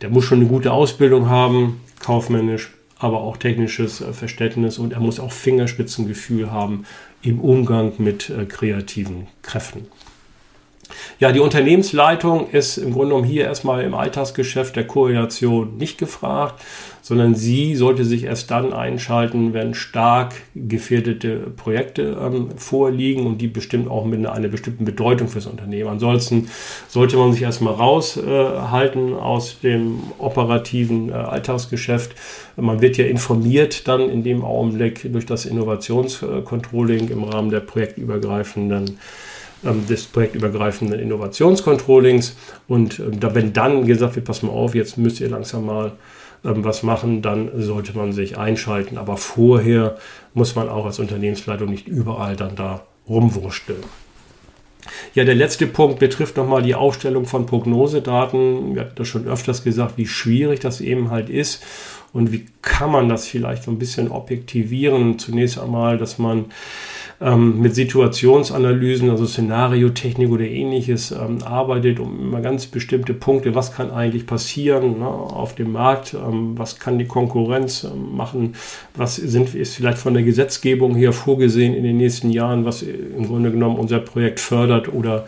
der 0.00 0.08
muss 0.08 0.24
schon 0.24 0.40
eine 0.40 0.48
gute 0.48 0.72
Ausbildung 0.72 1.28
haben, 1.28 1.80
kaufmännisch, 2.00 2.72
aber 2.98 3.20
auch 3.20 3.36
technisches 3.36 4.00
äh, 4.00 4.12
Verständnis 4.12 4.78
und 4.78 4.92
er 4.92 5.00
muss 5.00 5.20
auch 5.20 5.32
Fingerspitzengefühl 5.32 6.50
haben 6.50 6.86
im 7.22 7.40
Umgang 7.40 7.92
mit 7.98 8.30
äh, 8.30 8.44
kreativen 8.44 9.26
Kräften. 9.42 9.86
Ja, 11.20 11.32
die 11.32 11.40
Unternehmensleitung 11.40 12.50
ist 12.50 12.76
im 12.76 12.92
Grunde 12.92 13.10
genommen 13.10 13.26
hier 13.26 13.44
erstmal 13.44 13.84
im 13.84 13.94
Alltagsgeschäft 13.94 14.76
der 14.76 14.86
Koordination 14.86 15.76
nicht 15.76 15.98
gefragt, 15.98 16.60
sondern 17.04 17.34
sie 17.34 17.76
sollte 17.76 18.02
sich 18.02 18.24
erst 18.24 18.50
dann 18.50 18.72
einschalten, 18.72 19.52
wenn 19.52 19.74
stark 19.74 20.36
gefährdete 20.54 21.52
Projekte 21.54 22.16
ähm, 22.18 22.48
vorliegen 22.56 23.26
und 23.26 23.42
die 23.42 23.46
bestimmt 23.46 23.90
auch 23.90 24.06
mit 24.06 24.24
einer, 24.24 24.48
bestimmten 24.48 24.86
Bedeutung 24.86 25.28
fürs 25.28 25.46
Unternehmen. 25.46 25.90
Ansonsten 25.90 26.48
sollte 26.88 27.18
man 27.18 27.34
sich 27.34 27.42
erstmal 27.42 27.74
raushalten 27.74 29.12
äh, 29.12 29.16
aus 29.16 29.60
dem 29.60 29.98
operativen 30.16 31.10
äh, 31.10 31.12
Alltagsgeschäft. 31.12 32.12
Man 32.56 32.80
wird 32.80 32.96
ja 32.96 33.04
informiert 33.04 33.86
dann 33.86 34.08
in 34.08 34.22
dem 34.24 34.42
Augenblick 34.42 35.12
durch 35.12 35.26
das 35.26 35.44
Innovationscontrolling 35.44 37.08
im 37.08 37.24
Rahmen 37.24 37.50
der 37.50 37.60
projektübergreifenden 37.60 38.98
des 39.88 40.04
projektübergreifenden 40.04 40.98
Innovationscontrollings. 40.98 42.36
Und 42.68 42.98
ähm, 42.98 43.20
da, 43.20 43.34
wenn 43.34 43.52
dann 43.52 43.86
gesagt 43.86 44.16
wird, 44.16 44.26
pass 44.26 44.42
mal 44.42 44.50
auf, 44.50 44.74
jetzt 44.74 44.98
müsst 44.98 45.20
ihr 45.20 45.28
langsam 45.28 45.66
mal 45.66 45.92
ähm, 46.44 46.64
was 46.64 46.82
machen, 46.82 47.22
dann 47.22 47.50
sollte 47.56 47.96
man 47.96 48.12
sich 48.12 48.38
einschalten. 48.38 48.98
Aber 48.98 49.16
vorher 49.16 49.96
muss 50.34 50.54
man 50.54 50.68
auch 50.68 50.86
als 50.86 50.98
Unternehmensleitung 50.98 51.70
nicht 51.70 51.88
überall 51.88 52.36
dann 52.36 52.56
da 52.56 52.82
rumwursteln. 53.08 53.82
Ja, 55.14 55.24
der 55.24 55.34
letzte 55.34 55.66
Punkt 55.66 55.98
betrifft 55.98 56.36
nochmal 56.36 56.62
die 56.62 56.74
Aufstellung 56.74 57.26
von 57.26 57.46
Prognosedaten. 57.46 58.74
Wir 58.74 58.82
hatten 58.82 58.96
das 58.96 59.08
schon 59.08 59.26
öfters 59.26 59.64
gesagt, 59.64 59.96
wie 59.96 60.06
schwierig 60.06 60.60
das 60.60 60.80
eben 60.80 61.10
halt 61.10 61.30
ist 61.30 61.62
und 62.12 62.32
wie 62.32 62.46
kann 62.62 62.90
man 62.90 63.08
das 63.08 63.26
vielleicht 63.26 63.64
so 63.64 63.70
ein 63.70 63.78
bisschen 63.78 64.10
objektivieren. 64.10 65.18
Zunächst 65.18 65.58
einmal, 65.58 65.98
dass 65.98 66.18
man 66.18 66.46
ähm, 67.20 67.60
mit 67.60 67.74
Situationsanalysen, 67.74 69.10
also 69.10 69.26
Szenariotechnik 69.26 70.30
oder 70.30 70.44
ähnliches 70.44 71.10
ähm, 71.12 71.38
arbeitet, 71.44 72.00
um 72.00 72.20
immer 72.20 72.40
ganz 72.40 72.66
bestimmte 72.66 73.14
Punkte, 73.14 73.54
was 73.54 73.72
kann 73.72 73.90
eigentlich 73.90 74.26
passieren 74.26 74.98
ne, 74.98 75.06
auf 75.06 75.54
dem 75.54 75.72
Markt, 75.72 76.14
ähm, 76.14 76.58
was 76.58 76.78
kann 76.78 76.98
die 76.98 77.06
Konkurrenz 77.06 77.84
ähm, 77.84 78.16
machen, 78.16 78.54
was 78.94 79.16
sind, 79.16 79.54
ist 79.54 79.76
vielleicht 79.76 79.98
von 79.98 80.14
der 80.14 80.22
Gesetzgebung 80.22 80.94
her 80.94 81.12
vorgesehen 81.12 81.74
in 81.74 81.84
den 81.84 81.96
nächsten 81.96 82.30
Jahren, 82.30 82.64
was 82.64 82.82
im 82.82 83.26
Grunde 83.26 83.50
genommen 83.50 83.78
unser 83.78 84.00
Projekt 84.00 84.40
fördert 84.40 84.92
oder 84.92 85.26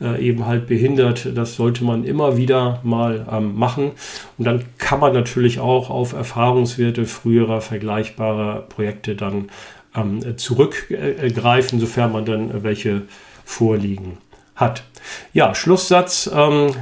äh, 0.00 0.20
eben 0.26 0.46
halt 0.46 0.66
behindert. 0.66 1.28
Das 1.34 1.54
sollte 1.54 1.84
man 1.84 2.04
immer 2.04 2.36
wieder 2.36 2.80
mal 2.82 3.26
ähm, 3.30 3.56
machen. 3.56 3.92
Und 4.38 4.44
dann 4.44 4.64
kann 4.78 5.00
man 5.00 5.12
natürlich 5.12 5.60
auch 5.60 5.90
auf 5.90 6.12
Erfahrungswerte 6.12 7.06
früherer 7.06 7.60
vergleichbarer 7.60 8.62
Projekte 8.62 9.14
dann 9.14 9.46
ähm, 9.94 10.36
zurückgreifen, 10.36 11.80
sofern 11.80 12.12
man 12.12 12.24
dann 12.24 12.62
welche 12.62 13.02
vorliegen 13.44 14.18
hat. 14.54 14.84
Ja, 15.32 15.54
Schlusssatz. 15.54 16.30
Ähm, 16.32 16.74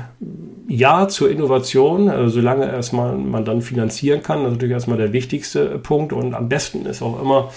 ja 0.68 1.08
zur 1.08 1.30
Innovation, 1.30 2.08
äh, 2.08 2.28
solange 2.28 2.66
erstmal 2.66 3.16
man 3.16 3.44
dann 3.44 3.62
finanzieren 3.62 4.22
kann. 4.22 4.38
Das 4.38 4.48
ist 4.48 4.52
natürlich 4.56 4.72
erstmal 4.72 4.98
der 4.98 5.12
wichtigste 5.12 5.78
Punkt. 5.78 6.12
Und 6.12 6.34
am 6.34 6.48
besten 6.48 6.86
ist 6.86 7.02
auch 7.02 7.20
immer 7.20 7.50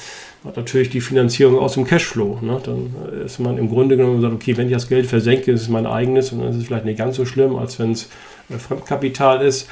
natürlich 0.55 0.89
die 0.89 1.01
Finanzierung 1.01 1.59
aus 1.59 1.73
dem 1.73 1.85
Cashflow. 1.85 2.39
Ne? 2.41 2.59
Dann 2.63 2.93
ist 3.25 3.39
man 3.39 3.57
im 3.57 3.69
Grunde 3.69 3.97
genommen 3.97 4.21
sagt, 4.21 4.33
okay, 4.33 4.57
wenn 4.57 4.67
ich 4.67 4.73
das 4.73 4.87
Geld 4.87 5.07
versenke, 5.07 5.51
ist 5.51 5.61
es 5.61 5.69
mein 5.69 5.85
eigenes 5.85 6.31
und 6.31 6.39
dann 6.39 6.49
ist 6.49 6.57
es 6.57 6.65
vielleicht 6.65 6.85
nicht 6.85 6.97
ganz 6.97 7.15
so 7.15 7.25
schlimm, 7.25 7.55
als 7.55 7.79
wenn 7.79 7.91
es 7.91 8.03
äh, 8.03 8.07
Fremdkapital 8.49 9.41
ist. 9.41 9.67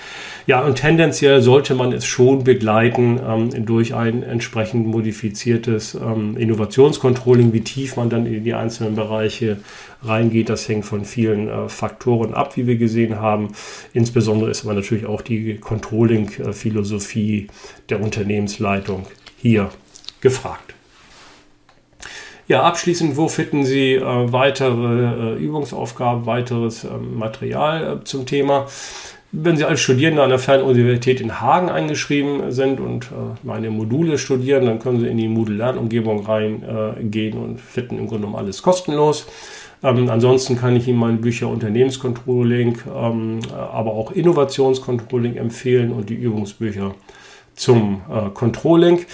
Ja, 0.48 0.62
und 0.62 0.76
tendenziell 0.76 1.42
sollte 1.42 1.76
man 1.76 1.92
es 1.94 2.06
schon 2.06 2.44
begleiten 2.44 3.20
ähm, 3.26 3.66
durch 3.66 3.94
ein 3.94 4.24
entsprechend 4.24 4.88
modifiziertes 4.88 5.96
ähm, 5.96 6.36
Innovationscontrolling. 6.38 7.54
Wie 7.54 7.62
tief 7.62 7.96
man 7.96 8.10
dann 8.10 8.26
in 8.26 8.44
die 8.44 8.54
einzelnen 8.54 8.96
Bereiche 8.96 9.58
reingeht, 10.04 10.50
das 10.50 10.68
hängt 10.68 10.86
von 10.86 11.06
vielen 11.06 11.48
äh, 11.48 11.70
Faktoren 11.70 12.34
ab, 12.34 12.58
wie 12.58 12.68
wir 12.68 12.78
gesehen 12.78 13.20
haben. 13.20 13.54
Insbesondere 13.94 14.50
ist 14.50 14.66
aber 14.66 14.74
natürlich 14.74 15.06
auch 15.06 15.22
die 15.22 15.58
Controlling-Philosophie 15.58 17.48
der 17.90 18.02
Unternehmensleitung 18.02 19.06
hier 19.38 19.70
gefragt. 20.20 20.74
Ja, 22.48 22.64
abschließend, 22.64 23.16
wo 23.16 23.30
finden 23.30 23.64
Sie 23.64 23.94
äh, 23.94 24.02
weitere 24.04 25.36
äh, 25.36 25.38
Übungsaufgaben, 25.38 26.26
weiteres 26.26 26.84
ähm, 26.84 27.18
Material 27.18 28.00
äh, 28.02 28.04
zum 28.04 28.26
Thema? 28.26 28.68
Wenn 29.32 29.56
Sie 29.56 29.64
als 29.64 29.80
Studierende 29.80 30.22
an 30.22 30.30
der 30.30 30.40
Fernuniversität 30.40 31.22
in 31.22 31.40
Hagen 31.40 31.70
eingeschrieben 31.70 32.52
sind 32.52 32.82
und 32.82 33.06
äh, 33.06 33.38
meine 33.44 33.70
Module 33.70 34.18
studieren, 34.18 34.66
dann 34.66 34.80
können 34.80 35.00
Sie 35.00 35.08
in 35.08 35.18
die 35.18 35.30
Moodle-Lernumgebung 35.30 36.26
reingehen 36.26 37.38
und 37.38 37.62
finden 37.62 37.98
im 37.98 38.08
Grunde 38.08 38.28
genommen 38.28 38.36
alles 38.36 38.62
kostenlos. 38.62 39.26
Ähm, 39.82 40.10
ansonsten 40.10 40.58
kann 40.58 40.76
ich 40.76 40.88
Ihnen 40.88 41.00
meine 41.00 41.18
Bücher 41.18 41.48
Unternehmenscontrolling, 41.48 42.78
ähm, 42.94 43.40
aber 43.52 43.94
auch 43.94 44.12
Innovationscontrolling 44.12 45.38
empfehlen 45.38 45.94
und 45.94 46.10
die 46.10 46.16
Übungsbücher 46.16 46.94
zum 47.56 48.02
äh, 48.10 48.30
Controlling. 48.34 49.06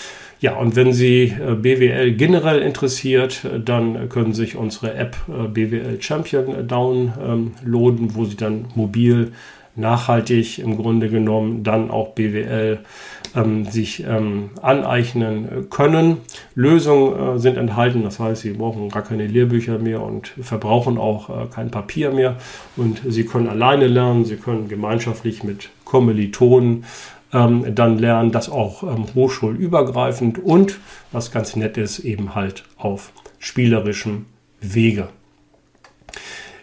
Ja, 0.42 0.56
und 0.56 0.78
wenn 0.78 0.94
Sie 0.94 1.24
äh, 1.24 1.56
BWL 1.56 2.14
generell 2.14 2.62
interessiert, 2.62 3.44
äh, 3.44 3.60
dann 3.60 4.08
können 4.08 4.34
Sie 4.34 4.42
sich 4.42 4.56
unsere 4.56 4.94
App 4.94 5.18
äh, 5.28 5.48
BWL 5.48 6.02
Champion 6.02 6.68
downloaden, 6.68 8.16
wo 8.16 8.24
Sie 8.24 8.38
dann 8.38 8.66
mobil 8.76 9.34
nachhaltig 9.76 10.60
im 10.60 10.78
Grunde 10.78 11.10
genommen 11.10 11.64
dann 11.64 11.92
auch 11.92 12.10
BWL 12.10 12.80
ähm, 13.36 13.66
sich 13.66 14.04
ähm, 14.08 14.52
aneignen 14.62 15.70
können. 15.70 16.18
Lösungen 16.56 17.36
äh, 17.36 17.40
sind 17.40 17.58
enthalten, 17.58 18.04
das 18.04 18.20
heißt, 18.20 18.42
Sie 18.42 18.52
brauchen 18.52 18.90
gar 18.90 19.04
keine 19.04 19.28
Lehrbücher 19.28 19.78
mehr 19.78 20.02
und 20.02 20.28
verbrauchen 20.42 20.98
auch 20.98 21.30
äh, 21.30 21.48
kein 21.54 21.70
Papier 21.70 22.12
mehr. 22.12 22.38
Und 22.76 23.02
Sie 23.08 23.26
können 23.26 23.48
alleine 23.48 23.88
lernen, 23.88 24.26
Sie 24.26 24.38
können 24.38 24.68
gemeinschaftlich 24.70 25.44
mit 25.44 25.70
Kommilitonen 25.86 26.86
ähm, 27.34 27.76
dann 27.76 27.98
lernen, 27.98 28.32
das 28.32 28.50
auch 28.50 28.84
ähm, 28.84 29.06
hochschulübergreifend 29.16 30.40
und, 30.40 30.80
was 31.12 31.32
ganz 31.32 31.56
nett 31.56 31.78
ist, 31.78 32.00
eben 32.00 32.36
halt 32.36 32.64
auf 32.78 33.12
spielerischem 33.40 34.26
Wege. 34.62 35.10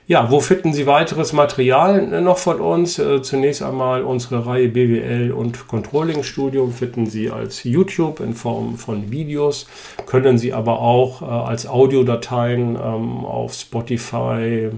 Ja, 0.09 0.31
wo 0.31 0.39
finden 0.39 0.73
Sie 0.73 0.87
weiteres 0.87 1.33
Material 1.33 2.21
noch 2.21 2.39
von 2.39 2.61
uns? 2.61 2.97
Äh, 3.01 3.23
zunächst 3.23 3.61
einmal 3.61 4.05
unsere 4.05 4.47
Reihe 4.47 4.69
BWL 4.69 5.33
und 5.33 5.67
Controlling 5.67 6.23
Studium 6.23 6.73
finden 6.73 7.07
Sie 7.07 7.29
als 7.29 7.65
YouTube 7.65 8.21
in 8.21 8.35
Form 8.35 8.77
von 8.77 9.11
Videos, 9.11 9.67
können 10.07 10.39
Sie 10.39 10.53
aber 10.53 10.79
auch 10.79 11.23
äh, 11.23 11.25
als 11.25 11.67
Audiodateien 11.67 12.77
ähm, 12.77 13.25
auf 13.25 13.55
Spotify, 13.55 14.71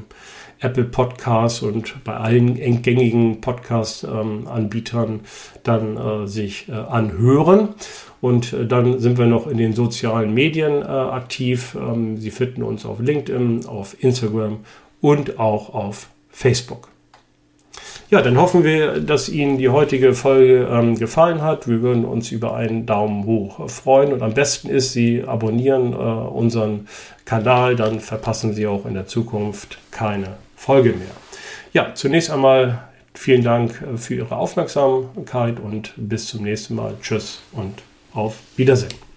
Apple 0.61 0.85
Podcasts 0.85 1.63
und 1.63 2.03
bei 2.05 2.15
allen 2.17 2.83
gängigen 2.83 3.41
Podcast-Anbietern 3.41 5.11
ähm, 5.11 5.21
dann 5.63 5.97
äh, 5.97 6.27
sich 6.27 6.69
äh, 6.69 6.73
anhören. 6.73 7.71
Und 8.21 8.53
äh, 8.53 8.67
dann 8.67 8.99
sind 8.99 9.19
wir 9.19 9.27
noch 9.27 9.47
in 9.47 9.59
den 9.59 9.73
sozialen 9.73 10.35
Medien 10.35 10.83
aktiv. 10.83 11.77
Ähm, 11.81 12.17
Sie 12.17 12.31
finden 12.31 12.63
uns 12.63 12.85
auf 12.85 12.99
LinkedIn, 12.99 13.67
auf 13.67 14.03
Instagram 14.03 14.59
und 15.01 15.39
auch 15.39 15.75
auf 15.75 16.09
Facebook. 16.31 16.89
Ja, 18.11 18.23
dann 18.23 18.39
hoffen 18.39 18.65
wir, 18.65 19.01
dass 19.01 19.29
Ihnen 19.29 19.59
die 19.59 19.69
heutige 19.69 20.15
Folge 20.15 20.67
ähm, 20.71 20.99
gefallen 20.99 21.43
hat. 21.43 21.69
Wir 21.69 21.83
würden 21.83 22.07
uns 22.07 22.33
über 22.33 22.57
einen 22.57 22.87
Daumen 22.87 23.27
hoch 23.27 23.69
freuen 23.69 24.15
und 24.15 24.23
am 24.23 24.33
besten 24.33 24.71
ist, 24.71 24.93
Sie 24.93 25.25
abonnieren 25.25 25.93
äh, 25.93 25.97
unseren 25.97 26.89
Kanal, 27.27 27.77
dann 27.77 28.01
verpassen 28.01 28.55
Sie 28.55 28.67
auch 28.67 28.87
in 28.87 28.95
der 28.95 29.07
Zukunft 29.07 29.79
keine 29.91 30.39
Folge 30.59 30.91
mehr. 30.91 31.09
Ja, 31.73 31.95
zunächst 31.95 32.31
einmal 32.31 32.89
vielen 33.15 33.43
Dank 33.45 33.81
äh, 33.83 33.97
für 33.97 34.17
Ihre 34.17 34.37
Aufmerksamkeit 34.37 35.61
und 35.61 35.95
bis 35.97 36.27
zum 36.27 36.43
nächsten 36.43 36.75
Mal. 36.75 36.95
Tschüss 37.01 37.41
und 37.53 37.83
auf 38.13 38.35
Wiedersehen. 38.57 39.08